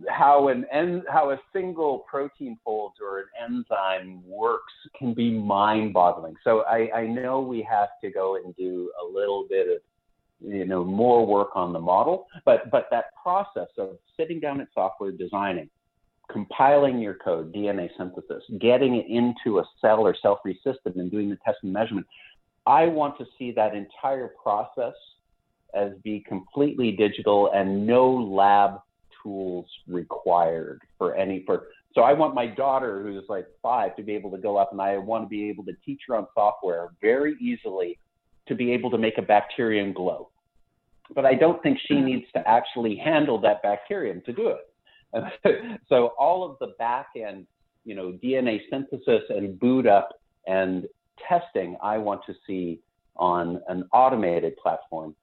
how 0.09 0.47
an 0.49 0.65
en- 0.71 1.03
how 1.09 1.31
a 1.31 1.37
single 1.53 1.99
protein 2.09 2.57
folds 2.63 2.95
or 3.01 3.19
an 3.19 3.25
enzyme 3.43 4.21
works 4.25 4.73
can 4.97 5.13
be 5.13 5.31
mind 5.31 5.93
boggling 5.93 6.35
so 6.43 6.61
I, 6.61 6.89
I 6.93 7.07
know 7.07 7.39
we 7.41 7.65
have 7.69 7.89
to 8.03 8.09
go 8.09 8.35
and 8.35 8.55
do 8.55 8.91
a 9.01 9.05
little 9.05 9.45
bit 9.49 9.67
of 9.67 10.49
you 10.49 10.65
know 10.65 10.83
more 10.83 11.25
work 11.25 11.49
on 11.55 11.71
the 11.71 11.79
model 11.79 12.27
but 12.45 12.69
but 12.71 12.87
that 12.91 13.05
process 13.21 13.69
of 13.77 13.97
sitting 14.17 14.39
down 14.39 14.59
at 14.61 14.67
software 14.73 15.11
designing 15.11 15.69
compiling 16.31 16.99
your 16.99 17.15
code, 17.15 17.53
DNA 17.53 17.89
synthesis, 17.97 18.43
getting 18.59 18.95
it 18.95 19.05
into 19.07 19.59
a 19.59 19.63
cell 19.81 20.01
or 20.01 20.15
cell 20.21 20.39
free 20.41 20.59
system 20.63 20.99
and 20.99 21.11
doing 21.11 21.29
the 21.29 21.37
test 21.45 21.57
and 21.63 21.73
measurement. 21.73 22.07
I 22.65 22.85
want 22.87 23.17
to 23.19 23.25
see 23.37 23.51
that 23.51 23.75
entire 23.75 24.31
process 24.41 24.93
as 25.75 25.91
be 26.03 26.23
completely 26.27 26.91
digital 26.91 27.51
and 27.53 27.85
no 27.85 28.11
lab 28.11 28.79
tools 29.21 29.65
required 29.87 30.81
for 30.97 31.15
any 31.15 31.43
for 31.45 31.67
so 31.93 32.01
I 32.01 32.13
want 32.13 32.35
my 32.35 32.45
daughter 32.45 33.01
who's 33.01 33.23
like 33.29 33.47
five 33.61 33.95
to 33.95 34.03
be 34.03 34.13
able 34.13 34.29
to 34.31 34.37
go 34.37 34.57
up 34.57 34.71
and 34.71 34.81
I 34.81 34.97
want 34.97 35.23
to 35.23 35.29
be 35.29 35.49
able 35.49 35.63
to 35.65 35.71
teach 35.85 36.01
her 36.07 36.15
on 36.15 36.27
software 36.33 36.89
very 37.01 37.35
easily 37.39 37.97
to 38.47 38.55
be 38.55 38.71
able 38.71 38.91
to 38.91 38.97
make 38.97 39.17
a 39.17 39.21
bacterium 39.21 39.93
glow. 39.93 40.29
But 41.13 41.25
I 41.25 41.35
don't 41.35 41.61
think 41.63 41.77
she 41.87 41.95
mm-hmm. 41.95 42.05
needs 42.05 42.25
to 42.33 42.47
actually 42.47 42.97
handle 42.97 43.39
that 43.41 43.63
bacterium 43.63 44.21
to 44.25 44.33
do 44.33 44.49
it. 44.49 44.69
so 45.89 46.07
all 46.19 46.49
of 46.49 46.57
the 46.59 46.73
back 46.77 47.07
end, 47.15 47.45
you 47.83 47.95
know, 47.95 48.17
DNA 48.23 48.61
synthesis 48.69 49.23
and 49.29 49.59
boot 49.59 49.87
up 49.87 50.09
and 50.47 50.87
testing 51.27 51.77
I 51.81 51.97
want 51.97 52.21
to 52.27 52.33
see 52.45 52.79
on 53.15 53.61
an 53.67 53.87
automated 53.93 54.57
platform. 54.57 55.15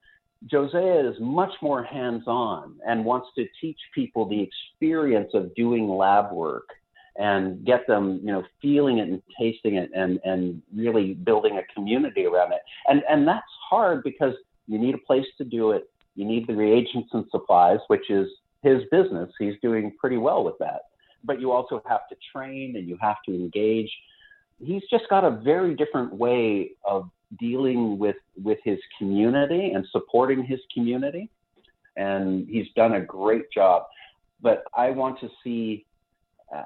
Josiah 0.47 1.09
is 1.09 1.17
much 1.21 1.53
more 1.61 1.83
hands-on 1.83 2.77
and 2.87 3.05
wants 3.05 3.29
to 3.37 3.47
teach 3.61 3.79
people 3.95 4.29
the 4.29 4.41
experience 4.41 5.31
of 5.35 5.55
doing 5.55 5.89
lab 5.89 6.33
work 6.33 6.69
and 7.17 7.65
get 7.65 7.87
them, 7.87 8.21
you 8.23 8.33
know, 8.33 8.43
feeling 8.61 8.99
it 8.99 9.09
and 9.09 9.23
tasting 9.39 9.77
it 9.77 9.91
and, 9.95 10.19
and 10.25 10.63
really 10.75 11.15
building 11.15 11.59
a 11.59 11.75
community 11.75 12.25
around 12.25 12.53
it. 12.53 12.63
And, 12.89 13.03
and 13.09 13.29
that's 13.29 13.47
hard 13.69 14.03
because 14.03 14.35
you 14.67 14.79
need 14.79 14.95
a 14.95 14.99
place 14.99 15.27
to 15.39 15.45
do 15.45 15.73
it. 15.73 15.91
You 16.17 16.25
need 16.25 16.47
the 16.47 16.57
reagents 16.57 17.11
and 17.13 17.25
supplies, 17.31 17.79
which 17.89 18.11
is 18.11 18.29
his 18.63 18.83
business. 18.91 19.31
He's 19.39 19.55
doing 19.63 19.93
pretty 19.99 20.17
well 20.17 20.45
with 20.45 20.59
that. 20.59 20.83
But 21.25 21.41
you 21.41 21.53
also 21.53 21.83
have 21.87 22.09
to 22.09 22.17
train 22.33 22.77
and 22.77 22.89
you 22.89 22.97
have 23.01 23.17
to 23.27 23.35
engage. 23.35 23.91
He's 24.61 24.83
just 24.91 25.05
got 25.09 25.25
a 25.25 25.31
very 25.31 25.75
different 25.75 26.15
way 26.15 26.73
of 26.85 27.11
dealing 27.39 27.99
with 27.99 28.17
with 28.43 28.59
his 28.65 28.79
community 28.99 29.73
and 29.73 29.87
supporting 29.91 30.45
his 30.45 30.61
community 30.73 31.31
and 31.97 32.49
he's 32.49 32.67
done 32.75 32.95
a 32.95 33.01
great 33.01 33.51
job 33.51 33.85
but 34.41 34.65
i 34.77 34.91
want 34.91 35.19
to 35.21 35.29
see 35.43 35.85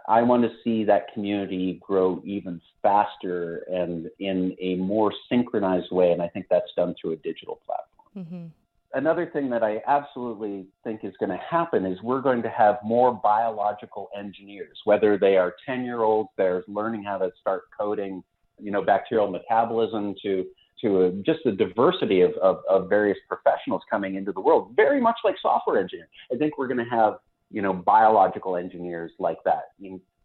i 0.08 0.22
want 0.22 0.42
to 0.42 0.50
see 0.64 0.84
that 0.84 1.12
community 1.12 1.80
grow 1.80 2.20
even 2.24 2.60
faster 2.82 3.58
and 3.72 4.10
in 4.18 4.56
a 4.60 4.74
more 4.76 5.12
synchronized 5.28 5.90
way 5.92 6.12
and 6.12 6.22
i 6.22 6.28
think 6.28 6.46
that's 6.50 6.72
done 6.76 6.94
through 7.00 7.12
a 7.12 7.16
digital 7.16 7.60
platform 7.66 8.26
mm-hmm. 8.26 8.46
Another 8.96 9.30
thing 9.32 9.48
that 9.48 9.62
i 9.62 9.80
absolutely 9.86 10.66
think 10.82 11.04
is 11.04 11.14
going 11.20 11.30
to 11.30 11.40
happen 11.48 11.86
is 11.86 12.02
we're 12.02 12.20
going 12.20 12.42
to 12.42 12.50
have 12.50 12.76
more 12.82 13.12
biological 13.12 14.08
engineers 14.18 14.76
whether 14.84 15.16
they 15.16 15.36
are 15.36 15.54
10 15.64 15.84
year 15.84 16.02
olds 16.02 16.28
they're 16.36 16.64
learning 16.66 17.04
how 17.04 17.16
to 17.16 17.30
start 17.40 17.62
coding 17.78 18.22
you 18.58 18.70
know, 18.70 18.82
bacterial 18.82 19.28
metabolism 19.30 20.14
to 20.22 20.44
to 20.82 21.04
a, 21.04 21.10
just 21.22 21.40
the 21.46 21.52
diversity 21.52 22.20
of, 22.20 22.32
of, 22.42 22.58
of, 22.68 22.86
various 22.86 23.16
professionals 23.28 23.80
coming 23.90 24.16
into 24.16 24.30
the 24.30 24.40
world, 24.40 24.72
very 24.76 25.00
much 25.00 25.16
like 25.24 25.34
software 25.40 25.80
engineering. 25.80 26.10
I 26.30 26.36
think 26.36 26.58
we're 26.58 26.66
going 26.66 26.84
to 26.84 26.90
have, 26.90 27.14
you 27.50 27.62
know, 27.62 27.72
biological 27.72 28.56
engineers 28.56 29.10
like 29.18 29.38
that, 29.46 29.70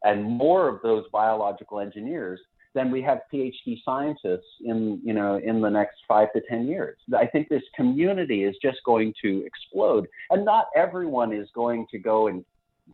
and 0.04 0.24
more 0.24 0.68
of 0.68 0.82
those 0.82 1.06
biological 1.14 1.80
engineers 1.80 2.42
than 2.74 2.90
we 2.92 3.02
have 3.02 3.20
PhD 3.34 3.78
scientists 3.84 4.48
in, 4.64 5.02
you 5.04 5.14
know, 5.14 5.38
in 5.44 5.62
the 5.62 5.70
next 5.70 5.98
five 6.08 6.32
to 6.34 6.42
10 6.50 6.68
years. 6.68 6.98
I 7.18 7.26
think 7.26 7.50
this 7.50 7.64
community 7.76 8.44
is 8.44 8.56
just 8.62 8.78
going 8.86 9.14
to 9.22 9.46
explode, 9.46 10.08
and 10.30 10.46
not 10.46 10.68
everyone 10.76 11.34
is 11.34 11.50
going 11.54 11.86
to 11.92 12.00
go 12.00 12.28
and 12.28 12.46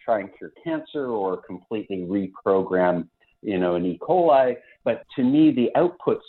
try 0.02 0.20
and 0.20 0.30
cure 0.38 0.52
cancer 0.64 1.08
or 1.08 1.38
completely 1.38 1.98
reprogram 1.98 3.08
you 3.42 3.58
know, 3.58 3.76
an 3.76 3.86
E. 3.86 4.00
coli. 4.02 4.56
But 4.84 5.04
to 5.16 5.24
me, 5.24 5.52
the 5.52 5.70
outputs 5.76 6.20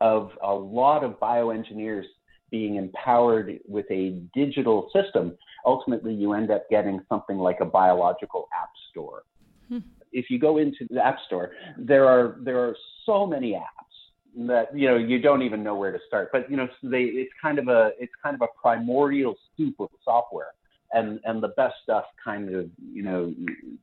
of 0.00 0.30
a 0.42 0.52
lot 0.52 1.04
of 1.04 1.18
bioengineers 1.18 2.04
being 2.50 2.76
empowered 2.76 3.58
with 3.66 3.86
a 3.90 4.22
digital 4.34 4.90
system, 4.94 5.36
ultimately 5.64 6.14
you 6.14 6.32
end 6.32 6.50
up 6.50 6.68
getting 6.70 7.00
something 7.08 7.38
like 7.38 7.58
a 7.60 7.64
biological 7.64 8.48
app 8.56 8.70
store. 8.90 9.24
Hmm. 9.68 9.78
If 10.12 10.30
you 10.30 10.38
go 10.38 10.58
into 10.58 10.86
the 10.90 11.04
app 11.04 11.18
store, 11.26 11.52
there 11.76 12.06
are 12.06 12.36
there 12.40 12.58
are 12.58 12.76
so 13.04 13.26
many 13.26 13.52
apps 13.52 13.76
that 14.36 14.76
you 14.76 14.88
know 14.88 14.96
you 14.96 15.18
don't 15.18 15.42
even 15.42 15.62
know 15.62 15.74
where 15.74 15.92
to 15.92 15.98
start. 16.06 16.30
But 16.32 16.50
you 16.50 16.56
know 16.56 16.68
they 16.82 17.02
it's 17.02 17.32
kind 17.40 17.58
of 17.58 17.68
a 17.68 17.92
it's 17.98 18.12
kind 18.22 18.34
of 18.34 18.42
a 18.42 18.48
primordial 18.60 19.36
soup 19.56 19.76
of 19.80 19.88
software. 20.04 20.52
And 20.92 21.20
and 21.24 21.42
the 21.42 21.48
best 21.48 21.74
stuff 21.82 22.04
kind 22.22 22.54
of 22.54 22.68
you 22.92 23.02
know 23.02 23.34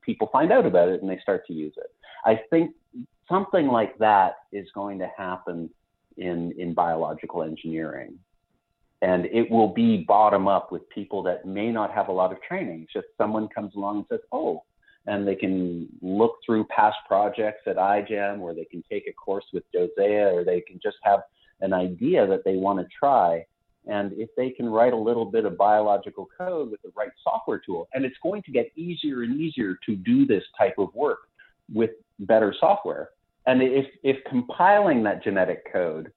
people 0.01 0.29
find 0.31 0.51
out 0.51 0.65
about 0.65 0.89
it 0.89 1.01
and 1.01 1.09
they 1.09 1.19
start 1.21 1.45
to 1.47 1.53
use 1.53 1.73
it. 1.77 1.91
I 2.25 2.39
think 2.49 2.71
something 3.27 3.67
like 3.67 3.97
that 3.97 4.35
is 4.51 4.67
going 4.73 4.99
to 4.99 5.09
happen 5.17 5.69
in 6.17 6.53
in 6.57 6.73
biological 6.73 7.43
engineering. 7.43 8.17
And 9.01 9.25
it 9.25 9.51
will 9.51 9.67
be 9.67 10.05
bottom 10.07 10.47
up 10.47 10.71
with 10.71 10.87
people 10.89 11.23
that 11.23 11.45
may 11.45 11.71
not 11.71 11.91
have 11.91 12.07
a 12.07 12.11
lot 12.11 12.31
of 12.31 12.41
training. 12.41 12.87
Just 12.93 13.07
someone 13.17 13.49
comes 13.49 13.75
along 13.75 13.97
and 13.97 14.05
says 14.09 14.21
oh 14.31 14.63
and 15.05 15.27
they 15.27 15.35
can 15.35 15.87
look 16.01 16.37
through 16.45 16.65
past 16.65 16.97
projects 17.07 17.61
at 17.67 17.75
iGEM 17.75 18.39
or 18.39 18.53
they 18.53 18.65
can 18.65 18.83
take 18.89 19.07
a 19.07 19.13
course 19.13 19.45
with 19.53 19.63
Josiah 19.73 20.33
or 20.33 20.43
they 20.43 20.61
can 20.61 20.79
just 20.81 20.97
have 21.03 21.21
an 21.61 21.73
idea 21.73 22.25
that 22.27 22.43
they 22.45 22.55
want 22.55 22.79
to 22.79 22.85
try 22.97 23.45
and 23.85 24.13
if 24.13 24.29
they 24.37 24.49
can 24.49 24.69
write 24.69 24.93
a 24.93 24.97
little 24.97 25.25
bit 25.25 25.45
of 25.45 25.57
biological 25.57 26.27
code 26.37 26.71
with 26.71 26.81
the 26.81 26.91
right 26.95 27.11
software 27.23 27.59
tool, 27.59 27.89
and 27.93 28.05
it's 28.05 28.15
going 28.23 28.41
to 28.43 28.51
get 28.51 28.71
easier 28.75 29.23
and 29.23 29.39
easier 29.39 29.77
to 29.85 29.95
do 29.95 30.25
this 30.25 30.43
type 30.57 30.75
of 30.77 30.93
work 30.95 31.19
with 31.73 31.91
better 32.19 32.55
software. 32.59 33.09
And 33.45 33.61
if, 33.61 33.85
if 34.03 34.17
compiling 34.29 35.03
that 35.03 35.21
genetic 35.23 35.71
code 35.71 36.13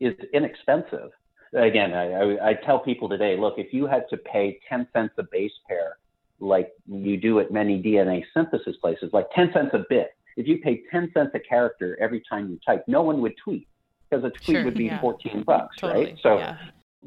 is 0.00 0.14
inexpensive, 0.34 1.10
again, 1.54 1.94
I, 1.94 2.12
I, 2.12 2.50
I 2.50 2.54
tell 2.54 2.78
people 2.78 3.08
today, 3.08 3.38
look, 3.38 3.54
if 3.56 3.72
you 3.72 3.86
had 3.86 4.04
to 4.10 4.18
pay 4.18 4.60
10 4.68 4.86
cents 4.92 5.14
a 5.16 5.22
base 5.22 5.52
pair, 5.66 5.96
like 6.40 6.72
you 6.86 7.16
do 7.16 7.40
at 7.40 7.50
many 7.50 7.82
DNA 7.82 8.24
synthesis 8.34 8.76
places, 8.80 9.10
like 9.12 9.26
10 9.34 9.52
cents 9.52 9.70
a 9.72 9.84
bit, 9.88 10.10
if 10.36 10.46
you 10.46 10.58
pay 10.58 10.82
10 10.90 11.10
cents 11.14 11.30
a 11.34 11.40
character 11.40 11.96
every 12.00 12.22
time 12.28 12.50
you 12.50 12.58
type, 12.66 12.84
no 12.86 13.02
one 13.02 13.20
would 13.20 13.34
tweet 13.42 13.68
because 14.08 14.24
a 14.24 14.30
tweet 14.30 14.56
sure, 14.56 14.64
would 14.64 14.74
be 14.74 14.84
yeah. 14.84 15.00
14 15.00 15.44
bucks, 15.44 15.76
totally, 15.78 16.06
right? 16.06 16.18
So 16.22 16.38
yeah. 16.38 16.56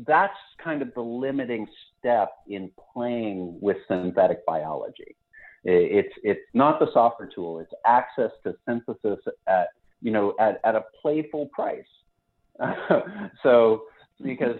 that's 0.05 0.37
kind 0.63 0.81
of 0.81 0.93
the 0.93 1.01
limiting 1.01 1.67
step 1.99 2.31
in 2.47 2.71
playing 2.93 3.57
with 3.61 3.77
synthetic 3.87 4.45
biology. 4.45 5.15
It's 5.63 6.13
it's 6.23 6.39
not 6.53 6.79
the 6.79 6.87
software 6.93 7.27
tool; 7.27 7.59
it's 7.59 7.73
access 7.85 8.31
to 8.45 8.55
synthesis 8.65 9.19
at 9.47 9.67
you 10.01 10.11
know 10.11 10.33
at, 10.39 10.61
at 10.63 10.75
a 10.75 10.85
playful 11.01 11.47
price. 11.47 11.83
so 13.43 13.83
because 14.23 14.59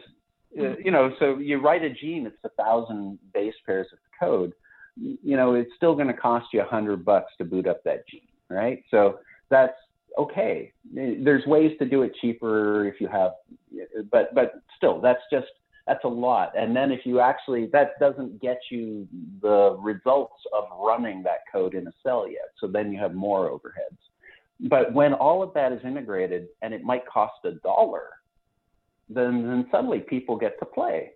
Uh, 0.58 0.62
mm-hmm. 0.62 0.82
you 0.84 0.91
know, 0.91 1.14
so 1.20 1.38
you 1.38 1.60
write 1.60 1.84
a 1.84 1.89
gene, 1.89 2.26
it's 2.26 2.38
a 2.43 2.49
thousand 2.62 3.20
base 3.34 3.53
pairs 3.66 3.88
of 3.91 3.99
code. 4.20 4.53
You 4.95 5.38
know, 5.38 5.53
it's 5.53 5.70
still 5.76 5.93
going 5.93 6.08
to 6.08 6.14
cost 6.14 6.47
you 6.53 6.62
a 6.62 6.66
hundred 6.66 7.05
bucks 7.05 7.32
to 7.38 7.45
boot 7.45 7.68
up 7.68 7.84
that 7.84 8.08
gene, 8.08 8.22
right? 8.49 8.84
So 8.89 9.20
that's 9.49 9.76
okay. 10.18 10.72
Uh, 10.91 11.22
there's 11.24 11.45
ways 11.45 11.72
to 11.80 11.86
do 11.86 12.01
it 12.01 12.14
cheaper 12.20 12.88
if 12.88 12.99
you 12.99 13.08
have, 13.08 13.32
uh, 13.74 14.01
but 14.12 14.34
but 14.34 14.62
still, 14.76 14.99
that's 14.99 15.22
just 15.32 15.47
that's 15.86 16.03
a 16.03 16.08
lot. 16.08 16.51
And 16.58 16.76
then 16.76 16.91
if 16.91 17.05
you 17.05 17.20
actually 17.20 17.68
that 17.74 17.91
doesn't 17.99 18.41
get 18.41 18.60
you 18.72 19.08
the 19.41 19.78
results 19.80 20.41
of 20.53 20.66
running 20.80 21.22
that 21.24 21.41
code 21.51 21.76
in 21.76 21.88
a 21.88 21.93
cell 22.03 22.28
yet. 22.28 22.49
So 22.60 22.68
then 22.68 22.91
you 22.91 22.99
have 22.99 23.14
more 23.14 23.49
overheads. 23.49 23.97
But 24.62 24.93
when 24.93 25.14
all 25.14 25.43
of 25.43 25.53
that 25.53 25.72
is 25.72 25.80
integrated 25.84 26.47
and 26.62 26.74
it 26.74 26.84
might 26.84 27.05
cost 27.05 27.45
a 27.45 27.51
dollar, 27.51 28.16
then 29.10 29.47
then 29.47 29.68
suddenly 29.72 29.99
people 29.99 30.38
get 30.38 30.60
to 30.60 30.66
play. 30.66 31.12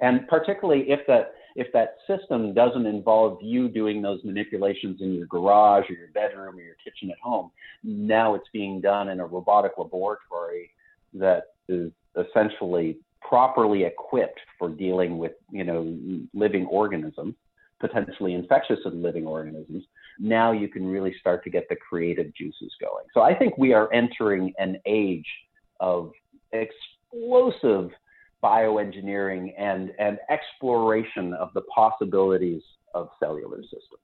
And 0.00 0.26
particularly 0.28 0.90
if 0.90 1.06
that 1.06 1.34
if 1.56 1.72
that 1.72 1.96
system 2.06 2.54
doesn't 2.54 2.86
involve 2.86 3.38
you 3.42 3.68
doing 3.68 4.00
those 4.00 4.20
manipulations 4.24 5.00
in 5.00 5.12
your 5.14 5.26
garage 5.26 5.84
or 5.90 5.94
your 5.94 6.08
bedroom 6.14 6.56
or 6.56 6.62
your 6.62 6.76
kitchen 6.82 7.10
at 7.10 7.18
home, 7.18 7.50
now 7.82 8.34
it's 8.34 8.48
being 8.52 8.80
done 8.80 9.08
in 9.08 9.20
a 9.20 9.26
robotic 9.26 9.72
laboratory 9.76 10.70
that 11.14 11.44
is 11.68 11.90
essentially 12.16 12.98
properly 13.20 13.84
equipped 13.84 14.40
for 14.58 14.68
dealing 14.68 15.18
with, 15.18 15.32
you 15.50 15.64
know, 15.64 15.96
living 16.34 16.66
organisms, 16.66 17.34
potentially 17.80 18.34
infectious 18.34 18.78
living 18.84 19.26
organisms. 19.26 19.84
Now 20.18 20.52
you 20.52 20.68
can 20.68 20.86
really 20.86 21.14
start 21.20 21.42
to 21.44 21.50
get 21.50 21.68
the 21.68 21.76
creative 21.76 22.34
juices 22.34 22.72
going. 22.80 23.04
So 23.14 23.22
I 23.22 23.34
think 23.34 23.56
we 23.58 23.72
are 23.72 23.92
entering 23.92 24.52
an 24.58 24.78
age 24.86 25.26
of 25.80 26.12
explosive 26.52 27.90
bioengineering 28.42 29.52
and, 29.58 29.92
and 29.98 30.18
exploration 30.30 31.34
of 31.34 31.52
the 31.54 31.62
possibilities 31.62 32.62
of 32.94 33.08
cellular 33.18 33.62
systems. 33.62 34.00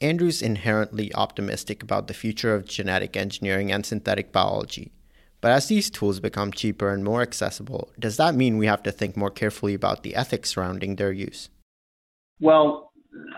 Andrew's 0.00 0.42
inherently 0.42 1.14
optimistic 1.14 1.82
about 1.82 2.08
the 2.08 2.14
future 2.14 2.54
of 2.54 2.66
genetic 2.66 3.16
engineering 3.16 3.70
and 3.70 3.86
synthetic 3.86 4.32
biology. 4.32 4.92
But 5.40 5.52
as 5.52 5.68
these 5.68 5.90
tools 5.90 6.20
become 6.20 6.52
cheaper 6.52 6.90
and 6.90 7.02
more 7.02 7.22
accessible, 7.22 7.92
does 7.98 8.16
that 8.16 8.34
mean 8.34 8.58
we 8.58 8.66
have 8.66 8.82
to 8.84 8.92
think 8.92 9.16
more 9.16 9.30
carefully 9.30 9.74
about 9.74 10.02
the 10.02 10.14
ethics 10.14 10.50
surrounding 10.50 10.96
their 10.96 11.12
use? 11.12 11.48
Well, 12.40 12.92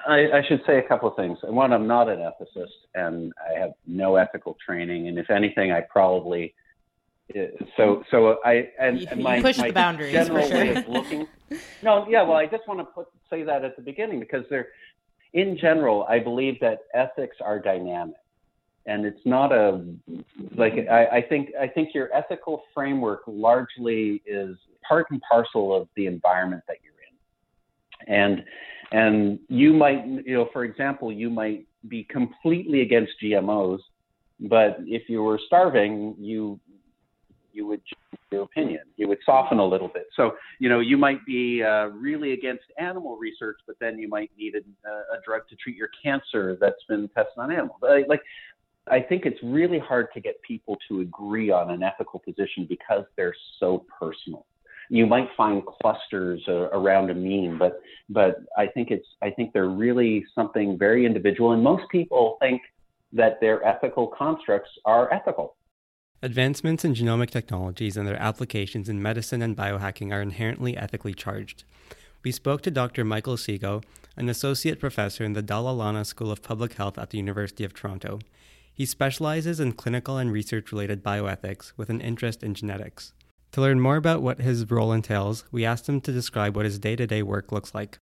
I, 0.06 0.30
I, 0.32 0.42
should 0.46 0.60
say 0.66 0.78
a 0.78 0.82
couple 0.82 1.08
of 1.08 1.16
things. 1.16 1.38
One, 1.42 1.72
I'm 1.72 1.86
not 1.86 2.08
an 2.08 2.18
ethicist, 2.18 2.68
and 2.94 3.32
I 3.38 3.58
have 3.58 3.72
no 3.86 4.16
ethical 4.16 4.56
training. 4.64 5.08
And 5.08 5.18
if 5.18 5.30
anything, 5.30 5.72
I 5.72 5.80
probably 5.80 6.54
so 7.76 8.04
so 8.10 8.38
I 8.44 8.68
and, 8.78 9.00
you, 9.00 9.06
and 9.10 9.22
my, 9.22 9.40
push 9.40 9.58
my 9.58 9.68
the 9.68 9.72
boundaries 9.72 10.12
general 10.12 10.46
sure. 10.46 10.56
way 10.56 10.74
of 10.76 10.88
looking. 10.88 11.26
No, 11.82 12.06
yeah. 12.08 12.22
Well, 12.22 12.36
I 12.36 12.46
just 12.46 12.66
want 12.68 12.80
to 12.80 12.84
put 12.84 13.06
say 13.30 13.42
that 13.42 13.64
at 13.64 13.76
the 13.76 13.82
beginning 13.82 14.20
because 14.20 14.44
they're 14.50 14.68
in 15.32 15.56
general. 15.56 16.04
I 16.08 16.18
believe 16.18 16.60
that 16.60 16.80
ethics 16.92 17.36
are 17.40 17.58
dynamic, 17.58 18.16
and 18.86 19.06
it's 19.06 19.24
not 19.24 19.52
a 19.52 19.84
like 20.54 20.74
I, 20.90 21.06
I 21.06 21.22
think 21.22 21.50
I 21.58 21.66
think 21.66 21.94
your 21.94 22.14
ethical 22.14 22.64
framework 22.74 23.22
largely 23.26 24.22
is 24.26 24.56
part 24.86 25.06
and 25.10 25.20
parcel 25.28 25.74
of 25.74 25.88
the 25.96 26.06
environment 26.06 26.62
that 26.68 26.76
you're 26.84 26.92
in, 28.08 28.14
and 28.14 28.44
and 28.92 29.38
you 29.48 29.72
might 29.72 30.06
you 30.06 30.34
know 30.34 30.48
for 30.52 30.64
example 30.64 31.10
you 31.10 31.30
might 31.30 31.66
be 31.88 32.04
completely 32.04 32.82
against 32.82 33.12
GMOs, 33.22 33.80
but 34.40 34.76
if 34.80 35.08
you 35.08 35.22
were 35.22 35.40
starving, 35.46 36.14
you 36.18 36.60
you 37.54 37.66
would 37.66 37.80
change 37.84 38.20
your 38.32 38.42
opinion. 38.42 38.82
You 38.96 39.08
would 39.08 39.18
soften 39.24 39.58
a 39.58 39.66
little 39.66 39.88
bit. 39.88 40.06
So, 40.16 40.32
you 40.58 40.68
know, 40.68 40.80
you 40.80 40.96
might 40.96 41.24
be 41.24 41.62
uh, 41.62 41.86
really 41.86 42.32
against 42.32 42.64
animal 42.78 43.16
research, 43.16 43.58
but 43.66 43.76
then 43.80 43.98
you 43.98 44.08
might 44.08 44.30
need 44.36 44.54
a, 44.56 44.90
a 44.90 45.20
drug 45.24 45.42
to 45.48 45.56
treat 45.56 45.76
your 45.76 45.90
cancer 46.02 46.58
that's 46.60 46.82
been 46.88 47.08
tested 47.08 47.38
on 47.38 47.52
animals. 47.52 47.78
Like, 47.82 48.20
I 48.90 49.00
think 49.00 49.24
it's 49.24 49.38
really 49.42 49.78
hard 49.78 50.08
to 50.14 50.20
get 50.20 50.40
people 50.42 50.76
to 50.88 51.00
agree 51.00 51.50
on 51.50 51.70
an 51.70 51.82
ethical 51.82 52.18
position 52.20 52.66
because 52.68 53.04
they're 53.16 53.34
so 53.58 53.84
personal. 53.98 54.44
You 54.90 55.06
might 55.06 55.28
find 55.36 55.62
clusters 55.64 56.42
uh, 56.46 56.68
around 56.78 57.10
a 57.10 57.14
meme, 57.14 57.58
but 57.58 57.80
but 58.10 58.42
I 58.58 58.66
think 58.66 58.90
it's 58.90 59.06
I 59.22 59.30
think 59.30 59.54
they're 59.54 59.70
really 59.70 60.26
something 60.34 60.76
very 60.76 61.06
individual, 61.06 61.52
and 61.52 61.62
most 61.62 61.84
people 61.90 62.36
think 62.40 62.60
that 63.14 63.40
their 63.40 63.64
ethical 63.64 64.08
constructs 64.08 64.70
are 64.84 65.12
ethical. 65.12 65.56
Advancements 66.24 66.86
in 66.86 66.94
genomic 66.94 67.28
technologies 67.28 67.98
and 67.98 68.08
their 68.08 68.16
applications 68.16 68.88
in 68.88 69.02
medicine 69.02 69.42
and 69.42 69.54
biohacking 69.54 70.10
are 70.10 70.22
inherently 70.22 70.74
ethically 70.74 71.12
charged. 71.12 71.64
We 72.22 72.32
spoke 72.32 72.62
to 72.62 72.70
Dr. 72.70 73.04
Michael 73.04 73.36
Szego, 73.36 73.84
an 74.16 74.30
associate 74.30 74.80
professor 74.80 75.22
in 75.22 75.34
the 75.34 75.42
Dalla 75.42 75.72
Lana 75.72 76.02
School 76.06 76.30
of 76.30 76.42
Public 76.42 76.72
Health 76.72 76.96
at 76.96 77.10
the 77.10 77.18
University 77.18 77.62
of 77.62 77.74
Toronto. 77.74 78.20
He 78.72 78.86
specializes 78.86 79.60
in 79.60 79.72
clinical 79.72 80.16
and 80.16 80.32
research 80.32 80.72
related 80.72 81.04
bioethics 81.04 81.74
with 81.76 81.90
an 81.90 82.00
interest 82.00 82.42
in 82.42 82.54
genetics. 82.54 83.12
To 83.52 83.60
learn 83.60 83.78
more 83.78 83.96
about 83.96 84.22
what 84.22 84.40
his 84.40 84.70
role 84.70 84.92
entails, 84.92 85.44
we 85.52 85.66
asked 85.66 85.86
him 85.90 86.00
to 86.00 86.10
describe 86.10 86.56
what 86.56 86.64
his 86.64 86.78
day 86.78 86.96
to 86.96 87.06
day 87.06 87.22
work 87.22 87.52
looks 87.52 87.74
like 87.74 87.98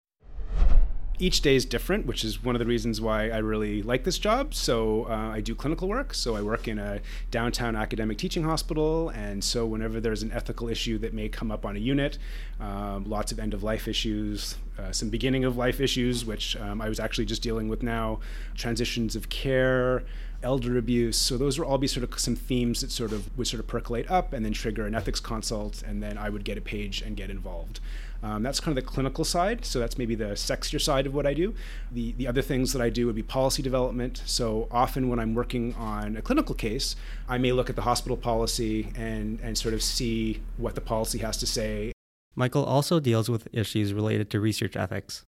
each 1.20 1.42
day 1.42 1.54
is 1.54 1.64
different, 1.64 2.06
which 2.06 2.24
is 2.24 2.42
one 2.42 2.54
of 2.54 2.58
the 2.58 2.66
reasons 2.66 3.00
why 3.00 3.28
I 3.28 3.38
really 3.38 3.82
like 3.82 4.04
this 4.04 4.18
job. 4.18 4.54
So 4.54 5.04
uh, 5.04 5.30
I 5.34 5.40
do 5.40 5.54
clinical 5.54 5.88
work. 5.88 6.14
So 6.14 6.34
I 6.36 6.42
work 6.42 6.66
in 6.66 6.78
a 6.78 7.00
downtown 7.30 7.76
academic 7.76 8.18
teaching 8.18 8.42
hospital, 8.42 9.10
and 9.10 9.42
so 9.42 9.66
whenever 9.66 10.00
there's 10.00 10.22
an 10.22 10.32
ethical 10.32 10.68
issue 10.68 10.98
that 10.98 11.12
may 11.12 11.28
come 11.28 11.50
up 11.50 11.66
on 11.66 11.76
a 11.76 11.78
unit, 11.78 12.18
um, 12.58 13.04
lots 13.04 13.32
of 13.32 13.38
end 13.38 13.54
of 13.54 13.62
life 13.62 13.86
issues, 13.86 14.56
uh, 14.78 14.92
some 14.92 15.10
beginning 15.10 15.44
of 15.44 15.56
life 15.56 15.80
issues, 15.80 16.24
which 16.24 16.56
um, 16.56 16.80
I 16.80 16.88
was 16.88 16.98
actually 16.98 17.26
just 17.26 17.42
dealing 17.42 17.68
with 17.68 17.82
now, 17.82 18.20
transitions 18.54 19.14
of 19.14 19.28
care 19.28 20.02
elder 20.42 20.78
abuse. 20.78 21.16
So 21.16 21.36
those 21.36 21.58
would 21.58 21.66
all 21.66 21.78
be 21.78 21.86
sort 21.86 22.04
of 22.04 22.18
some 22.18 22.36
themes 22.36 22.80
that 22.80 22.90
sort 22.90 23.12
of 23.12 23.36
would 23.36 23.46
sort 23.46 23.60
of 23.60 23.66
percolate 23.66 24.10
up 24.10 24.32
and 24.32 24.44
then 24.44 24.52
trigger 24.52 24.86
an 24.86 24.94
ethics 24.94 25.20
consult, 25.20 25.82
and 25.82 26.02
then 26.02 26.18
I 26.18 26.30
would 26.30 26.44
get 26.44 26.58
a 26.58 26.60
page 26.60 27.02
and 27.02 27.16
get 27.16 27.30
involved. 27.30 27.80
Um, 28.22 28.42
that's 28.42 28.60
kind 28.60 28.76
of 28.76 28.84
the 28.84 28.90
clinical 28.90 29.24
side. 29.24 29.64
So 29.64 29.78
that's 29.78 29.96
maybe 29.96 30.14
the 30.14 30.32
sexier 30.32 30.80
side 30.80 31.06
of 31.06 31.14
what 31.14 31.26
I 31.26 31.34
do. 31.34 31.54
The, 31.90 32.12
the 32.12 32.26
other 32.26 32.42
things 32.42 32.72
that 32.72 32.82
I 32.82 32.90
do 32.90 33.06
would 33.06 33.14
be 33.14 33.22
policy 33.22 33.62
development. 33.62 34.22
So 34.26 34.68
often 34.70 35.08
when 35.08 35.18
I'm 35.18 35.34
working 35.34 35.74
on 35.74 36.16
a 36.16 36.22
clinical 36.22 36.54
case, 36.54 36.96
I 37.28 37.38
may 37.38 37.52
look 37.52 37.70
at 37.70 37.76
the 37.76 37.82
hospital 37.82 38.16
policy 38.16 38.92
and, 38.94 39.40
and 39.40 39.56
sort 39.56 39.72
of 39.72 39.82
see 39.82 40.42
what 40.58 40.74
the 40.74 40.80
policy 40.82 41.18
has 41.18 41.38
to 41.38 41.46
say. 41.46 41.92
Michael 42.36 42.64
also 42.64 43.00
deals 43.00 43.28
with 43.28 43.48
issues 43.52 43.92
related 43.92 44.30
to 44.30 44.40
research 44.40 44.76
ethics. 44.76 45.24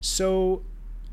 So 0.00 0.62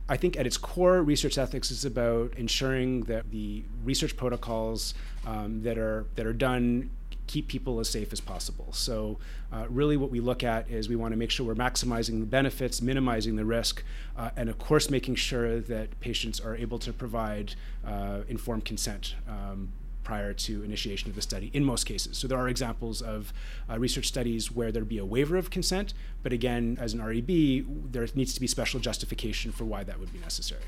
I 0.10 0.18
think 0.18 0.38
at 0.38 0.45
its 0.45 0.58
core, 0.58 1.01
research 1.01 1.38
ethics 1.38 1.72
is 1.72 1.86
about 1.86 2.34
ensuring 2.36 3.01
that 3.04 3.32
the 3.32 3.64
research 3.84 4.18
protocols 4.18 4.93
um, 5.26 5.62
that 5.64 5.78
are 5.78 6.06
that 6.16 6.26
are 6.26 6.34
done 6.34 6.89
keep 7.26 7.47
people 7.47 7.80
as 7.80 7.89
safe 7.89 8.12
as 8.12 8.20
possible. 8.20 8.68
So, 8.74 9.18
uh, 9.51 9.66
really, 9.70 9.95
what 9.95 10.12
we 10.12 10.20
look 10.20 10.43
at 10.43 10.70
is 10.70 10.89
we 10.89 10.97
want 10.97 11.14
to 11.14 11.18
make 11.18 11.32
sure 11.32 11.45
we're 11.45 11.56
maximizing 11.56 12.20
the 12.20 12.26
benefits, 12.26 12.82
minimizing 12.82 13.38
the 13.38 13.45
risk, 13.45 13.84
uh, 14.18 14.32
and 14.36 14.49
of 14.49 14.58
course, 14.58 14.89
making 14.89 15.16
sure 15.16 15.62
that 15.62 15.99
patients 16.01 16.39
are 16.41 16.56
able 16.56 16.80
to 16.80 16.91
provide 16.91 17.56
uh, 17.88 18.22
informed 18.28 18.66
consent. 18.66 19.16
Um, 19.28 19.72
prior 20.04 20.34
to 20.34 20.64
initiation 20.64 21.10
of 21.10 21.16
the 21.16 21.22
study 21.22 21.49
in 21.54 21.64
most 21.64 21.86
cases. 21.86 22.18
So 22.18 22.28
there 22.28 22.38
are 22.38 22.47
examples 22.47 23.01
of 23.01 23.34
uh, 23.70 23.80
research 23.80 24.08
studies 24.08 24.51
where 24.51 24.72
there'd 24.72 24.89
be 24.89 24.97
a 24.97 25.06
waiver 25.06 25.38
of 25.38 25.49
consent, 25.49 25.93
but 26.22 26.34
again, 26.34 26.78
as 26.80 26.93
an 26.93 27.04
REB, 27.04 27.91
there 27.91 28.08
needs 28.16 28.34
to 28.34 28.41
be 28.41 28.47
special 28.47 28.80
justification 28.80 29.51
for 29.51 29.66
why 29.66 29.84
that 29.84 29.99
would 29.99 30.12
be 30.12 30.20
necessary. 30.20 30.62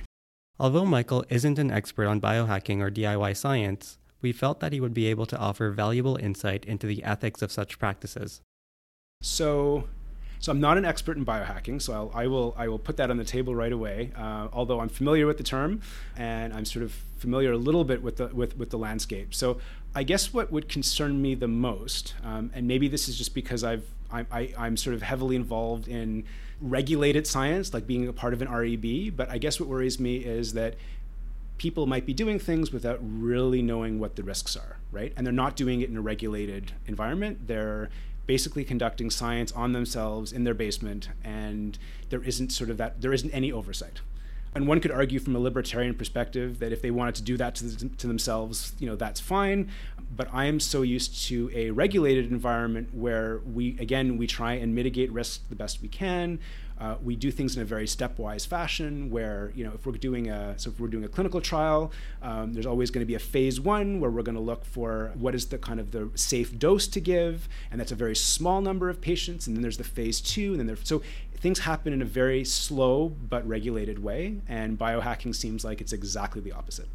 Although 0.59 0.85
Michael 0.85 1.25
isn't 1.29 1.59
an 1.59 1.69
expert 1.69 2.07
on 2.07 2.21
biohacking 2.21 2.79
or 2.79 2.89
DIY 2.89 3.35
science, 3.35 3.97
we 4.21 4.31
felt 4.31 4.59
that 4.61 4.71
he 4.71 4.79
would 4.79 4.93
be 4.93 5.07
able 5.07 5.25
to 5.25 5.37
offer 5.37 5.69
valuable 5.69 6.15
insight 6.15 6.65
into 6.65 6.87
the 6.87 7.03
ethics 7.03 7.41
of 7.41 7.51
such 7.51 7.77
practices. 7.77 8.41
So, 9.21 9.87
so 10.45 10.51
I'm 10.51 10.59
not 10.59 10.77
an 10.77 10.85
expert 10.85 11.17
in 11.17 11.25
biohacking, 11.25 11.81
so 11.81 11.91
I'll, 11.91 12.11
I 12.13 12.27
will, 12.27 12.53
I 12.55 12.67
will 12.67 12.77
put 12.77 12.97
that 12.97 13.09
on 13.09 13.17
the 13.17 13.25
table 13.25 13.55
right 13.55 13.71
away. 13.71 14.11
Uh, 14.15 14.47
although 14.53 14.79
I'm 14.79 14.89
familiar 14.89 15.25
with 15.25 15.37
the 15.37 15.43
term, 15.43 15.81
and 16.15 16.53
I'm 16.53 16.65
sort 16.65 16.83
of 16.83 16.91
familiar 17.17 17.53
a 17.53 17.57
little 17.57 17.83
bit 17.83 18.03
with 18.03 18.17
the 18.17 18.27
with, 18.27 18.55
with 18.55 18.69
the 18.69 18.77
landscape. 18.77 19.33
So 19.33 19.57
I 19.95 20.03
guess 20.03 20.35
what 20.35 20.51
would 20.51 20.69
concern 20.69 21.19
me 21.19 21.33
the 21.33 21.47
most, 21.47 22.13
um, 22.23 22.51
and 22.53 22.67
maybe 22.67 22.87
this 22.87 23.09
is 23.09 23.17
just 23.17 23.33
because 23.33 23.63
I've 23.63 23.87
I, 24.11 24.27
I, 24.31 24.53
I'm 24.55 24.77
sort 24.77 24.93
of 24.93 25.01
heavily 25.01 25.35
involved 25.35 25.87
in 25.87 26.25
regulated 26.61 27.25
science, 27.25 27.73
like 27.73 27.87
being 27.87 28.07
a 28.07 28.13
part 28.13 28.35
of 28.35 28.43
an 28.43 28.47
REB. 28.47 29.17
But 29.17 29.31
I 29.31 29.39
guess 29.39 29.59
what 29.59 29.67
worries 29.67 29.99
me 29.99 30.17
is 30.17 30.53
that 30.53 30.75
people 31.57 31.87
might 31.87 32.05
be 32.05 32.13
doing 32.13 32.37
things 32.37 32.71
without 32.71 32.99
really 33.01 33.63
knowing 33.63 33.97
what 33.97 34.15
the 34.15 34.21
risks 34.21 34.55
are, 34.55 34.77
right? 34.91 35.11
And 35.17 35.25
they're 35.25 35.33
not 35.33 35.55
doing 35.55 35.81
it 35.81 35.89
in 35.89 35.97
a 35.97 36.01
regulated 36.01 36.73
environment. 36.85 37.47
They're 37.47 37.89
basically 38.25 38.63
conducting 38.63 39.09
science 39.09 39.51
on 39.51 39.73
themselves 39.73 40.31
in 40.31 40.43
their 40.43 40.53
basement, 40.53 41.09
and 41.23 41.77
there 42.09 42.23
isn't 42.23 42.51
sort 42.51 42.69
of 42.69 42.77
that, 42.77 43.01
there 43.01 43.13
isn't 43.13 43.31
any 43.31 43.51
oversight. 43.51 44.01
And 44.55 44.67
one 44.67 44.79
could 44.79 44.91
argue 44.91 45.19
from 45.19 45.35
a 45.35 45.39
libertarian 45.39 45.93
perspective 45.95 46.59
that 46.59 46.71
if 46.71 46.81
they 46.81 46.89
wanted 46.89 47.15
to 47.15 47.21
do 47.23 47.35
that 47.35 47.55
to, 47.55 47.65
the, 47.65 47.89
to 47.89 48.07
themselves, 48.07 48.71
you 48.79 48.87
know, 48.87 48.95
that's 48.95 49.19
fine. 49.19 49.69
But 50.15 50.29
I 50.31 50.45
am 50.45 50.61
so 50.61 50.81
used 50.81 51.27
to 51.27 51.51
a 51.53 51.71
regulated 51.71 52.31
environment 52.31 52.95
where 52.95 53.39
we, 53.39 53.77
again, 53.79 54.17
we 54.17 54.27
try 54.27 54.53
and 54.53 54.73
mitigate 54.73 55.11
risk 55.11 55.49
the 55.49 55.55
best 55.55 55.81
we 55.81 55.89
can. 55.89 56.39
Uh, 56.79 56.95
we 57.01 57.15
do 57.15 57.31
things 57.31 57.55
in 57.55 57.61
a 57.61 57.65
very 57.65 57.85
stepwise 57.85 58.45
fashion 58.45 59.09
where, 59.09 59.51
you 59.55 59.63
know, 59.63 59.71
if 59.73 59.85
we're 59.85 59.93
doing 59.93 60.29
a, 60.29 60.57
so 60.57 60.69
if 60.69 60.79
we're 60.79 60.87
doing 60.87 61.05
a 61.05 61.07
clinical 61.07 61.39
trial, 61.39 61.91
um, 62.21 62.53
there's 62.53 62.65
always 62.65 62.91
going 62.91 63.01
to 63.01 63.05
be 63.05 63.15
a 63.15 63.19
phase 63.19 63.59
one 63.59 63.99
where 63.99 64.11
we're 64.11 64.23
going 64.23 64.35
to 64.35 64.41
look 64.41 64.65
for 64.65 65.11
what 65.15 65.33
is 65.33 65.47
the 65.47 65.57
kind 65.57 65.79
of 65.79 65.91
the 65.91 66.09
safe 66.15 66.57
dose 66.59 66.87
to 66.87 66.99
give. 66.99 67.47
And 67.71 67.79
that's 67.79 67.91
a 67.91 67.95
very 67.95 68.15
small 68.15 68.61
number 68.61 68.89
of 68.89 68.99
patients. 68.99 69.47
And 69.47 69.55
then 69.55 69.61
there's 69.61 69.77
the 69.77 69.83
phase 69.83 70.19
two. 70.19 70.51
And 70.51 70.59
then 70.59 70.67
there, 70.67 70.77
so 70.83 71.01
things 71.37 71.59
happen 71.59 71.93
in 71.93 72.01
a 72.01 72.05
very 72.05 72.43
slow 72.43 73.09
but 73.09 73.47
regulated 73.47 74.03
way. 74.03 74.41
And 74.47 74.77
biohacking 74.77 75.33
seems 75.33 75.63
like 75.63 75.79
it's 75.79 75.93
exactly 75.93 76.41
the 76.41 76.51
opposite. 76.51 76.89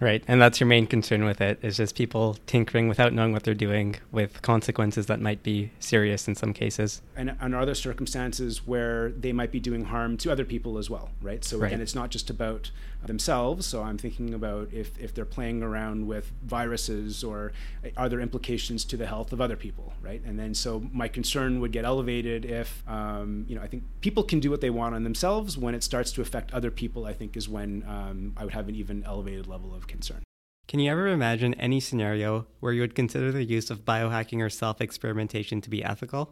Right. 0.00 0.24
And 0.26 0.40
that's 0.40 0.58
your 0.60 0.66
main 0.66 0.86
concern 0.86 1.24
with 1.24 1.42
it 1.42 1.58
is 1.62 1.76
just 1.76 1.94
people 1.94 2.38
tinkering 2.46 2.88
without 2.88 3.12
knowing 3.12 3.32
what 3.32 3.42
they're 3.42 3.52
doing 3.54 3.96
with 4.10 4.40
consequences 4.40 5.06
that 5.06 5.20
might 5.20 5.42
be 5.42 5.72
serious 5.78 6.26
in 6.26 6.34
some 6.34 6.54
cases. 6.54 7.02
And, 7.16 7.36
and 7.38 7.54
other 7.54 7.74
circumstances 7.74 8.66
where 8.66 9.10
they 9.10 9.32
might 9.32 9.52
be 9.52 9.60
doing 9.60 9.84
harm 9.84 10.16
to 10.18 10.32
other 10.32 10.46
people 10.46 10.78
as 10.78 10.88
well, 10.88 11.10
right? 11.20 11.44
So 11.44 11.58
again, 11.58 11.72
right. 11.72 11.80
it's 11.80 11.94
not 11.94 12.10
just 12.10 12.30
about 12.30 12.70
themselves. 13.04 13.66
So 13.66 13.82
I'm 13.82 13.98
thinking 13.98 14.32
about 14.32 14.72
if, 14.72 14.98
if 14.98 15.14
they're 15.14 15.26
playing 15.26 15.62
around 15.62 16.06
with 16.06 16.32
viruses 16.44 17.22
or 17.22 17.52
are 17.96 18.08
there 18.08 18.20
implications 18.20 18.86
to 18.86 18.96
the 18.96 19.06
health 19.06 19.34
of 19.34 19.40
other 19.40 19.56
people, 19.56 19.92
right? 20.00 20.22
And 20.24 20.38
then 20.38 20.54
so 20.54 20.82
my 20.92 21.08
concern 21.08 21.60
would 21.60 21.72
get 21.72 21.84
elevated 21.84 22.46
if, 22.46 22.82
um, 22.88 23.44
you 23.48 23.54
know, 23.54 23.62
I 23.62 23.66
think 23.66 23.84
people 24.00 24.22
can 24.22 24.40
do 24.40 24.50
what 24.50 24.62
they 24.62 24.70
want 24.70 24.94
on 24.94 25.04
themselves. 25.04 25.58
When 25.58 25.74
it 25.74 25.82
starts 25.82 26.10
to 26.12 26.22
affect 26.22 26.54
other 26.54 26.70
people, 26.70 27.04
I 27.04 27.12
think 27.12 27.36
is 27.36 27.50
when 27.50 27.84
um, 27.86 28.32
I 28.38 28.44
would 28.44 28.54
have 28.54 28.68
an 28.68 28.74
even 28.74 29.04
elevated 29.04 29.46
level 29.46 29.74
of 29.74 29.86
concern. 29.90 30.22
Can 30.68 30.78
you 30.78 30.90
ever 30.90 31.08
imagine 31.08 31.54
any 31.54 31.80
scenario 31.80 32.46
where 32.60 32.72
you 32.72 32.80
would 32.80 32.94
consider 32.94 33.32
the 33.32 33.42
use 33.42 33.70
of 33.70 33.84
biohacking 33.84 34.40
or 34.40 34.48
self 34.48 34.80
experimentation 34.80 35.60
to 35.60 35.68
be 35.68 35.82
ethical? 35.82 36.30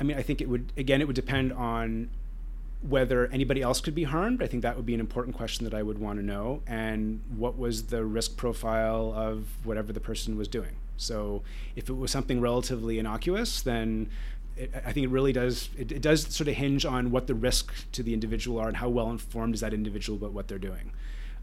I 0.00 0.04
mean, 0.04 0.16
I 0.16 0.22
think 0.22 0.40
it 0.40 0.48
would, 0.48 0.72
again, 0.76 1.00
it 1.00 1.06
would 1.06 1.16
depend 1.16 1.52
on 1.52 2.10
whether 2.82 3.26
anybody 3.28 3.62
else 3.62 3.80
could 3.80 3.94
be 3.94 4.04
harmed. 4.04 4.42
I 4.42 4.46
think 4.46 4.62
that 4.62 4.76
would 4.76 4.86
be 4.86 4.94
an 4.94 5.00
important 5.00 5.36
question 5.36 5.64
that 5.64 5.74
I 5.74 5.82
would 5.82 5.98
want 5.98 6.18
to 6.18 6.24
know. 6.24 6.62
And 6.66 7.20
what 7.36 7.58
was 7.58 7.84
the 7.84 8.04
risk 8.04 8.36
profile 8.36 9.12
of 9.14 9.46
whatever 9.64 9.92
the 9.92 10.00
person 10.00 10.36
was 10.36 10.48
doing? 10.48 10.76
So 10.96 11.42
if 11.74 11.88
it 11.88 11.94
was 11.94 12.10
something 12.10 12.40
relatively 12.40 12.98
innocuous, 12.98 13.60
then 13.60 14.08
it, 14.56 14.72
I 14.74 14.92
think 14.92 15.04
it 15.04 15.10
really 15.10 15.32
does. 15.32 15.68
It, 15.76 15.92
it, 15.92 16.02
does 16.02 16.22
sort 16.34 16.48
of 16.48 16.54
hinge 16.54 16.84
on 16.84 17.10
what 17.10 17.26
the 17.26 17.34
risk 17.34 17.72
to 17.92 18.02
the 18.02 18.14
individual 18.14 18.58
are 18.58 18.68
and 18.68 18.76
how 18.78 18.88
well 18.88 19.10
informed 19.10 19.54
is 19.54 19.60
that 19.60 19.74
individual 19.74 20.18
about 20.18 20.32
what 20.32 20.48
they're 20.48 20.58
doing. 20.58 20.92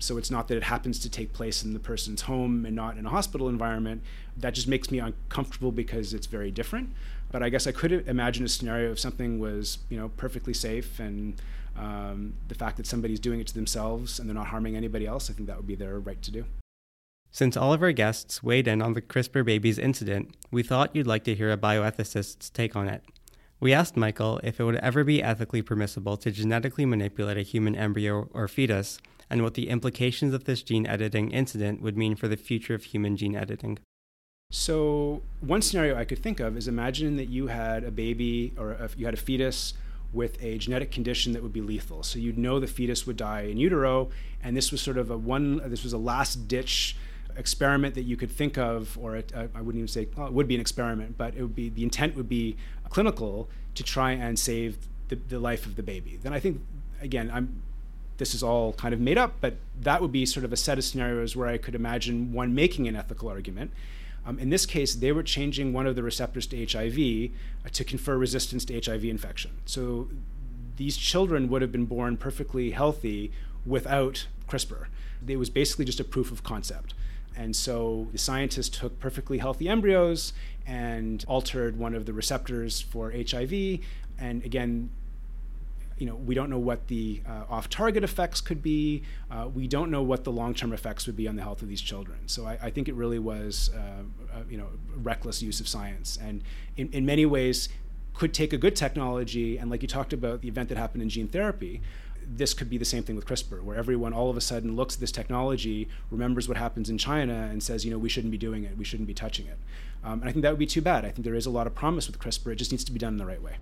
So 0.04 0.18
it's 0.18 0.30
not 0.30 0.50
that 0.50 0.58
it 0.58 0.64
happens 0.64 1.00
to 1.00 1.10
take 1.10 1.32
place 1.32 1.64
in 1.64 1.72
the 1.72 1.80
person's 1.80 2.24
home 2.24 2.66
and 2.66 2.76
not 2.76 2.98
in 2.98 3.06
a 3.06 3.10
hospital 3.10 3.48
environment. 3.48 4.04
That 4.36 4.54
just 4.54 4.68
makes 4.68 4.92
me 4.92 5.00
uncomfortable 5.00 5.72
because 5.72 6.14
it's 6.14 6.28
very 6.28 6.52
different. 6.52 6.90
But 7.32 7.42
I 7.42 7.48
guess 7.48 7.68
I 7.68 7.72
could 7.72 7.92
imagine 8.08 8.44
a 8.44 8.50
scenario 8.50 8.92
if 8.92 9.00
something 9.00 9.40
was, 9.40 9.78
you 9.90 9.98
know, 9.98 10.10
perfectly 10.10 10.54
safe 10.54 11.00
and 11.00 11.42
um, 11.78 12.34
the 12.50 12.54
fact 12.54 12.76
that 12.78 12.86
somebody's 12.86 13.20
doing 13.20 13.40
it 13.40 13.48
to 13.48 13.54
themselves 13.54 14.20
and 14.20 14.28
they're 14.28 14.36
not 14.36 14.48
harming 14.48 14.76
anybody 14.76 15.08
else. 15.08 15.30
I 15.30 15.34
think 15.34 15.48
that 15.48 15.56
would 15.56 15.68
be 15.68 15.76
their 15.76 16.00
right 16.00 16.22
to 16.22 16.32
do. 16.32 16.46
Since 17.32 17.56
all 17.56 17.72
of 17.72 17.82
our 17.82 17.94
guests 17.94 18.44
weighed 18.44 18.68
in 18.68 18.82
on 18.82 18.94
the 18.94 19.02
CRISPR 19.02 19.46
babies 19.46 19.80
incident, 19.80 20.36
we 20.52 20.64
thought 20.64 20.96
you'd 20.96 21.08
like 21.08 21.24
to 21.24 21.34
hear 21.34 21.50
a 21.50 21.58
bioethicist's 21.58 22.50
take 22.50 22.76
on 22.76 22.90
it. 22.90 23.04
We 23.60 23.72
asked 23.72 23.96
Michael 23.96 24.42
if 24.44 24.60
it 24.60 24.66
would 24.66 24.76
ever 24.76 25.06
be 25.06 25.24
ethically 25.24 25.62
permissible 25.62 26.18
to 26.18 26.30
genetically 26.30 26.86
manipulate 26.86 27.38
a 27.38 27.42
human 27.42 27.76
embryo 27.76 28.30
or 28.34 28.50
fetus, 28.50 29.00
and 29.34 29.42
what 29.42 29.56
the 29.56 29.68
implications 29.68 30.32
of 30.32 30.44
this 30.44 30.62
gene 30.62 30.86
editing 30.86 31.32
incident 31.32 31.82
would 31.82 31.98
mean 31.98 32.16
for 32.16 32.28
the 32.28 32.38
future 32.38 32.76
of 32.76 32.84
human 32.84 33.18
gene 33.18 33.36
editing. 33.36 33.80
So, 34.52 35.24
one 35.40 35.64
scenario 35.64 35.98
I 35.98 36.06
could 36.06 36.20
think 36.20 36.40
of 36.40 36.56
is 36.56 36.68
imagine 36.68 37.16
that 37.16 37.30
you 37.30 37.48
had 37.48 37.84
a 37.84 37.90
baby 37.90 38.54
or 38.60 38.74
a, 38.74 38.92
you 38.96 39.06
had 39.06 39.16
a 39.16 39.18
fetus 39.18 39.74
with 40.14 40.42
a 40.44 40.60
genetic 40.60 40.92
condition 40.92 41.34
that 41.34 41.42
would 41.42 41.52
be 41.52 41.62
lethal. 41.62 42.04
So 42.04 42.20
you'd 42.20 42.38
know 42.38 42.60
the 42.60 42.68
fetus 42.68 43.08
would 43.08 43.18
die 43.18 43.42
in 43.42 43.58
utero, 43.58 44.12
and 44.44 44.56
this 44.56 44.72
was 44.72 44.80
sort 44.84 45.00
of 45.00 45.10
a 45.10 45.18
one. 45.18 45.58
This 45.66 45.84
was 45.84 45.94
a 45.94 45.98
last 45.98 46.48
ditch 46.48 46.96
experiment 47.36 47.96
that 47.96 48.04
you 48.04 48.16
could 48.16 48.30
think 48.30 48.60
of, 48.60 48.96
or 49.02 49.24
I 49.36 49.62
wouldn't 49.62 49.78
even 49.78 49.88
say 49.88 50.08
well, 50.16 50.28
it 50.28 50.34
would 50.34 50.48
be 50.48 50.54
an 50.54 50.62
experiment, 50.62 51.18
but 51.18 51.34
it 51.34 51.42
would 51.42 51.56
be 51.56 51.70
the 51.70 51.82
intent 51.82 52.16
would 52.16 52.30
be 52.30 52.56
clinical 52.90 53.50
to 53.74 53.82
try 53.82 54.12
and 54.12 54.38
save 54.38 54.78
the, 55.08 55.16
the 55.16 55.40
life 55.40 55.66
of 55.66 55.76
the 55.76 55.82
baby. 55.82 56.20
Then 56.22 56.34
I 56.34 56.40
think 56.40 56.62
again, 57.02 57.32
I'm 57.34 57.64
this 58.18 58.34
is 58.34 58.44
all 58.44 58.74
kind 58.74 58.94
of 58.94 59.00
made 59.00 59.18
up, 59.18 59.36
but 59.42 59.56
that 59.82 60.02
would 60.02 60.12
be 60.12 60.26
sort 60.26 60.46
of 60.46 60.54
a 60.54 60.58
set 60.58 60.78
of 60.78 60.84
scenarios 60.84 61.36
where 61.36 61.48
I 61.48 61.58
could 61.58 61.76
imagine 61.76 62.34
one 62.34 62.54
making 62.54 62.88
an 62.88 62.96
ethical 62.96 63.30
argument. 63.30 63.72
Um, 64.26 64.40
in 64.40 64.50
this 64.50 64.66
case, 64.66 64.96
they 64.96 65.12
were 65.12 65.24
changing 65.24 65.74
one 65.74 65.86
of 65.86 65.96
the 65.96 66.04
receptors 66.04 66.48
to 66.48 66.66
HIV 66.66 67.32
uh, 67.66 67.70
to 67.70 67.84
confer 67.84 68.18
resistance 68.18 68.64
to 68.66 68.80
HIV 68.80 69.04
infection. 69.06 69.52
So 69.66 70.10
these 70.78 70.98
children 70.98 71.50
would 71.50 71.62
have 71.62 71.72
been 71.72 71.86
born 71.86 72.18
perfectly 72.18 72.72
healthy 72.72 73.32
without 73.66 74.28
CRISPR. 74.48 74.86
It 75.28 75.38
was 75.38 75.50
basically 75.50 75.86
just 75.86 76.00
a 76.00 76.04
proof 76.04 76.32
of 76.32 76.44
concept. 76.44 76.94
And 77.36 77.56
so 77.56 78.08
the 78.12 78.18
scientists 78.18 78.70
took 78.70 79.00
perfectly 79.00 79.40
healthy 79.40 79.68
embryos 79.68 80.34
and 80.66 81.24
altered 81.28 81.78
one 81.78 81.96
of 81.96 82.06
the 82.06 82.14
receptors 82.14 82.80
for 82.82 83.12
HIV. 83.12 83.80
And 84.20 84.44
again, 84.44 84.90
you 85.98 86.06
know, 86.06 86.16
we 86.16 86.36
don't 86.36 86.50
know 86.50 86.60
what 86.60 86.88
the 86.88 87.22
uh, 87.28 87.44
off-target 87.50 88.04
effects 88.04 88.42
could 88.42 88.62
be. 88.62 89.04
Uh, 89.32 89.48
we 89.54 89.68
don't 89.68 89.92
know 89.92 90.02
what 90.02 90.24
the 90.24 90.32
long-term 90.32 90.74
effects 90.74 91.06
would 91.08 91.16
be 91.16 91.28
on 91.28 91.36
the 91.36 91.42
health 91.42 91.62
of 91.62 91.68
these 91.68 91.82
children. 91.82 92.20
So 92.28 92.46
I, 92.46 92.58
I 92.62 92.70
think 92.70 92.88
it 92.88 92.96
really 92.96 93.20
was, 93.20 93.72
uh, 93.76 94.04
you 94.50 94.58
know, 94.58 94.68
reckless 94.96 95.42
use 95.42 95.60
of 95.60 95.68
science, 95.68 96.18
and 96.22 96.44
in, 96.78 96.90
in 96.92 97.06
many 97.06 97.26
ways 97.26 97.70
could 98.14 98.34
take 98.34 98.54
a 98.54 98.58
good 98.58 98.76
technology 98.76 99.58
and, 99.58 99.72
like 99.72 99.82
you 99.82 99.88
talked 99.88 100.14
about, 100.14 100.42
the 100.42 100.48
event 100.48 100.70
that 100.70 100.78
happened 100.78 101.02
in 101.02 101.10
gene 101.10 101.28
therapy 101.28 101.82
this 102.28 102.54
could 102.54 102.70
be 102.70 102.78
the 102.78 102.86
same 102.86 103.04
thing 103.04 103.16
with 103.16 103.26
CRISPR, 103.26 103.62
where 103.62 103.76
everyone 103.76 104.14
all 104.14 104.30
of 104.30 104.38
a 104.38 104.42
sudden 104.42 104.76
looks 104.76 104.96
at 104.96 105.02
this 105.02 105.12
technology, 105.12 105.88
remembers 106.10 106.48
what 106.48 106.58
happens 106.58 106.90
in 106.90 106.98
China, 106.98 107.50
and 107.52 107.62
says, 107.62 107.86
you 107.86 107.92
know, 107.92 107.98
we 107.98 108.10
shouldn't 108.10 108.32
be 108.32 108.38
doing 108.38 108.64
it, 108.64 108.78
we 108.78 108.84
shouldn't 108.84 109.08
be 109.08 109.14
touching 109.14 109.48
it. 109.48 109.58
Um, 110.04 110.22
and 110.22 110.30
I 110.30 110.32
think 110.32 110.44
that 110.44 110.52
would 110.52 110.60
be 110.60 110.66
too 110.66 110.82
bad. 110.82 111.06
I 111.06 111.10
think 111.10 111.24
there 111.26 111.36
is 111.36 111.46
a 111.46 111.50
lot 111.50 111.68
of 111.68 111.76
promise 111.76 112.08
with 112.08 112.20
CRISPR, 112.20 112.54
it 112.54 112.56
just 112.56 112.72
needs 112.72 112.84
to 112.86 112.92
be 112.92 113.00
done 113.00 113.14
in 113.14 113.18
the 113.18 113.26
right 113.26 113.42
way. 113.42 113.58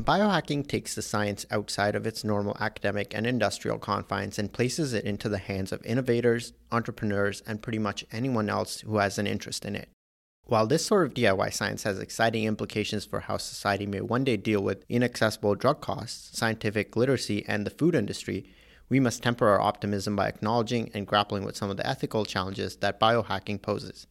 Biohacking 0.00 0.66
takes 0.66 0.94
the 0.94 1.02
science 1.02 1.44
outside 1.50 1.94
of 1.94 2.06
its 2.06 2.24
normal 2.24 2.56
academic 2.58 3.14
and 3.14 3.26
industrial 3.26 3.78
confines 3.78 4.38
and 4.38 4.50
places 4.50 4.94
it 4.94 5.04
into 5.04 5.28
the 5.28 5.36
hands 5.36 5.72
of 5.72 5.84
innovators, 5.84 6.54
entrepreneurs, 6.72 7.42
and 7.46 7.60
pretty 7.60 7.78
much 7.78 8.06
anyone 8.10 8.48
else 8.48 8.80
who 8.80 8.96
has 8.96 9.18
an 9.18 9.26
interest 9.26 9.66
in 9.66 9.76
it. 9.76 9.90
While 10.46 10.66
this 10.66 10.86
sort 10.86 11.06
of 11.06 11.12
DIY 11.12 11.52
science 11.52 11.82
has 11.82 11.98
exciting 11.98 12.44
implications 12.44 13.04
for 13.04 13.20
how 13.20 13.36
society 13.36 13.84
may 13.84 14.00
one 14.00 14.24
day 14.24 14.38
deal 14.38 14.62
with 14.62 14.86
inaccessible 14.88 15.54
drug 15.54 15.82
costs, 15.82 16.36
scientific 16.36 16.96
literacy, 16.96 17.44
and 17.46 17.66
the 17.66 17.70
food 17.70 17.94
industry, 17.94 18.50
we 18.88 19.00
must 19.00 19.22
temper 19.22 19.48
our 19.48 19.60
optimism 19.60 20.16
by 20.16 20.28
acknowledging 20.28 20.90
and 20.94 21.06
grappling 21.06 21.44
with 21.44 21.56
some 21.56 21.68
of 21.68 21.76
the 21.76 21.86
ethical 21.86 22.24
challenges 22.24 22.76
that 22.76 22.98
biohacking 22.98 23.60
poses. 23.60 24.06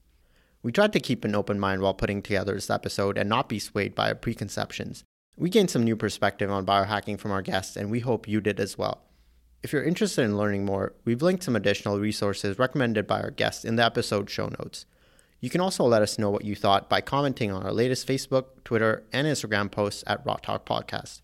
We 0.62 0.72
tried 0.72 0.94
to 0.94 1.00
keep 1.00 1.26
an 1.26 1.36
open 1.36 1.60
mind 1.60 1.82
while 1.82 1.96
putting 1.96 2.22
together 2.22 2.54
this 2.54 2.70
episode 2.70 3.18
and 3.18 3.28
not 3.28 3.50
be 3.50 3.58
swayed 3.58 3.96
by 3.96 4.10
our 4.10 4.16
preconceptions. 4.16 5.04
We 5.40 5.50
gained 5.50 5.72
some 5.72 5.86
new 5.86 5.96
perspective 5.96 6.52
on 6.52 6.66
biohacking 6.66 7.18
from 7.18 7.32
our 7.32 7.42
guests, 7.42 7.78
and 7.78 7.90
we 7.90 8.02
hope 8.02 8.28
you 8.28 8.42
did 8.42 8.60
as 8.60 8.78
well. 8.78 9.06
If 9.64 9.72
you're 9.72 9.86
interested 9.86 10.24
in 10.24 10.38
learning 10.38 10.66
more, 10.66 10.92
we've 11.06 11.22
linked 11.22 11.44
some 11.44 11.56
additional 11.56 11.98
resources 11.98 12.60
recommended 12.60 13.08
by 13.08 13.22
our 13.22 13.32
guests 13.32 13.64
in 13.64 13.78
the 13.78 13.86
episode 13.86 14.30
show 14.30 14.48
notes. 14.60 14.86
You 15.40 15.50
can 15.50 15.62
also 15.62 15.86
let 15.86 16.02
us 16.02 16.20
know 16.20 16.30
what 16.30 16.44
you 16.44 16.56
thought 16.56 16.90
by 16.90 17.00
commenting 17.00 17.54
on 17.54 17.64
our 17.64 17.72
latest 17.72 18.06
Facebook, 18.06 18.66
Twitter, 18.66 19.06
and 19.14 19.26
Instagram 19.26 19.72
posts 19.72 20.04
at 20.06 20.26
Raw 20.26 20.36
Talk 20.36 20.66
Podcast. 20.68 21.22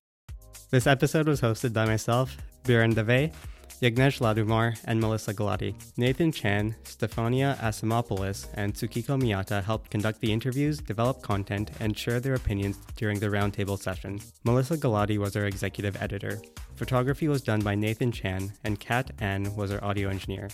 This 0.70 0.88
episode 0.88 1.28
was 1.28 1.42
hosted 1.42 1.74
by 1.74 1.86
myself, 1.86 2.38
Biren 2.64 2.96
Dave, 2.96 3.34
Yagnesh 3.82 4.20
Ladumar, 4.20 4.80
and 4.86 5.00
Melissa 5.00 5.34
Galati. 5.34 5.76
Nathan 5.98 6.32
Chan, 6.32 6.76
Stefania 6.84 7.58
Asimopoulos, 7.60 8.48
and 8.54 8.74
Tsukiko 8.74 9.20
Miyata 9.22 9.64
helped 9.64 9.90
conduct 9.92 10.20
the 10.22 10.32
interviews, 10.32 10.80
develop 10.80 11.22
content, 11.22 11.72
and 11.80 11.98
share 11.98 12.20
their 12.20 12.36
opinions 12.36 12.78
during 12.96 13.20
the 13.20 13.28
roundtable 13.28 13.78
session. 13.78 14.20
Melissa 14.44 14.78
Galati 14.78 15.18
was 15.18 15.36
our 15.36 15.46
executive 15.46 16.02
editor. 16.02 16.42
Photography 16.76 17.28
was 17.28 17.42
done 17.42 17.62
by 17.62 17.76
Nathan 17.76 18.12
Chan, 18.12 18.52
and 18.64 18.80
Kat 18.80 19.12
Ann 19.20 19.56
was 19.56 19.72
our 19.72 19.84
audio 19.84 20.10
engineer. 20.10 20.50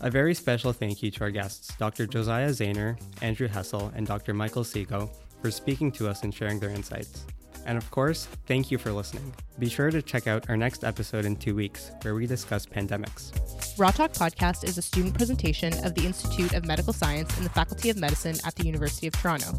A 0.00 0.10
very 0.10 0.34
special 0.34 0.72
thank 0.72 1.02
you 1.02 1.10
to 1.10 1.24
our 1.24 1.30
guests, 1.30 1.74
Dr. 1.76 2.06
Josiah 2.06 2.50
Zayner, 2.50 3.00
Andrew 3.20 3.48
Hessel, 3.48 3.92
and 3.96 4.06
Dr. 4.06 4.32
Michael 4.32 4.62
Szego, 4.62 5.10
for 5.42 5.50
speaking 5.50 5.90
to 5.92 6.08
us 6.08 6.22
and 6.22 6.32
sharing 6.32 6.60
their 6.60 6.70
insights. 6.70 7.26
And 7.66 7.76
of 7.76 7.90
course, 7.90 8.26
thank 8.46 8.70
you 8.70 8.78
for 8.78 8.92
listening. 8.92 9.34
Be 9.58 9.68
sure 9.68 9.90
to 9.90 10.00
check 10.00 10.26
out 10.26 10.48
our 10.48 10.56
next 10.56 10.84
episode 10.84 11.24
in 11.24 11.36
two 11.36 11.54
weeks, 11.54 11.90
where 12.02 12.14
we 12.14 12.26
discuss 12.26 12.64
pandemics. 12.66 13.32
Raw 13.78 13.90
Talk 13.90 14.12
Podcast 14.12 14.64
is 14.64 14.78
a 14.78 14.82
student 14.82 15.14
presentation 15.14 15.72
of 15.84 15.94
the 15.94 16.06
Institute 16.06 16.54
of 16.54 16.64
Medical 16.64 16.92
Science 16.92 17.36
and 17.36 17.44
the 17.44 17.50
Faculty 17.50 17.90
of 17.90 17.96
Medicine 17.96 18.36
at 18.44 18.54
the 18.54 18.64
University 18.64 19.06
of 19.06 19.14
Toronto. 19.14 19.52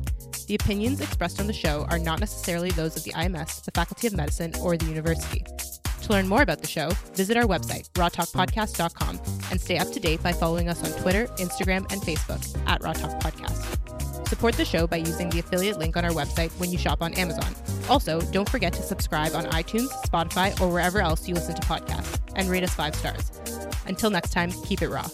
The 0.48 0.56
opinions 0.56 1.02
expressed 1.02 1.40
on 1.40 1.48
the 1.48 1.54
show 1.54 1.86
are 1.90 2.00
not 2.00 2.20
necessarily 2.20 2.72
those 2.72 2.98
of 2.98 3.04
the 3.04 3.12
IMS, 3.12 3.64
the 3.64 3.72
Faculty 3.72 4.08
of 4.08 4.16
Medicine, 4.16 4.54
or 4.62 4.76
the 4.78 4.86
university. 4.86 5.46
To 6.02 6.14
learn 6.14 6.28
more 6.28 6.42
about 6.42 6.62
the 6.62 6.68
show, 6.68 6.90
visit 7.14 7.38
our 7.38 7.44
website, 7.44 7.90
rawtalkpodcast.com, 7.92 9.20
and 9.52 9.62
stay 9.62 9.78
up 9.78 9.92
to 9.92 10.00
date 10.00 10.24
by 10.24 10.32
following 10.32 10.68
us 10.68 10.84
on 10.84 11.00
Twitter, 11.02 11.28
Instagram, 11.38 11.92
and 11.92 12.02
Facebook 12.02 12.42
at 12.68 12.82
Raw 12.82 12.94
Talk 12.94 13.20
Podcast. 13.22 13.99
Support 14.30 14.58
the 14.58 14.64
show 14.66 14.86
by 14.86 14.98
using 14.98 15.28
the 15.32 15.40
affiliate 15.40 15.80
link 15.80 15.98
on 15.98 16.06
our 16.06 16.12
website 16.12 16.52
when 16.60 16.72
you 16.72 16.78
shop 16.78 17.02
on 17.02 17.16
Amazon. 17.16 17.56
Also, 17.90 18.22
don't 18.32 18.48
forget 18.48 18.72
to 18.74 18.84
subscribe 18.84 19.34
on 19.34 19.46
iTunes, 19.46 19.90
Spotify, 20.06 20.58
or 20.62 20.70
wherever 20.72 21.02
else 21.02 21.28
you 21.28 21.34
listen 21.34 21.56
to 21.56 21.62
podcasts, 21.64 22.20
and 22.36 22.48
rate 22.48 22.64
us 22.64 22.72
five 22.72 22.94
stars. 22.94 23.32
Until 23.88 24.12
next 24.12 24.30
time, 24.30 24.52
keep 24.66 24.84
it 24.84 24.90
raw. 24.90 25.08